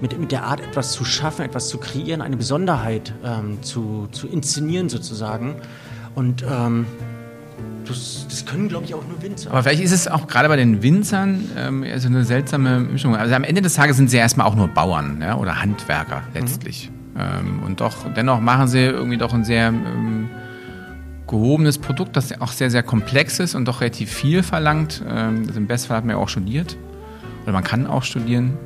mit, 0.03 0.19
mit 0.19 0.31
der 0.31 0.45
Art, 0.45 0.61
etwas 0.61 0.93
zu 0.93 1.07
schaffen, 1.07 1.47
etwas 1.47 1.69
zu 1.69 1.79
kreieren, 1.79 2.21
eine 2.21 2.37
Besonderheit 2.37 3.15
ähm, 3.25 3.63
zu, 3.63 4.09
zu 4.13 4.27
inszenieren 4.27 4.91
sozusagen. 4.91 5.57
Und 6.15 6.45
ähm, 6.47 6.87
das, 7.87 8.27
das 8.29 8.45
können, 8.45 8.69
glaube 8.69 8.85
ich, 8.85 8.95
auch 8.95 9.07
nur 9.07 9.21
Winzer. 9.23 9.51
Aber 9.51 9.63
vielleicht 9.63 9.83
ist 9.83 9.93
es 9.93 10.09
auch 10.09 10.27
gerade 10.27 10.49
bei 10.49 10.57
den 10.57 10.83
Winzern 10.83 11.51
ähm, 11.57 11.85
so 11.97 12.09
eine 12.09 12.25
seltsame 12.25 12.81
Mischung. 12.81 13.17
Also 13.17 13.35
am 13.35 13.45
Ende 13.45 13.63
des 13.63 13.75
Tages 13.75 13.97
sind 13.97 14.11
sie 14.11 14.17
ja 14.17 14.23
erstmal 14.23 14.47
auch 14.47 14.55
nur 14.55 14.69
Bauern 14.69 15.19
ja, 15.21 15.37
oder 15.37 15.61
Handwerker 15.61 16.23
letztlich. 16.35 16.91
Ähm, 17.19 17.63
und 17.65 17.81
doch, 17.81 18.13
dennoch 18.15 18.41
machen 18.41 18.69
sie 18.69 18.81
irgendwie 18.81 19.17
doch 19.17 19.33
ein 19.33 19.45
sehr 19.45 19.69
ähm, 19.69 20.29
gehobenes 21.27 21.79
Produkt, 21.79 22.17
das 22.17 22.41
auch 22.41 22.53
sehr, 22.53 22.71
sehr 22.71 22.83
komplex 22.83 23.41
ist 23.41 23.55
und 23.55 23.67
doch 23.67 23.81
relativ 23.81 24.11
viel 24.11 24.43
verlangt. 24.43 25.03
Ähm, 25.09 25.47
das 25.47 25.57
Im 25.57 25.67
Bestfall 25.67 25.99
hat 25.99 26.05
man 26.05 26.17
ja 26.17 26.23
auch 26.23 26.29
studiert. 26.29 26.77
Oder 27.45 27.53
man 27.53 27.65
kann 27.65 27.87
auch 27.87 28.03
studieren. 28.03 28.59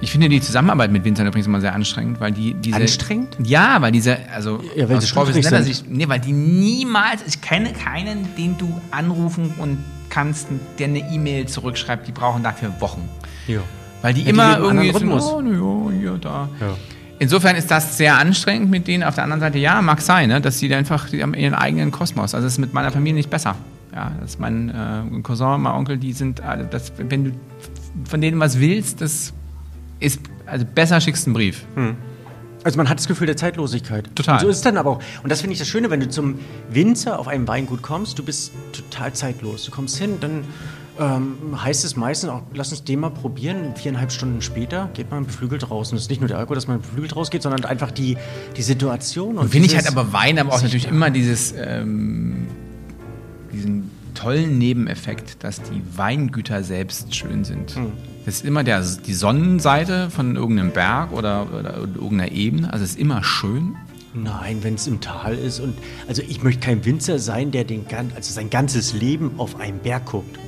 Ich 0.00 0.10
finde 0.10 0.28
die 0.28 0.40
Zusammenarbeit 0.40 0.90
mit 0.92 1.04
Winzern 1.04 1.26
übrigens 1.26 1.46
immer 1.46 1.60
sehr 1.60 1.74
anstrengend, 1.74 2.20
weil 2.20 2.32
die 2.32 2.52
diese 2.54 2.76
Anstrengend? 2.76 3.36
Ja, 3.42 3.80
weil 3.80 3.92
diese 3.92 4.18
also 4.34 4.62
Ja, 4.74 4.88
weil 4.88 4.98
aus 4.98 5.06
sie 5.06 5.12
professioneller. 5.12 5.62
Sicht, 5.62 5.88
nee, 5.88 6.06
weil 6.06 6.20
die 6.20 6.32
niemals, 6.32 7.22
ich 7.26 7.40
kenne 7.40 7.72
keinen, 7.72 8.28
den 8.36 8.58
du 8.58 8.80
anrufen 8.90 9.54
und 9.58 9.78
kannst, 10.10 10.48
der 10.78 10.88
eine 10.88 10.98
E-Mail 10.98 11.46
zurückschreibt, 11.46 12.06
die 12.06 12.12
brauchen 12.12 12.42
dafür 12.42 12.72
Wochen. 12.80 13.08
Ja. 13.46 13.60
Weil 14.02 14.12
die 14.14 14.20
Ja, 14.20 14.24
die 14.26 14.30
immer 14.30 14.56
einen 14.56 14.64
irgendwie 14.64 14.88
anderen 14.94 15.20
so, 15.20 15.36
Rhythmus. 15.38 15.60
oh, 15.62 15.90
ja, 15.90 15.98
hier, 15.98 16.18
da. 16.18 16.48
Ja. 16.60 16.76
Insofern 17.18 17.56
ist 17.56 17.70
das 17.70 17.96
sehr 17.96 18.18
anstrengend 18.18 18.70
mit 18.70 18.86
denen. 18.86 19.02
Auf 19.02 19.14
der 19.14 19.24
anderen 19.24 19.40
Seite, 19.40 19.58
ja, 19.58 19.80
mag 19.80 20.02
sein, 20.02 20.28
ne, 20.28 20.40
dass 20.42 20.58
die 20.58 20.68
da 20.68 20.76
einfach, 20.76 21.08
die 21.08 21.22
haben 21.22 21.32
ihren 21.32 21.54
eigenen 21.54 21.90
Kosmos. 21.90 22.34
Also 22.34 22.46
das 22.46 22.52
ist 22.54 22.58
mit 22.58 22.74
meiner 22.74 22.90
Familie 22.92 23.14
nicht 23.14 23.30
besser. 23.30 23.54
Ja, 23.94 24.12
das 24.20 24.32
ist 24.32 24.40
mein 24.40 24.68
äh, 24.68 25.20
Cousin, 25.22 25.62
mein 25.62 25.72
Onkel, 25.72 25.96
die 25.96 26.12
sind, 26.12 26.42
alle, 26.42 26.64
das, 26.64 26.92
wenn 26.98 27.24
du 27.24 27.30
von 28.04 28.20
denen 28.20 28.38
was 28.38 28.60
willst, 28.60 29.00
das 29.00 29.32
ist, 30.00 30.20
also 30.46 30.64
besser 30.64 31.00
schickst 31.00 31.26
einen 31.26 31.34
Brief. 31.34 31.64
Also 32.64 32.78
man 32.78 32.88
hat 32.88 32.98
das 32.98 33.06
Gefühl 33.06 33.26
der 33.26 33.36
Zeitlosigkeit. 33.36 34.10
Total. 34.16 34.34
Und 34.34 34.40
so 34.40 34.48
ist 34.48 34.56
es 34.56 34.62
dann 34.62 34.76
aber 34.76 34.90
auch. 34.90 35.02
Und 35.22 35.30
das 35.30 35.40
finde 35.40 35.52
ich 35.52 35.58
das 35.60 35.68
Schöne, 35.68 35.88
wenn 35.90 36.00
du 36.00 36.08
zum 36.08 36.38
Winzer 36.68 37.18
auf 37.18 37.28
einem 37.28 37.46
Weingut 37.46 37.82
kommst, 37.82 38.18
du 38.18 38.24
bist 38.24 38.52
total 38.72 39.12
zeitlos. 39.12 39.64
Du 39.66 39.70
kommst 39.70 39.96
hin, 39.98 40.16
dann 40.20 40.44
ähm, 40.98 41.36
heißt 41.62 41.84
es 41.84 41.94
meistens 41.94 42.30
auch, 42.30 42.42
lass 42.54 42.72
uns 42.72 42.82
den 42.82 43.00
mal 43.00 43.10
probieren. 43.10 43.76
Viereinhalb 43.76 44.10
Stunden 44.10 44.42
später 44.42 44.90
geht 44.94 45.10
man 45.10 45.26
beflügelt 45.26 45.70
raus. 45.70 45.92
Und 45.92 45.96
es 45.98 46.04
ist 46.04 46.10
nicht 46.10 46.20
nur 46.20 46.28
der 46.28 46.38
Alkohol, 46.38 46.56
dass 46.56 46.66
man 46.66 46.80
beflügelt 46.80 47.14
rausgeht, 47.14 47.42
sondern 47.42 47.64
einfach 47.64 47.92
die, 47.92 48.16
die 48.56 48.62
Situation. 48.62 49.38
Und 49.38 49.50
Finde 49.50 49.68
ich 49.68 49.76
halt 49.76 49.86
aber 49.86 50.12
Wein, 50.12 50.38
aber 50.38 50.52
auch 50.52 50.62
natürlich 50.62 50.88
immer 50.88 51.10
dieses, 51.10 51.54
ähm, 51.56 52.48
diesen 53.52 53.90
tollen 54.14 54.58
Nebeneffekt, 54.58 55.44
dass 55.44 55.62
die 55.62 55.82
Weingüter 55.96 56.64
selbst 56.64 57.14
schön 57.14 57.44
sind. 57.44 57.76
Das 58.26 58.34
ist 58.34 58.44
immer 58.44 58.64
der, 58.64 58.82
die 58.82 59.14
Sonnenseite 59.14 60.10
von 60.10 60.34
irgendeinem 60.34 60.72
Berg 60.72 61.12
oder, 61.12 61.46
oder 61.56 61.76
irgendeiner 61.76 62.32
Ebene. 62.32 62.72
Also 62.72 62.84
es 62.84 62.90
ist 62.90 62.98
immer 62.98 63.22
schön. 63.22 63.76
Nein, 64.14 64.58
wenn 64.62 64.74
es 64.74 64.88
im 64.88 65.00
Tal 65.00 65.36
ist. 65.36 65.60
Und 65.60 65.78
also 66.08 66.22
ich 66.22 66.42
möchte 66.42 66.60
kein 66.60 66.84
Winzer 66.84 67.20
sein, 67.20 67.52
der 67.52 67.62
den, 67.62 67.86
also 68.16 68.32
sein 68.32 68.50
ganzes 68.50 68.94
Leben 68.94 69.38
auf 69.38 69.60
einen 69.60 69.78
Berg 69.78 70.06
guckt. 70.06 70.40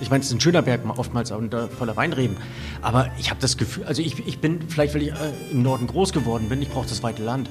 Ich 0.00 0.08
meine, 0.08 0.22
es 0.22 0.28
ist 0.28 0.36
ein 0.36 0.40
schöner 0.40 0.62
Berg, 0.62 0.80
oftmals 0.96 1.30
unter 1.30 1.68
voller 1.68 1.96
Weinreben. 1.96 2.36
Aber 2.80 3.10
ich 3.18 3.28
habe 3.28 3.40
das 3.42 3.58
Gefühl, 3.58 3.84
also 3.84 4.00
ich, 4.00 4.26
ich 4.26 4.38
bin, 4.38 4.60
vielleicht 4.66 4.94
weil 4.94 5.02
ich 5.02 5.10
äh, 5.10 5.32
im 5.50 5.62
Norden 5.62 5.86
groß 5.86 6.14
geworden 6.14 6.48
bin, 6.48 6.62
ich 6.62 6.70
brauche 6.70 6.88
das 6.88 7.02
weite 7.02 7.22
Land. 7.22 7.50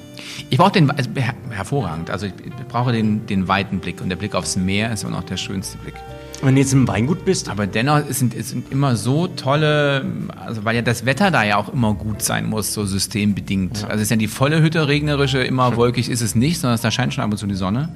Ich 0.50 0.58
brauche 0.58 0.72
den, 0.72 0.90
also 0.90 1.08
her, 1.14 1.34
hervorragend. 1.50 2.10
Also 2.10 2.26
ich, 2.26 2.32
ich 2.44 2.66
brauche 2.66 2.90
den, 2.90 3.26
den 3.26 3.46
weiten 3.46 3.78
Blick 3.78 4.00
und 4.00 4.08
der 4.08 4.16
Blick 4.16 4.34
aufs 4.34 4.56
Meer 4.56 4.90
ist 4.92 5.04
immer 5.04 5.12
noch 5.12 5.24
der 5.24 5.36
schönste 5.36 5.78
Blick. 5.78 5.94
Wenn 6.40 6.54
du 6.54 6.60
jetzt 6.60 6.72
im 6.72 6.86
Weingut 6.86 7.24
bist, 7.24 7.48
Aber 7.48 7.66
dennoch 7.66 8.00
es 8.08 8.20
sind 8.20 8.32
es 8.34 8.50
sind 8.50 8.70
immer 8.70 8.94
so 8.94 9.26
tolle, 9.26 10.04
also 10.36 10.64
weil 10.64 10.76
ja 10.76 10.82
das 10.82 11.04
Wetter 11.04 11.32
da 11.32 11.42
ja 11.42 11.56
auch 11.56 11.72
immer 11.72 11.94
gut 11.94 12.22
sein 12.22 12.46
muss, 12.46 12.72
so 12.72 12.84
systembedingt. 12.86 13.84
Also 13.84 13.96
es 13.96 14.02
ist 14.02 14.10
ja 14.10 14.16
die 14.16 14.28
volle 14.28 14.62
Hütte 14.62 14.86
regnerische, 14.86 15.38
immer 15.42 15.76
wolkig 15.76 16.08
ist 16.08 16.20
es 16.20 16.36
nicht, 16.36 16.60
sondern 16.60 16.78
da 16.80 16.90
scheint 16.92 17.12
schon 17.12 17.24
ab 17.24 17.30
und 17.32 17.38
zu 17.38 17.46
die 17.48 17.56
Sonne. 17.56 17.88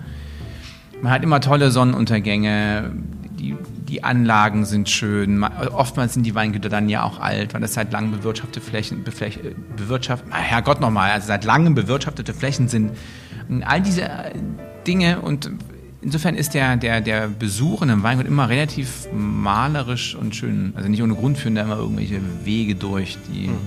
Man 1.03 1.13
hat 1.13 1.23
immer 1.23 1.41
tolle 1.41 1.71
Sonnenuntergänge, 1.71 2.93
die, 3.39 3.57
die 3.89 4.03
Anlagen 4.05 4.65
sind 4.65 4.89
schön. 4.89 5.39
Ma- 5.39 5.69
Oftmals 5.73 6.15
sind 6.15 6.25
die 6.25 6.35
Weingüter 6.35 6.69
dann 6.69 6.89
ja 6.89 7.05
auch 7.05 7.21
alt, 7.21 7.55
weil 7.55 7.61
das 7.61 7.75
seit 7.75 7.93
langem 7.93 8.13
bewirtschaftete 8.13 8.61
Flächen, 8.61 9.05
befläch, 9.05 9.37
äh, 9.39 9.55
bewirtschaft, 9.77 10.25
ah, 10.31 10.37
Herrgott 10.37 10.81
nochmal, 10.81 11.11
also 11.13 11.29
seit 11.29 11.45
langem 11.45 11.75
bewirtschaftete 11.75 12.35
Flächen 12.35 12.69
sind. 12.69 12.93
Und 13.49 13.63
all 13.63 13.81
diese 13.81 14.09
Dinge 14.87 15.21
und 15.21 15.51
insofern 16.03 16.35
ist 16.35 16.55
der, 16.55 16.77
der, 16.77 17.01
der 17.01 17.29
Besuch 17.29 17.83
in 17.83 17.91
einem 17.91 18.03
Weingut 18.03 18.27
immer 18.27 18.49
relativ 18.49 19.09
malerisch 19.13 20.15
und 20.15 20.35
schön. 20.37 20.73
Also 20.77 20.89
nicht 20.89 21.03
ohne 21.03 21.15
Grund 21.15 21.39
führen 21.39 21.55
da 21.55 21.63
immer 21.63 21.77
irgendwelche 21.77 22.21
Wege 22.45 22.75
durch, 22.75 23.19
die 23.29 23.49
mhm. 23.49 23.59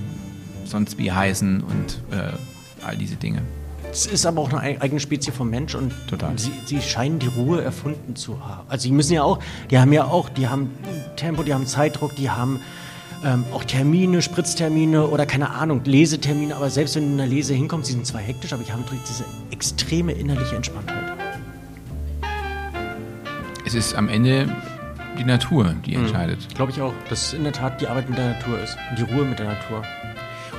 sonst 0.64 0.98
wie 0.98 1.10
heißen 1.10 1.62
und 1.62 2.16
äh, 2.16 2.32
all 2.84 2.96
diese 2.96 3.16
Dinge. 3.16 3.42
Es 3.90 4.06
ist 4.06 4.26
aber 4.26 4.42
auch 4.42 4.52
eine 4.52 4.80
eigene 4.80 5.00
Spezies 5.00 5.34
vom 5.34 5.48
Mensch 5.48 5.74
und 5.74 5.92
Total. 6.08 6.38
Sie, 6.38 6.52
sie 6.66 6.82
scheinen 6.82 7.18
die 7.18 7.28
Ruhe 7.28 7.62
erfunden 7.62 8.14
zu 8.14 8.44
haben. 8.44 8.66
Also 8.68 8.82
sie 8.84 8.92
müssen 8.92 9.14
ja 9.14 9.22
auch, 9.22 9.38
die 9.70 9.78
haben 9.78 9.92
ja 9.92 10.04
auch, 10.04 10.28
die 10.28 10.48
haben 10.48 10.70
Tempo, 11.16 11.42
die 11.42 11.54
haben 11.54 11.66
Zeitdruck, 11.66 12.14
die 12.14 12.28
haben 12.28 12.60
ähm, 13.24 13.44
auch 13.52 13.64
Termine, 13.64 14.20
Spritztermine 14.20 15.06
oder 15.06 15.24
keine 15.24 15.50
Ahnung, 15.50 15.82
Lesetermine. 15.84 16.54
Aber 16.56 16.68
selbst 16.68 16.96
wenn 16.96 17.04
du 17.04 17.10
in 17.12 17.16
der 17.16 17.26
Lese 17.26 17.54
hinkommst, 17.54 17.88
die 17.88 17.94
sind 17.94 18.06
zwar 18.06 18.20
hektisch, 18.20 18.52
aber 18.52 18.64
die 18.64 18.72
haben 18.72 18.84
diese 19.08 19.24
extreme 19.50 20.12
innerliche 20.12 20.56
Entspanntheit. 20.56 21.05
Es 23.66 23.74
ist 23.74 23.96
am 23.96 24.08
Ende 24.08 24.48
die 25.18 25.24
Natur, 25.24 25.74
die 25.84 25.96
mhm. 25.96 26.04
entscheidet. 26.04 26.54
Glaube 26.54 26.70
ich 26.70 26.80
auch, 26.80 26.94
dass 27.10 27.26
es 27.26 27.32
in 27.32 27.42
der 27.42 27.52
Tat 27.52 27.80
die 27.80 27.88
Arbeit 27.88 28.08
mit 28.08 28.16
der 28.16 28.34
Natur 28.34 28.60
ist. 28.60 28.78
Die 28.96 29.02
Ruhe 29.02 29.24
mit 29.24 29.40
der 29.40 29.46
Natur. 29.46 29.82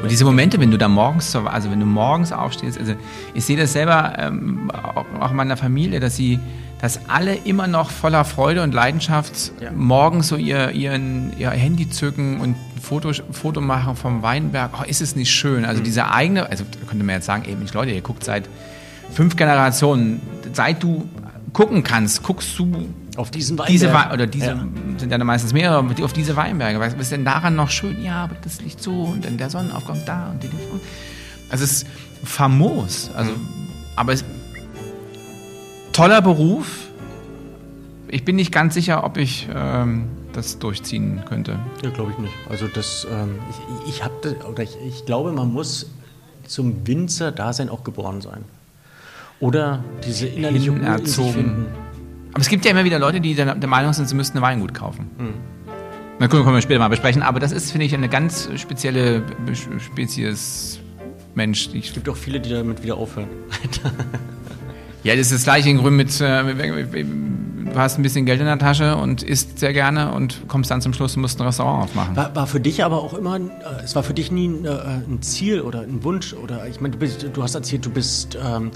Und 0.02 0.12
diese 0.12 0.26
Momente, 0.26 0.60
wenn 0.60 0.72
du 0.72 0.78
da 0.78 0.90
morgens, 0.90 1.34
also 1.34 1.72
wenn 1.72 1.80
du 1.80 1.86
morgens 1.86 2.34
aufstehst, 2.34 2.78
also 2.78 2.96
ich 3.34 3.46
sehe 3.46 3.56
das 3.56 3.72
selber 3.72 4.14
ähm, 4.20 4.70
auch 5.22 5.32
in 5.32 5.38
meiner 5.38 5.56
Familie, 5.56 6.02
dass 6.02 6.18
sie, 6.18 6.38
dass 6.82 7.08
alle 7.08 7.36
immer 7.36 7.66
noch 7.66 7.92
voller 7.92 8.26
Freude 8.26 8.62
und 8.62 8.74
Leidenschaft 8.74 9.54
ja. 9.62 9.72
morgens 9.72 10.28
so 10.28 10.36
ihr, 10.36 10.72
ihren, 10.72 11.32
ihr 11.38 11.50
Handy 11.50 11.90
zücken 11.90 12.42
und 12.42 12.50
ein 12.50 12.82
Foto, 12.82 13.14
Foto 13.32 13.62
machen 13.62 13.96
vom 13.96 14.22
Weinberg. 14.22 14.72
Oh, 14.80 14.84
ist 14.84 15.02
es 15.02 15.16
nicht 15.16 15.32
schön? 15.32 15.64
Also 15.64 15.80
mhm. 15.80 15.86
diese 15.86 16.12
eigene, 16.12 16.50
also 16.50 16.66
könnte 16.88 17.06
man 17.06 17.16
jetzt 17.16 17.26
sagen, 17.26 17.44
ey 17.48 17.56
Mensch 17.56 17.74
Leute, 17.74 17.92
ihr 17.92 18.02
guckt 18.02 18.26
seit 18.26 18.50
fünf 19.14 19.38
Generationen, 19.38 20.22
seit 20.52 20.84
du 20.84 21.08
gucken 21.58 21.82
kannst, 21.82 22.22
guckst 22.22 22.60
du 22.60 22.88
auf 23.16 23.32
diesen 23.32 23.58
Weinberg. 23.58 23.72
Diese 23.72 23.92
Wein 23.92 24.12
oder 24.12 24.28
diese 24.28 24.46
ja. 24.46 24.68
sind 24.98 25.10
ja 25.10 25.18
meistens 25.24 25.54
mehrere, 25.54 25.84
auf 26.04 26.14
diese 26.14 26.36
Weinberge. 26.36 26.80
Was 26.80 26.94
ist 26.94 27.12
denn 27.12 27.26
daran 27.26 27.56
noch 27.56 27.72
schön? 27.72 28.04
Ja, 28.04 28.26
aber 28.26 28.36
das 28.44 28.62
liegt 28.62 28.80
so 28.80 28.92
und 28.92 29.26
dann 29.26 29.40
der 29.40 29.50
Sonnenaufgang 29.50 30.00
da 30.06 30.30
und 30.30 30.44
die. 30.44 30.50
Also 31.50 31.64
es 31.64 31.82
ist 31.82 31.88
famos. 32.24 33.10
Also, 33.16 33.32
mhm. 33.32 33.48
aber 33.96 34.14
es 34.14 34.24
toller 35.94 36.22
Beruf. 36.22 36.90
Ich 38.08 38.24
bin 38.24 38.36
nicht 38.36 38.52
ganz 38.52 38.76
sicher, 38.76 39.04
ob 39.04 39.18
ich 39.18 39.50
ähm, 39.52 40.10
das 40.34 40.60
durchziehen 40.60 41.24
könnte. 41.28 41.58
Ja, 41.84 41.90
glaube 41.90 42.12
ich 42.12 42.20
nicht. 42.20 42.34
Also 42.52 42.68
das, 42.68 43.08
ähm, 43.12 43.40
ich, 43.50 43.96
ich 43.96 44.04
habe 44.04 44.36
oder 44.48 44.62
ich, 44.62 44.78
ich 44.88 45.08
glaube, 45.08 45.32
man 45.32 45.52
muss 45.52 45.90
zum 46.46 46.86
Winzer-Dasein 46.86 47.70
auch 47.70 47.84
geboren 47.84 48.22
sein. 48.22 48.46
Oder 49.40 49.84
diese 50.06 50.28
innerliche 50.28 50.74
erzogen. 50.82 51.68
Aber 52.32 52.42
es 52.42 52.50
gibt 52.50 52.66
ja 52.66 52.72
immer 52.72 52.84
wieder 52.84 53.00
Leute, 53.00 53.22
die 53.22 53.36
der, 53.36 53.56
der 53.56 53.70
Meinung 53.70 53.94
sind, 53.94 54.08
sie 54.10 54.16
müssten 54.16 54.38
eine 54.38 54.46
Weingut 54.46 54.74
kaufen. 54.74 55.10
Hm. 55.18 55.34
Na 56.20 56.28
können 56.28 56.46
wir 56.46 56.62
später 56.62 56.80
mal 56.80 56.88
besprechen, 56.88 57.22
aber 57.22 57.40
das 57.40 57.52
ist, 57.52 57.72
finde 57.72 57.86
ich, 57.86 57.94
eine 57.94 58.10
ganz 58.10 58.50
spezielle 58.56 59.22
Spezies 59.80 60.80
Mensch. 61.36 61.70
es 61.74 61.94
gibt 61.94 62.10
auch 62.10 62.16
viele, 62.16 62.40
die 62.40 62.50
damit 62.50 62.82
wieder 62.82 62.98
aufhören. 62.98 63.28
ja, 65.04 65.16
das 65.16 65.28
ist 65.28 65.34
das 65.34 65.44
gleiche 65.44 65.70
in 65.70 65.78
Grün 65.78 65.96
mit, 65.96 66.20
äh, 66.20 67.04
du 67.04 67.76
hast 67.76 68.00
ein 68.00 68.02
bisschen 68.02 68.26
Geld 68.26 68.40
in 68.40 68.48
der 68.48 68.58
Tasche 68.58 68.96
und 68.98 69.22
isst 69.22 69.60
sehr 69.60 69.74
gerne 69.74 70.12
und 70.12 70.48
kommst 70.48 70.72
dann 70.72 70.82
zum 70.82 70.94
Schluss 70.94 71.16
und 71.16 71.22
musst 71.22 71.40
ein 71.40 71.46
Restaurant 71.46 71.84
aufmachen. 71.84 72.16
War, 72.16 72.36
war 72.36 72.48
für 72.48 72.60
dich 72.60 72.84
aber 72.84 73.04
auch 73.04 73.14
immer, 73.14 73.38
äh, 73.38 73.84
es 73.84 73.96
war 73.96 74.02
für 74.02 74.16
dich 74.16 74.32
nie 74.32 74.48
ein, 74.48 74.66
äh, 74.66 74.70
ein, 74.70 75.22
Ziel 75.22 75.62
oder 75.62 75.82
ein 75.82 76.04
Wunsch 76.04 76.34
oder 76.34 76.68
ich 76.68 76.82
meine, 76.82 76.98
du, 76.98 77.30
du 77.30 77.44
hast 77.44 77.54
erzählt, 77.54 77.86
du 77.86 77.92
bist 77.92 78.36
ähm, 78.44 78.72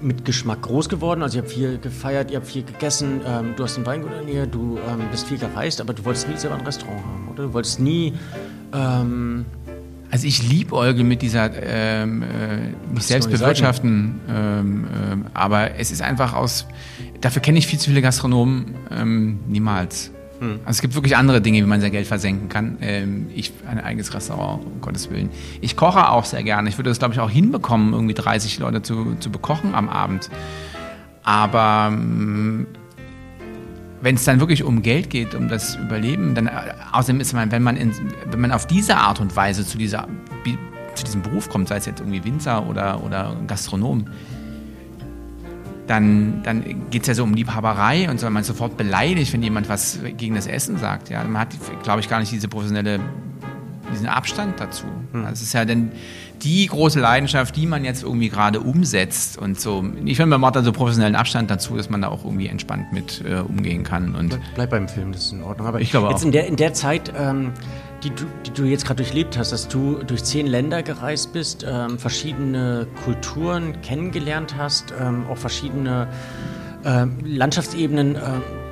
mit 0.00 0.24
Geschmack 0.24 0.62
groß 0.62 0.88
geworden. 0.88 1.22
Also 1.22 1.38
ihr 1.38 1.42
habt 1.42 1.52
viel 1.52 1.78
gefeiert, 1.78 2.30
ihr 2.30 2.38
habt 2.38 2.46
viel 2.46 2.62
gegessen, 2.62 3.20
ähm, 3.26 3.54
du 3.56 3.64
hast 3.64 3.78
ein 3.78 3.86
Weingut 3.86 4.10
in 4.12 4.26
der 4.26 4.34
Nähe, 4.34 4.46
du 4.46 4.78
ähm, 4.88 5.02
bist 5.10 5.26
viel 5.26 5.38
gereist, 5.38 5.80
aber 5.80 5.94
du 5.94 6.04
wolltest 6.04 6.28
nie 6.28 6.36
selber 6.36 6.56
ein 6.56 6.64
Restaurant 6.64 7.04
haben, 7.04 7.28
oder? 7.28 7.44
Du 7.44 7.52
wolltest 7.52 7.80
nie... 7.80 8.14
Ähm 8.72 9.46
also 10.08 10.28
ich 10.28 10.48
liebäuge 10.48 11.02
mit 11.02 11.20
dieser 11.20 11.50
ähm, 11.60 12.22
äh, 12.22 12.94
mich 12.94 13.06
selbst 13.06 13.28
bewirtschaften, 13.28 14.20
ähm, 14.28 14.84
äh, 14.84 15.16
aber 15.34 15.74
es 15.78 15.90
ist 15.90 16.00
einfach 16.00 16.32
aus, 16.32 16.66
dafür 17.20 17.42
kenne 17.42 17.58
ich 17.58 17.66
viel 17.66 17.78
zu 17.80 17.90
viele 17.90 18.02
Gastronomen, 18.02 18.76
ähm, 18.90 19.40
niemals. 19.48 20.12
Hm. 20.40 20.60
Also 20.64 20.78
es 20.78 20.82
gibt 20.82 20.94
wirklich 20.94 21.16
andere 21.16 21.40
Dinge, 21.40 21.58
wie 21.58 21.66
man 21.66 21.80
sein 21.80 21.92
Geld 21.92 22.06
versenken 22.06 22.48
kann. 22.48 22.78
Ähm, 22.80 23.28
ich 23.34 23.52
ein 23.66 23.80
eigenes 23.80 24.12
Restaurant, 24.14 24.64
um 24.64 24.80
Gottes 24.80 25.10
Willen. 25.10 25.30
Ich 25.60 25.76
koche 25.76 26.10
auch 26.10 26.24
sehr 26.24 26.42
gerne. 26.42 26.68
Ich 26.68 26.78
würde 26.78 26.90
das, 26.90 26.98
glaube 26.98 27.14
ich, 27.14 27.20
auch 27.20 27.30
hinbekommen, 27.30 27.92
irgendwie 27.92 28.14
30 28.14 28.58
Leute 28.58 28.82
zu, 28.82 29.16
zu 29.20 29.30
bekochen 29.30 29.74
am 29.74 29.88
Abend. 29.88 30.30
Aber 31.22 31.88
ähm, 31.92 32.66
wenn 34.00 34.14
es 34.14 34.24
dann 34.24 34.40
wirklich 34.40 34.62
um 34.62 34.82
Geld 34.82 35.10
geht, 35.10 35.34
um 35.34 35.48
das 35.48 35.76
Überleben, 35.76 36.34
dann 36.34 36.46
äh, 36.46 36.50
außerdem 36.92 37.20
ist 37.20 37.32
man, 37.32 37.50
wenn 37.50 37.62
man 37.62 37.76
in, 37.76 37.92
wenn 38.30 38.40
man 38.40 38.52
auf 38.52 38.66
diese 38.66 38.96
Art 38.96 39.20
und 39.20 39.34
Weise 39.36 39.66
zu 39.66 39.78
dieser 39.78 40.06
zu 40.96 41.04
diesem 41.04 41.22
Beruf 41.22 41.48
kommt, 41.48 41.68
sei 41.68 41.76
es 41.76 41.86
jetzt 41.86 42.00
irgendwie 42.00 42.24
Winzer 42.24 42.66
oder, 42.66 43.02
oder 43.04 43.36
Gastronom, 43.46 44.06
dann, 45.86 46.42
dann 46.42 46.90
geht 46.90 47.02
es 47.02 47.08
ja 47.08 47.14
so 47.14 47.24
um 47.24 47.34
Liebhaberei 47.34 48.10
und 48.10 48.18
so, 48.18 48.28
man 48.28 48.40
ist 48.40 48.48
sofort 48.48 48.76
beleidigt, 48.76 49.32
wenn 49.32 49.42
jemand 49.42 49.68
was 49.68 50.00
gegen 50.16 50.34
das 50.34 50.46
Essen 50.46 50.78
sagt. 50.78 51.10
Ja, 51.10 51.22
man 51.24 51.40
hat, 51.40 51.48
glaube 51.82 52.00
ich, 52.00 52.08
gar 52.08 52.20
nicht 52.20 52.32
diese 52.32 52.48
professionelle, 52.48 52.98
diesen 53.92 54.06
Abstand 54.06 54.58
dazu. 54.58 54.86
Hm. 55.12 55.24
Das 55.24 55.42
ist 55.42 55.52
ja 55.52 55.64
dann 55.64 55.92
die 56.42 56.66
große 56.66 57.00
Leidenschaft, 57.00 57.56
die 57.56 57.66
man 57.66 57.84
jetzt 57.84 58.02
irgendwie 58.02 58.28
gerade 58.28 58.60
umsetzt 58.60 59.38
und 59.38 59.60
so. 59.60 59.84
Ich 60.04 60.16
finde, 60.16 60.30
man 60.30 60.40
macht 60.40 60.56
da 60.56 60.62
so 60.62 60.72
professionellen 60.72 61.16
Abstand 61.16 61.50
dazu, 61.50 61.76
dass 61.76 61.88
man 61.88 62.02
da 62.02 62.08
auch 62.08 62.24
irgendwie 62.24 62.48
entspannt 62.48 62.92
mit 62.92 63.22
äh, 63.24 63.40
umgehen 63.40 63.84
kann. 63.84 64.14
Und 64.14 64.38
Bleib 64.54 64.70
beim 64.70 64.88
Film, 64.88 65.12
das 65.12 65.26
ist 65.26 65.32
in 65.32 65.42
Ordnung. 65.42 65.66
Aber 65.66 65.80
ich 65.80 65.90
glaube 65.90 66.08
jetzt 66.10 66.22
auch. 66.22 66.26
in 66.26 66.32
der, 66.32 66.46
in 66.46 66.56
der 66.56 66.74
Zeit, 66.74 67.12
ähm, 67.16 67.52
die, 68.02 68.10
du, 68.10 68.24
die 68.44 68.50
du 68.50 68.64
jetzt 68.64 68.84
gerade 68.84 69.02
durchlebt 69.02 69.36
hast, 69.38 69.52
dass 69.52 69.68
du 69.68 70.02
durch 70.02 70.24
zehn 70.24 70.46
Länder 70.46 70.82
gereist 70.82 71.32
bist, 71.32 71.64
ähm, 71.68 71.98
verschiedene 71.98 72.86
Kulturen 73.04 73.80
kennengelernt 73.82 74.56
hast, 74.56 74.92
ähm, 75.00 75.26
auch 75.30 75.38
verschiedene 75.38 76.08
ähm, 76.84 77.18
Landschaftsebenen, 77.24 78.16
äh, 78.16 78.20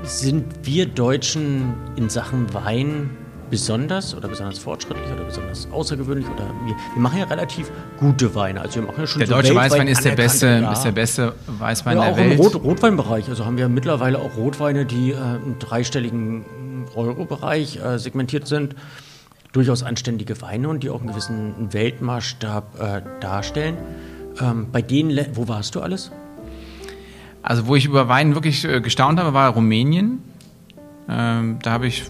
sind 0.03 0.45
wir 0.63 0.87
Deutschen 0.87 1.75
in 1.97 2.09
Sachen 2.11 2.53
Wein 2.53 3.11
besonders 3.51 4.15
oder 4.15 4.29
besonders 4.29 4.59
fortschrittlich 4.59 5.07
oder 5.13 5.25
besonders 5.25 5.69
außergewöhnlich 5.71 6.27
oder 6.27 6.51
wir, 6.65 6.75
wir 6.75 7.03
machen 7.03 7.19
ja 7.19 7.25
relativ 7.27 7.71
gute 7.99 8.35
Weine. 8.35 8.61
Also 8.61 8.77
wir 8.77 8.83
machen 8.83 9.01
ja 9.01 9.07
schon 9.07 9.21
der 9.21 9.29
so 9.29 9.35
deutsche 9.35 9.55
Weißwein 9.55 9.89
ist 9.89 10.05
der 10.05 10.17
beste, 10.17 10.47
ja. 10.47 10.73
ist 10.73 10.83
der 10.83 10.93
beste 10.93 11.35
Weißwein 11.47 11.97
ja, 11.97 12.05
der 12.05 12.13
auch 12.13 12.17
Welt. 12.17 12.33
Im 12.33 12.41
Rot, 12.41 12.55
Rotweinbereich. 12.57 13.29
Also 13.29 13.45
haben 13.45 13.57
wir 13.57 13.69
mittlerweile 13.69 14.19
auch 14.19 14.37
Rotweine, 14.37 14.85
die 14.87 15.13
äh, 15.13 15.37
im 15.37 15.59
dreistelligen 15.59 16.45
Euro-Bereich 16.95 17.77
äh, 17.77 17.99
segmentiert 17.99 18.47
sind. 18.47 18.75
Durchaus 19.55 19.83
anständige 19.83 20.43
Weine 20.43 20.69
und 20.69 20.83
die 20.83 20.91
auch 20.91 21.01
einen 21.01 21.09
gewissen 21.09 21.73
Weltmaßstab 21.73 22.81
äh, 22.81 23.03
darstellen. 23.21 23.77
Ähm, 24.41 24.67
bei 24.71 24.83
denen, 24.83 25.17
wo 25.35 25.49
warst 25.49 25.77
du 25.77 25.81
alles? 25.81 26.11
Also 27.41 27.67
wo 27.67 27.77
ich 27.77 27.87
über 27.87 28.09
Wein 28.09 28.35
wirklich 28.35 28.65
äh, 28.65 28.81
gestaunt 28.81 29.21
habe, 29.21 29.33
war 29.33 29.51
Rumänien. 29.51 30.23
Ähm, 31.09 31.59
da 31.63 31.71
habe 31.71 31.87
ich 31.87 32.05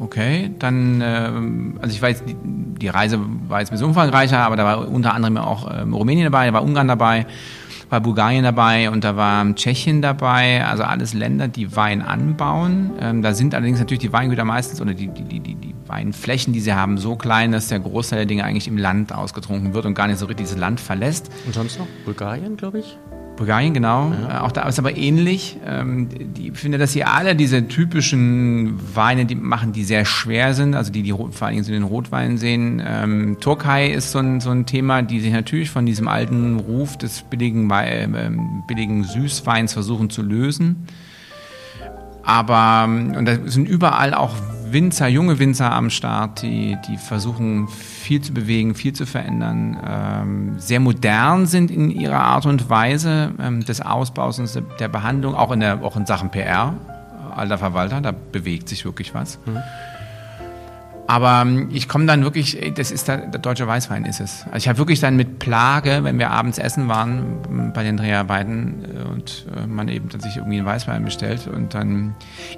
Okay, 0.00 0.50
dann, 0.58 1.02
ähm, 1.04 1.78
also 1.82 1.94
ich 1.94 2.00
weiß, 2.00 2.22
die, 2.24 2.88
Reise 2.88 3.18
war 3.48 3.58
jetzt 3.58 3.70
ein 3.70 3.72
bisschen 3.72 3.88
umfangreicher, 3.88 4.38
aber 4.38 4.56
da 4.56 4.64
war 4.64 4.88
unter 4.88 5.12
anderem 5.12 5.36
auch 5.38 5.68
ähm, 5.76 5.92
Rumänien 5.92 6.30
dabei, 6.30 6.46
da 6.46 6.52
war 6.52 6.62
Ungarn 6.62 6.86
dabei, 6.86 7.26
war 7.90 8.00
Bulgarien 8.00 8.44
dabei 8.44 8.90
und 8.90 9.02
da 9.02 9.16
war 9.16 9.54
Tschechien 9.56 10.00
dabei, 10.00 10.64
also 10.64 10.84
alles 10.84 11.14
Länder, 11.14 11.48
die 11.48 11.74
Wein 11.74 12.02
anbauen. 12.02 12.92
Ähm, 13.00 13.22
da 13.22 13.34
sind 13.34 13.54
allerdings 13.54 13.80
natürlich 13.80 14.00
die 14.00 14.12
Weingüter 14.12 14.44
meistens 14.44 14.80
oder 14.80 14.94
die, 14.94 15.08
die, 15.08 15.40
die, 15.40 15.54
die 15.54 15.74
Weinflächen, 15.86 16.52
die 16.52 16.60
sie 16.60 16.74
haben, 16.74 16.98
so 16.98 17.16
klein, 17.16 17.50
dass 17.50 17.68
der 17.68 17.80
Großteil 17.80 18.20
der 18.20 18.26
Dinge 18.26 18.44
eigentlich 18.44 18.68
im 18.68 18.78
Land 18.78 19.12
ausgetrunken 19.12 19.74
wird 19.74 19.84
und 19.86 19.94
gar 19.94 20.06
nicht 20.06 20.18
so 20.18 20.26
richtig 20.26 20.46
dieses 20.46 20.58
Land 20.58 20.80
verlässt. 20.80 21.28
Und 21.46 21.54
sonst 21.54 21.78
noch? 21.78 21.86
Bulgarien, 22.04 22.56
glaube 22.56 22.78
ich? 22.78 22.96
Bulgarien, 23.38 23.72
genau. 23.72 24.12
Ja. 24.12 24.38
Äh, 24.38 24.40
auch 24.40 24.52
da 24.52 24.68
ist 24.68 24.78
aber 24.78 24.96
ähnlich. 24.96 25.56
Ähm, 25.64 26.08
ich 26.36 26.58
finde, 26.58 26.76
dass 26.76 26.92
sie 26.92 27.04
alle 27.04 27.34
diese 27.34 27.66
typischen 27.68 28.78
Weine 28.94 29.24
die 29.24 29.36
machen, 29.36 29.72
die 29.72 29.84
sehr 29.84 30.04
schwer 30.04 30.52
sind, 30.52 30.74
also 30.74 30.92
die, 30.92 31.02
die 31.02 31.12
vor 31.12 31.28
allen 31.42 31.52
Dingen 31.52 31.64
so 31.64 31.72
den 31.72 31.84
Rotwein 31.84 32.36
sehen. 32.36 32.82
Ähm, 32.84 33.38
Türkei 33.40 33.88
ist 33.88 34.12
so 34.12 34.18
ein, 34.18 34.40
so 34.40 34.50
ein 34.50 34.66
Thema, 34.66 35.02
die 35.02 35.20
sich 35.20 35.32
natürlich 35.32 35.70
von 35.70 35.86
diesem 35.86 36.08
alten 36.08 36.58
Ruf 36.58 36.98
des 36.98 37.22
billigen, 37.22 37.70
äh, 37.70 38.30
billigen 38.66 39.04
Süßweins 39.04 39.72
versuchen 39.72 40.10
zu 40.10 40.22
lösen. 40.22 40.86
Aber, 42.24 42.84
ähm, 42.86 43.14
und 43.16 43.24
da 43.24 43.38
sind 43.46 43.68
überall 43.68 44.12
auch 44.12 44.34
Winzer, 44.72 45.08
junge 45.08 45.38
Winzer 45.38 45.72
am 45.72 45.90
Start, 45.90 46.42
die, 46.42 46.76
die 46.88 46.96
versuchen 46.96 47.68
viel 47.68 48.20
zu 48.20 48.32
bewegen, 48.32 48.74
viel 48.74 48.92
zu 48.92 49.06
verändern, 49.06 49.76
ähm, 49.86 50.54
sehr 50.58 50.80
modern 50.80 51.46
sind 51.46 51.70
in 51.70 51.90
ihrer 51.90 52.20
Art 52.20 52.46
und 52.46 52.68
Weise 52.70 53.32
ähm, 53.40 53.64
des 53.64 53.80
Ausbaus 53.80 54.38
und 54.38 54.62
der 54.80 54.88
Behandlung, 54.88 55.34
auch 55.34 55.52
in, 55.52 55.60
der, 55.60 55.82
auch 55.82 55.96
in 55.96 56.06
Sachen 56.06 56.30
PR. 56.30 56.74
Alter 57.34 57.58
Verwalter, 57.58 58.00
da 58.00 58.12
bewegt 58.12 58.68
sich 58.68 58.84
wirklich 58.84 59.14
was. 59.14 59.38
Mhm. 59.46 59.58
Aber 61.08 61.40
ähm, 61.40 61.70
ich 61.72 61.88
komme 61.88 62.04
dann 62.04 62.22
wirklich, 62.22 62.72
das 62.76 62.90
ist 62.90 63.08
der, 63.08 63.16
der, 63.16 63.40
deutsche 63.40 63.66
Weißwein 63.66 64.04
ist 64.04 64.20
es. 64.20 64.44
Also 64.44 64.58
ich 64.58 64.68
habe 64.68 64.76
wirklich 64.78 65.00
dann 65.00 65.16
mit 65.16 65.38
Plage, 65.38 66.04
wenn 66.04 66.18
wir 66.18 66.30
abends 66.30 66.58
essen 66.58 66.88
waren 66.88 67.72
bei 67.72 67.82
den 67.82 67.96
Dreharbeiten 67.96 68.84
äh, 68.84 69.08
und 69.08 69.46
äh, 69.56 69.66
man 69.66 69.88
eben 69.88 70.10
sich 70.20 70.36
irgendwie 70.36 70.58
einen 70.58 70.66
Weißwein 70.66 71.02
bestellt 71.02 71.46
und 71.46 71.72
dann 71.72 72.14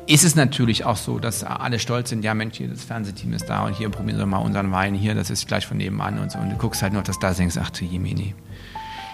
ist 0.09 0.25
es 0.25 0.35
natürlich 0.35 0.85
auch 0.85 0.97
so, 0.97 1.21
dass 1.21 1.45
alle 1.45 1.79
stolz 1.79 2.11
sind, 2.11 2.25
ja 2.25 2.35
Mensch, 2.35 2.59
hier 2.59 2.67
das 2.67 2.83
Fernsehteam 2.83 3.35
ist 3.35 3.49
da 3.49 3.65
und 3.67 3.77
hier 3.77 3.89
probieren 3.89 4.19
wir 4.19 4.27
mal 4.27 4.39
unseren 4.39 4.73
Wein 4.73 4.95
hier, 4.95 5.15
das 5.15 5.31
ist 5.31 5.47
gleich 5.47 5.65
von 5.65 5.77
nebenan 5.77 6.19
und 6.19 6.33
so 6.33 6.41
und 6.41 6.51
du 6.51 6.57
guckst 6.57 6.83
halt 6.83 6.93
noch 6.93 7.05
das 7.05 7.21
da 7.21 7.33
denkst, 7.33 7.57
ach 7.57 7.71
du 7.71 7.85
Jemini. 7.85 8.35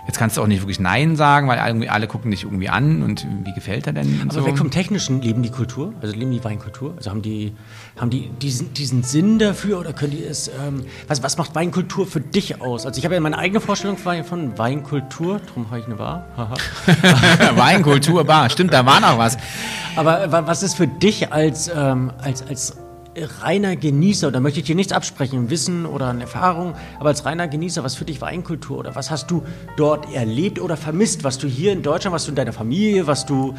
Jetzt 0.06 0.18
kannst 0.18 0.36
du 0.36 0.42
auch 0.42 0.46
nicht 0.46 0.62
wirklich 0.62 0.78
Nein 0.78 1.16
sagen, 1.16 1.48
weil 1.48 1.58
alle, 1.58 1.90
alle 1.90 2.06
gucken 2.06 2.30
dich 2.30 2.44
irgendwie 2.44 2.68
an 2.68 3.02
und 3.02 3.26
wie 3.44 3.52
gefällt 3.52 3.86
er 3.86 3.92
denn? 3.92 4.20
Aber 4.22 4.32
so. 4.32 4.46
weg 4.46 4.56
vom 4.56 4.70
Technischen, 4.70 5.20
leben 5.20 5.42
die 5.42 5.50
Kultur? 5.50 5.92
Also 6.00 6.14
leben 6.14 6.30
die 6.30 6.44
Weinkultur? 6.44 6.94
Also 6.96 7.10
haben 7.10 7.22
die, 7.22 7.52
haben 7.98 8.10
die 8.10 8.30
diesen, 8.40 8.72
diesen 8.72 9.02
Sinn 9.02 9.38
dafür 9.38 9.80
oder 9.80 9.92
können 9.92 10.12
die 10.12 10.22
es, 10.22 10.48
ähm, 10.48 10.84
was, 11.08 11.22
was 11.22 11.36
macht 11.38 11.54
Weinkultur 11.54 12.06
für 12.06 12.20
dich 12.20 12.60
aus? 12.60 12.86
Also 12.86 12.98
ich 12.98 13.04
habe 13.04 13.14
ja 13.14 13.20
meine 13.20 13.36
eigene 13.36 13.60
Vorstellung 13.60 13.96
von 13.98 14.56
Weinkultur, 14.56 15.40
darum 15.44 15.70
habe 15.70 15.80
ich 15.80 15.86
eine 15.86 15.96
Bar. 15.96 16.24
Weinkultur, 17.56 18.24
Bar, 18.24 18.48
stimmt, 18.50 18.72
da 18.72 18.86
war 18.86 19.00
noch 19.00 19.18
was. 19.18 19.36
Aber 19.96 20.46
was 20.46 20.62
ist 20.62 20.74
für 20.74 20.86
dich 20.86 21.32
als, 21.32 21.68
ähm, 21.74 22.12
als, 22.22 22.46
als 22.46 22.76
reiner 23.16 23.76
Genießer, 23.76 24.30
da 24.30 24.40
möchte 24.40 24.60
ich 24.60 24.66
dir 24.66 24.74
nichts 24.74 24.92
absprechen, 24.92 25.50
Wissen 25.50 25.86
oder 25.86 26.08
eine 26.08 26.22
Erfahrung, 26.22 26.74
aber 26.98 27.08
als 27.08 27.24
reiner 27.24 27.48
Genießer, 27.48 27.82
was 27.84 27.94
für 27.94 28.04
dich 28.04 28.20
Weinkultur 28.20 28.78
oder 28.78 28.94
was 28.94 29.10
hast 29.10 29.30
du 29.30 29.42
dort 29.76 30.12
erlebt 30.12 30.60
oder 30.60 30.76
vermisst, 30.76 31.24
was 31.24 31.38
du 31.38 31.46
hier 31.46 31.72
in 31.72 31.82
Deutschland, 31.82 32.14
was 32.14 32.24
du 32.24 32.30
in 32.30 32.36
deiner 32.36 32.52
Familie, 32.52 33.06
was 33.06 33.26
du 33.26 33.54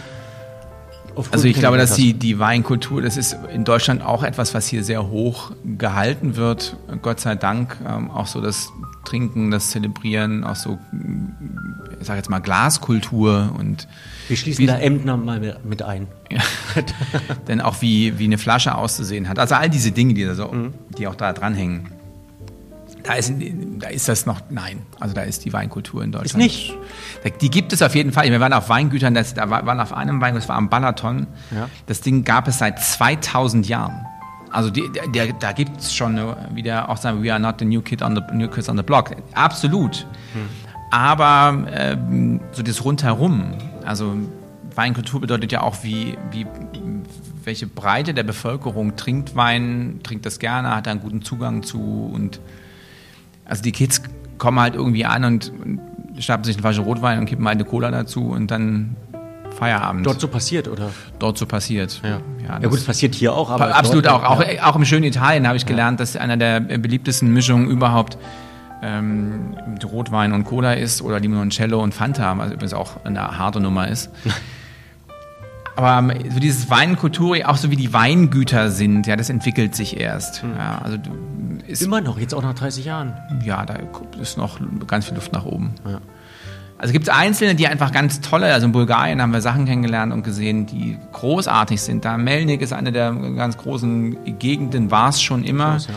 also 1.31 1.47
ich 1.47 1.57
glaube, 1.57 1.77
dass 1.77 1.95
die, 1.95 2.13
die 2.13 2.37
Weinkultur, 2.37 3.01
das 3.01 3.17
ist 3.17 3.35
in 3.51 3.63
Deutschland 3.63 4.03
auch 4.03 4.21
etwas, 4.21 4.53
was 4.53 4.67
hier 4.67 4.83
sehr 4.83 5.09
hoch 5.09 5.51
gehalten 5.65 6.35
wird. 6.35 6.77
Gott 7.01 7.19
sei 7.19 7.33
Dank. 7.33 7.77
Ähm, 7.87 8.11
auch 8.11 8.27
so 8.27 8.39
das 8.39 8.71
Trinken, 9.03 9.49
das 9.49 9.71
Zelebrieren, 9.71 10.43
auch 10.43 10.55
so, 10.55 10.77
ich 11.99 12.07
sage 12.07 12.17
jetzt 12.17 12.29
mal 12.29 12.39
Glaskultur 12.39 13.53
und 13.57 13.87
wir 14.27 14.37
schließen 14.37 14.63
wie, 14.63 14.67
da 14.67 14.77
Emdner 14.77 15.17
mal 15.17 15.59
mit 15.63 15.81
ein. 15.81 16.07
Ja. 16.31 16.41
Denn 17.47 17.61
auch 17.61 17.81
wie, 17.81 18.19
wie 18.19 18.25
eine 18.25 18.37
Flasche 18.37 18.75
auszusehen 18.75 19.29
hat. 19.29 19.39
Also 19.39 19.55
all 19.55 19.69
diese 19.69 19.91
Dinge, 19.91 20.13
die, 20.13 20.25
da 20.25 20.35
so, 20.35 20.47
mhm. 20.49 20.73
die 20.97 21.07
auch 21.07 21.15
da 21.15 21.33
dranhängen. 21.33 21.91
Da 23.03 23.13
ist, 23.13 23.31
da 23.79 23.87
ist 23.87 24.09
das 24.09 24.25
noch, 24.25 24.41
nein, 24.49 24.81
also 24.99 25.15
da 25.15 25.21
ist 25.21 25.45
die 25.45 25.53
Weinkultur 25.53 26.03
in 26.03 26.11
Deutschland. 26.11 26.45
Ist 26.45 26.51
nicht. 26.51 26.77
Die 27.41 27.49
gibt 27.49 27.71
es 27.71 27.81
auf 27.81 27.95
jeden 27.95 28.11
Fall. 28.11 28.29
Wir 28.29 28.41
waren 28.41 28.51
auf 28.51 28.67
Weingütern, 28.67 29.13
das, 29.13 29.33
da 29.33 29.49
waren 29.49 29.79
auf 29.79 29.93
einem 29.93 30.19
Weingut, 30.19 30.41
das 30.41 30.49
war 30.49 30.57
am 30.57 30.69
Balaton. 30.69 31.27
Ja. 31.51 31.69
Das 31.85 32.01
Ding 32.01 32.25
gab 32.25 32.49
es 32.49 32.57
seit 32.57 32.81
2000 32.81 33.67
Jahren. 33.67 34.05
Also 34.51 34.69
die, 34.69 34.83
der, 35.13 35.33
da 35.33 35.53
gibt 35.53 35.79
es 35.79 35.93
schon, 35.93 36.19
wie 36.53 36.63
der 36.63 36.89
auch 36.89 36.97
sagen, 36.97 37.23
we 37.23 37.31
are 37.31 37.39
not 37.39 37.55
the 37.59 37.65
new 37.65 37.81
kid 37.81 38.01
on 38.01 38.15
the, 38.15 38.21
new 38.35 38.49
kids 38.49 38.67
on 38.67 38.75
the 38.75 38.83
block. 38.83 39.15
Absolut. 39.33 40.05
Hm. 40.33 40.49
Aber 40.91 41.65
ähm, 41.71 42.39
so 42.51 42.63
das 42.63 42.83
Rundherum, 42.83 43.53
also 43.85 44.15
Weinkultur 44.75 45.21
bedeutet 45.21 45.51
ja 45.51 45.61
auch, 45.61 45.83
wie, 45.83 46.17
wie, 46.31 46.45
welche 47.43 47.67
Breite 47.67 48.13
der 48.13 48.23
Bevölkerung 48.23 48.95
trinkt 48.95 49.35
Wein, 49.35 49.99
trinkt 50.03 50.25
das 50.25 50.39
gerne, 50.39 50.75
hat 50.75 50.87
da 50.87 50.91
einen 50.91 51.01
guten 51.01 51.21
Zugang 51.21 51.63
zu 51.63 52.11
und 52.13 52.39
also 53.45 53.63
die 53.63 53.71
Kids 53.71 54.01
kommen 54.37 54.59
halt 54.59 54.75
irgendwie 54.75 55.05
an 55.05 55.23
und, 55.23 55.51
und 55.63 55.81
schnappen 56.19 56.43
sich 56.43 56.55
eine 56.55 56.61
Flasche 56.61 56.81
Rotwein 56.81 57.19
und 57.19 57.25
kippen 57.25 57.47
halt 57.47 57.57
eine 57.57 57.65
Cola 57.65 57.91
dazu 57.91 58.29
und 58.29 58.51
dann 58.51 58.95
Feierabend. 59.57 60.05
Dort 60.05 60.21
so 60.21 60.27
passiert, 60.27 60.67
oder? 60.67 60.91
Dort 61.19 61.37
so 61.37 61.45
passiert. 61.45 61.99
Ja, 62.03 62.19
ja, 62.43 62.59
ja 62.61 62.67
gut, 62.67 62.77
es 62.77 62.85
passiert 62.85 63.15
hier 63.15 63.33
auch. 63.33 63.49
Aber 63.49 63.75
absolut 63.75 64.05
dort, 64.05 64.23
auch. 64.23 64.41
Ja. 64.41 64.61
Auch, 64.61 64.73
auch 64.73 64.75
im 64.75 64.85
schönen 64.85 65.05
Italien 65.05 65.47
habe 65.47 65.57
ich 65.57 65.65
gelernt, 65.65 65.99
dass 65.99 66.15
einer 66.15 66.37
der 66.37 66.59
beliebtesten 66.59 67.33
Mischungen 67.33 67.69
überhaupt 67.69 68.17
ähm, 68.81 69.55
Rotwein 69.83 70.33
und 70.33 70.43
Cola 70.43 70.73
ist 70.73 71.01
oder 71.01 71.19
Limoncello 71.19 71.81
und 71.81 71.93
Fanta, 71.93 72.37
was 72.37 72.51
übrigens 72.51 72.73
auch 72.73 73.03
eine 73.03 73.37
harte 73.37 73.59
Nummer 73.59 73.87
ist. 73.87 74.09
Aber 75.77 76.11
ähm, 76.11 76.31
so 76.31 76.39
dieses 76.39 76.69
Weinkultur, 76.71 77.37
auch 77.45 77.57
so 77.57 77.69
wie 77.69 77.75
die 77.75 77.93
Weingüter 77.93 78.71
sind, 78.71 79.05
ja, 79.05 79.15
das 79.15 79.29
entwickelt 79.29 79.75
sich 79.75 79.99
erst. 79.99 80.43
Mhm. 80.43 80.55
Ja, 80.57 80.81
also 80.83 80.97
ist, 81.67 81.83
Immer 81.83 82.01
noch, 82.01 82.17
jetzt 82.17 82.33
auch 82.33 82.41
nach 82.41 82.55
30 82.55 82.85
Jahren. 82.85 83.13
Ja, 83.45 83.63
da 83.65 83.77
ist 84.19 84.37
noch 84.37 84.59
ganz 84.87 85.05
viel 85.05 85.15
Luft 85.15 85.33
nach 85.33 85.45
oben. 85.45 85.75
Ja. 85.85 85.99
Also 86.79 86.93
gibt 86.93 87.07
es 87.07 87.13
Einzelne, 87.13 87.55
die 87.55 87.67
einfach 87.67 87.91
ganz 87.91 88.21
tolle, 88.21 88.53
also 88.53 88.67
in 88.67 88.71
Bulgarien 88.71 89.21
haben 89.21 89.33
wir 89.33 89.41
Sachen 89.41 89.65
kennengelernt 89.65 90.13
und 90.13 90.23
gesehen, 90.23 90.67
die 90.67 90.97
großartig 91.11 91.81
sind. 91.81 92.05
Da 92.05 92.17
Melnik 92.17 92.61
ist 92.61 92.71
eine 92.71 92.91
der 92.91 93.11
ganz 93.13 93.57
großen 93.57 94.37
Gegenden, 94.39 94.91
war 94.91 95.09
es 95.09 95.21
schon 95.21 95.43
immer. 95.43 95.73
Groß, 95.73 95.87
ja. 95.87 95.93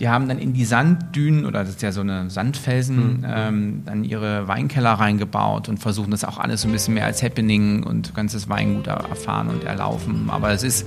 Die 0.00 0.08
haben 0.08 0.28
dann 0.28 0.38
in 0.38 0.54
die 0.54 0.64
Sanddünen, 0.64 1.44
oder 1.44 1.60
das 1.60 1.68
ist 1.68 1.82
ja 1.82 1.92
so 1.92 2.00
eine 2.00 2.30
Sandfelsen, 2.30 3.18
mhm. 3.18 3.26
ähm, 3.28 3.82
dann 3.84 4.02
ihre 4.02 4.48
Weinkeller 4.48 4.92
reingebaut 4.94 5.68
und 5.68 5.76
versuchen 5.76 6.10
das 6.10 6.24
auch 6.24 6.38
alles 6.38 6.62
so 6.62 6.68
ein 6.68 6.72
bisschen 6.72 6.94
mehr 6.94 7.04
als 7.04 7.22
Happening 7.22 7.82
und 7.82 8.14
ganzes 8.14 8.48
Weingut 8.48 8.86
erfahren 8.86 9.48
und 9.48 9.62
erlaufen. 9.62 10.30
Aber 10.30 10.52
es 10.52 10.62
ist 10.62 10.86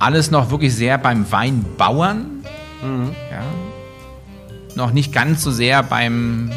alles 0.00 0.32
noch 0.32 0.50
wirklich 0.50 0.74
sehr 0.74 0.98
beim 0.98 1.30
Weinbauern. 1.30 2.44
Mhm. 2.82 3.10
Ja. 3.30 3.42
Noch 4.74 4.92
nicht 4.92 5.12
ganz 5.12 5.40
so 5.42 5.52
sehr 5.52 5.84
beim, 5.84 6.50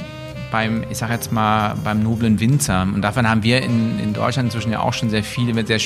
beim 0.52 0.84
ich 0.90 0.98
sag 0.98 1.12
jetzt 1.12 1.32
mal, 1.32 1.76
beim 1.84 2.02
noblen 2.02 2.40
Winzer. 2.40 2.82
Und 2.84 3.04
davon 3.04 3.30
haben 3.30 3.44
wir 3.44 3.62
in, 3.62 4.00
in 4.00 4.14
Deutschland 4.14 4.48
inzwischen 4.48 4.72
ja 4.72 4.80
auch 4.80 4.94
schon 4.94 5.12
sehr 5.12 5.24
viele 5.24 5.54
mit 5.54 5.68
sehr 5.68 5.80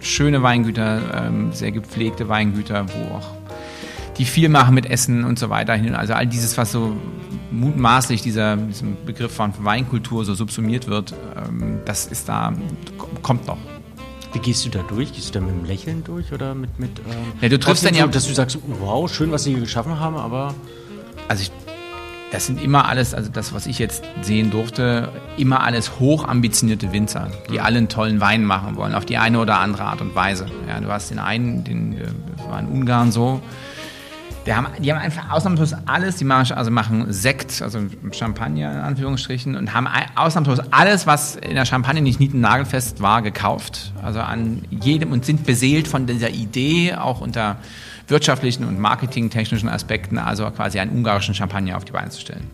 schöne 0.00 0.42
Weingüter, 0.42 1.26
ähm, 1.26 1.52
sehr 1.52 1.70
gepflegte 1.70 2.28
Weingüter, 2.28 2.86
wo 2.88 3.14
auch 3.14 3.39
die 4.20 4.26
viel 4.26 4.50
machen 4.50 4.74
mit 4.74 4.84
Essen 4.84 5.24
und 5.24 5.38
so 5.38 5.48
weiter. 5.48 5.72
Also 5.96 6.12
all 6.12 6.26
dieses, 6.26 6.58
was 6.58 6.72
so 6.72 6.94
mutmaßlich 7.50 8.20
dieser, 8.20 8.58
diesem 8.58 9.02
Begriff 9.06 9.32
von 9.32 9.54
Weinkultur 9.60 10.26
so 10.26 10.34
subsumiert 10.34 10.88
wird, 10.88 11.14
ähm, 11.36 11.78
das 11.86 12.04
ist 12.04 12.28
da, 12.28 12.52
kommt 13.22 13.46
noch. 13.46 13.56
Wie 14.34 14.38
gehst 14.38 14.66
du 14.66 14.68
da 14.68 14.80
durch? 14.82 15.14
Gehst 15.14 15.30
du 15.30 15.38
da 15.38 15.40
mit 15.40 15.54
einem 15.54 15.64
Lächeln 15.64 16.04
durch 16.04 16.34
oder 16.34 16.54
mit. 16.54 16.78
mit 16.78 16.98
ähm, 16.98 17.32
ja, 17.40 17.48
du 17.48 17.58
triffst 17.58 17.82
dann 17.82 17.94
ja. 17.94 18.06
dass 18.06 18.28
du 18.28 18.34
sagst, 18.34 18.58
wow, 18.78 19.10
schön, 19.10 19.32
was 19.32 19.44
sie 19.44 19.52
hier 19.52 19.60
geschaffen 19.60 19.98
haben, 19.98 20.16
aber. 20.16 20.54
Also 21.26 21.42
ich, 21.42 21.50
das 22.30 22.44
sind 22.44 22.62
immer 22.62 22.88
alles, 22.88 23.14
also 23.14 23.30
das, 23.32 23.54
was 23.54 23.66
ich 23.66 23.78
jetzt 23.78 24.04
sehen 24.20 24.50
durfte, 24.50 25.10
immer 25.38 25.62
alles 25.62 25.98
hochambitionierte 25.98 26.92
Winzer, 26.92 27.30
die 27.48 27.54
mhm. 27.54 27.60
alle 27.60 27.78
einen 27.78 27.88
tollen 27.88 28.20
Wein 28.20 28.44
machen 28.44 28.76
wollen, 28.76 28.94
auf 28.94 29.06
die 29.06 29.16
eine 29.16 29.40
oder 29.40 29.60
andere 29.60 29.84
Art 29.84 30.02
und 30.02 30.14
Weise. 30.14 30.44
Ja, 30.68 30.78
du 30.78 30.88
hast 30.88 31.10
den 31.10 31.18
einen, 31.18 31.64
den 31.64 31.94
äh, 31.94 32.06
war 32.50 32.60
in 32.60 32.66
Ungarn 32.66 33.12
so, 33.12 33.40
die 34.46 34.54
haben, 34.54 34.68
die 34.78 34.90
haben 34.92 35.00
einfach 35.00 35.30
ausnahmslos 35.30 35.74
alles, 35.86 36.16
die 36.16 36.24
machen, 36.24 36.52
also 36.52 36.70
machen 36.70 37.12
Sekt, 37.12 37.60
also 37.60 37.80
Champagner 38.12 38.72
in 38.72 38.78
Anführungsstrichen, 38.78 39.54
und 39.54 39.74
haben 39.74 39.86
ausnahmslos 40.16 40.60
alles, 40.70 41.06
was 41.06 41.36
in 41.36 41.54
der 41.54 41.66
Champagne 41.66 42.00
nicht 42.00 42.34
nagelfest 42.34 43.02
war, 43.02 43.20
gekauft. 43.22 43.92
Also 44.02 44.20
an 44.20 44.62
jedem 44.70 45.12
und 45.12 45.24
sind 45.24 45.44
beseelt 45.44 45.88
von 45.88 46.06
dieser 46.06 46.30
Idee, 46.30 46.94
auch 46.94 47.20
unter 47.20 47.58
wirtschaftlichen 48.08 48.64
und 48.64 48.78
marketingtechnischen 48.78 49.68
Aspekten, 49.68 50.18
also 50.18 50.50
quasi 50.50 50.80
einen 50.80 50.92
ungarischen 50.92 51.34
Champagner 51.34 51.76
auf 51.76 51.84
die 51.84 51.92
Beine 51.92 52.10
zu 52.10 52.20
stellen. 52.20 52.50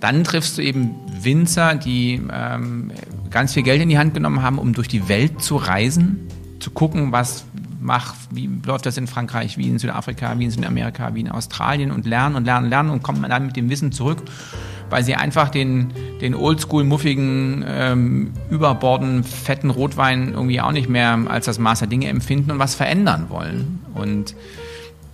Dann 0.00 0.24
triffst 0.24 0.56
du 0.58 0.62
eben 0.62 0.94
Winzer, 1.20 1.74
die 1.74 2.22
ähm, 2.32 2.90
ganz 3.30 3.54
viel 3.54 3.62
Geld 3.62 3.82
in 3.82 3.88
die 3.88 3.98
Hand 3.98 4.14
genommen 4.14 4.42
haben, 4.42 4.58
um 4.58 4.72
durch 4.72 4.88
die 4.88 5.08
Welt 5.08 5.42
zu 5.42 5.56
reisen, 5.56 6.28
zu 6.58 6.70
gucken, 6.70 7.12
was 7.12 7.44
mach, 7.80 8.14
wie 8.30 8.48
läuft 8.64 8.86
das 8.86 8.96
in 8.96 9.06
Frankreich, 9.06 9.58
wie 9.58 9.68
in 9.68 9.78
Südafrika, 9.78 10.38
wie 10.38 10.44
in 10.44 10.50
Südamerika, 10.50 11.14
wie 11.14 11.20
in 11.20 11.30
Australien 11.30 11.90
und 11.90 12.06
lernen 12.06 12.36
und 12.36 12.44
lernen, 12.44 12.68
lernen 12.68 12.90
und 12.90 13.02
kommt 13.02 13.20
man 13.20 13.30
dann 13.30 13.46
mit 13.46 13.56
dem 13.56 13.70
Wissen 13.70 13.92
zurück, 13.92 14.22
weil 14.90 15.04
sie 15.04 15.14
einfach 15.14 15.48
den, 15.48 15.92
den 16.20 16.34
oldschool, 16.34 16.84
muffigen, 16.84 17.64
ähm, 17.66 18.32
überborden, 18.50 19.24
fetten 19.24 19.70
Rotwein 19.70 20.32
irgendwie 20.32 20.60
auch 20.60 20.72
nicht 20.72 20.88
mehr 20.88 21.18
als 21.28 21.46
das 21.46 21.58
Maß 21.58 21.80
der 21.80 21.88
Dinge 21.88 22.08
empfinden 22.08 22.50
und 22.50 22.58
was 22.58 22.74
verändern 22.74 23.26
wollen. 23.28 23.80
Und 23.94 24.34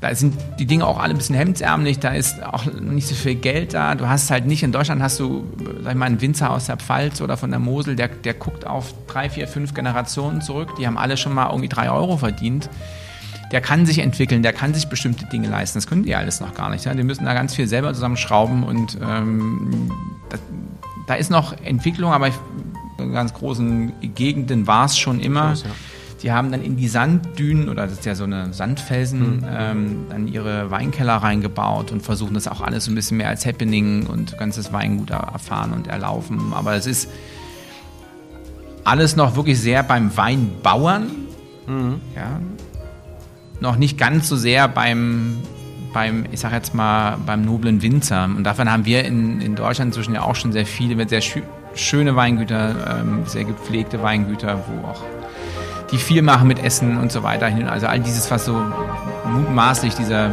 da 0.00 0.14
sind 0.14 0.34
die 0.58 0.66
Dinge 0.66 0.86
auch 0.86 0.98
alle 0.98 1.14
ein 1.14 1.16
bisschen 1.16 1.36
hemdsärmlich, 1.36 1.98
da 1.98 2.10
ist 2.10 2.42
auch 2.42 2.66
nicht 2.66 3.06
so 3.06 3.14
viel 3.14 3.34
Geld 3.34 3.72
da. 3.72 3.94
Du 3.94 4.08
hast 4.08 4.30
halt 4.30 4.46
nicht, 4.46 4.62
in 4.62 4.70
Deutschland 4.70 5.02
hast 5.02 5.18
du, 5.18 5.44
sag 5.82 5.92
ich 5.92 5.98
mal, 5.98 6.06
einen 6.06 6.20
Winzer 6.20 6.50
aus 6.50 6.66
der 6.66 6.76
Pfalz 6.76 7.20
oder 7.22 7.36
von 7.36 7.50
der 7.50 7.58
Mosel, 7.60 7.96
der, 7.96 8.08
der 8.08 8.34
guckt 8.34 8.66
auf 8.66 8.92
drei, 9.06 9.30
vier, 9.30 9.48
fünf 9.48 9.72
Generationen 9.72 10.42
zurück, 10.42 10.76
die 10.78 10.86
haben 10.86 10.98
alle 10.98 11.16
schon 11.16 11.32
mal 11.32 11.48
irgendwie 11.48 11.68
drei 11.68 11.90
Euro 11.90 12.18
verdient. 12.18 12.68
Der 13.52 13.60
kann 13.60 13.86
sich 13.86 14.00
entwickeln, 14.00 14.42
der 14.42 14.52
kann 14.52 14.74
sich 14.74 14.88
bestimmte 14.88 15.24
Dinge 15.26 15.48
leisten. 15.48 15.78
Das 15.78 15.86
können 15.86 16.02
die 16.02 16.16
alles 16.16 16.40
noch 16.40 16.52
gar 16.52 16.68
nicht. 16.68 16.84
Ja? 16.84 16.94
Die 16.94 17.04
müssen 17.04 17.24
da 17.24 17.32
ganz 17.32 17.54
viel 17.54 17.68
selber 17.68 17.94
zusammenschrauben 17.94 18.64
und 18.64 18.98
ähm, 19.00 19.90
da, 20.28 20.36
da, 21.06 21.14
ist 21.14 21.30
noch 21.30 21.56
Entwicklung, 21.62 22.12
aber 22.12 22.28
in 22.98 23.12
ganz 23.12 23.32
großen 23.32 23.92
Gegenden 24.14 24.66
war 24.66 24.86
es 24.86 24.98
schon 24.98 25.20
immer. 25.20 25.50
Groß, 25.50 25.62
ja 25.62 25.70
die 26.26 26.32
haben 26.32 26.50
dann 26.50 26.60
in 26.60 26.76
die 26.76 26.88
Sanddünen, 26.88 27.68
oder 27.68 27.84
das 27.84 27.92
ist 27.92 28.04
ja 28.04 28.16
so 28.16 28.24
eine 28.24 28.52
Sandfelsen, 28.52 29.36
mhm. 29.36 29.46
ähm, 29.48 29.96
dann 30.10 30.26
ihre 30.26 30.72
Weinkeller 30.72 31.14
reingebaut 31.14 31.92
und 31.92 32.02
versuchen 32.02 32.34
das 32.34 32.48
auch 32.48 32.60
alles 32.60 32.86
so 32.86 32.90
ein 32.90 32.96
bisschen 32.96 33.18
mehr 33.18 33.28
als 33.28 33.46
Happening 33.46 34.06
und 34.06 34.36
ganzes 34.36 34.72
Weingut 34.72 35.10
erfahren 35.10 35.72
und 35.72 35.86
erlaufen. 35.86 36.52
Aber 36.52 36.74
es 36.74 36.88
ist 36.88 37.08
alles 38.82 39.14
noch 39.14 39.36
wirklich 39.36 39.60
sehr 39.60 39.84
beim 39.84 40.16
Weinbauern. 40.16 41.12
Mhm. 41.68 42.00
Ja. 42.16 42.40
noch 43.60 43.76
nicht 43.76 43.96
ganz 43.96 44.28
so 44.28 44.34
sehr 44.34 44.66
beim, 44.66 45.36
beim 45.92 46.24
ich 46.32 46.40
sag 46.40 46.52
jetzt 46.52 46.74
mal, 46.74 47.18
beim 47.24 47.44
noblen 47.44 47.82
Winzer. 47.82 48.24
Und 48.24 48.42
davon 48.42 48.68
haben 48.68 48.84
wir 48.84 49.04
in, 49.04 49.40
in 49.40 49.54
Deutschland 49.54 49.90
inzwischen 49.90 50.14
ja 50.14 50.22
auch 50.22 50.34
schon 50.34 50.50
sehr 50.50 50.66
viele, 50.66 50.96
mit 50.96 51.08
sehr 51.08 51.22
schöne 51.74 52.16
Weingüter, 52.16 52.98
ähm, 53.00 53.22
sehr 53.26 53.44
gepflegte 53.44 54.02
Weingüter, 54.02 54.64
wo 54.66 54.88
auch 54.88 55.02
die 55.90 55.98
viel 55.98 56.22
machen 56.22 56.48
mit 56.48 56.58
Essen 56.58 56.98
und 56.98 57.12
so 57.12 57.22
weiter. 57.22 57.50
Also 57.70 57.86
all 57.86 58.00
dieses, 58.00 58.30
was 58.30 58.44
so 58.44 58.60
mutmaßlich 59.24 59.94
dieser, 59.94 60.28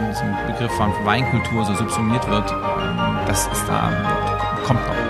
Begriff 0.47 0.72
von 0.74 0.91
Weinkultur 1.04 1.66
so 1.66 1.74
subsumiert 1.76 2.28
wird, 2.30 2.49
das 3.28 3.47
ist 3.47 3.64
da, 3.68 3.91
kommt 4.66 4.86
noch. 4.88 5.03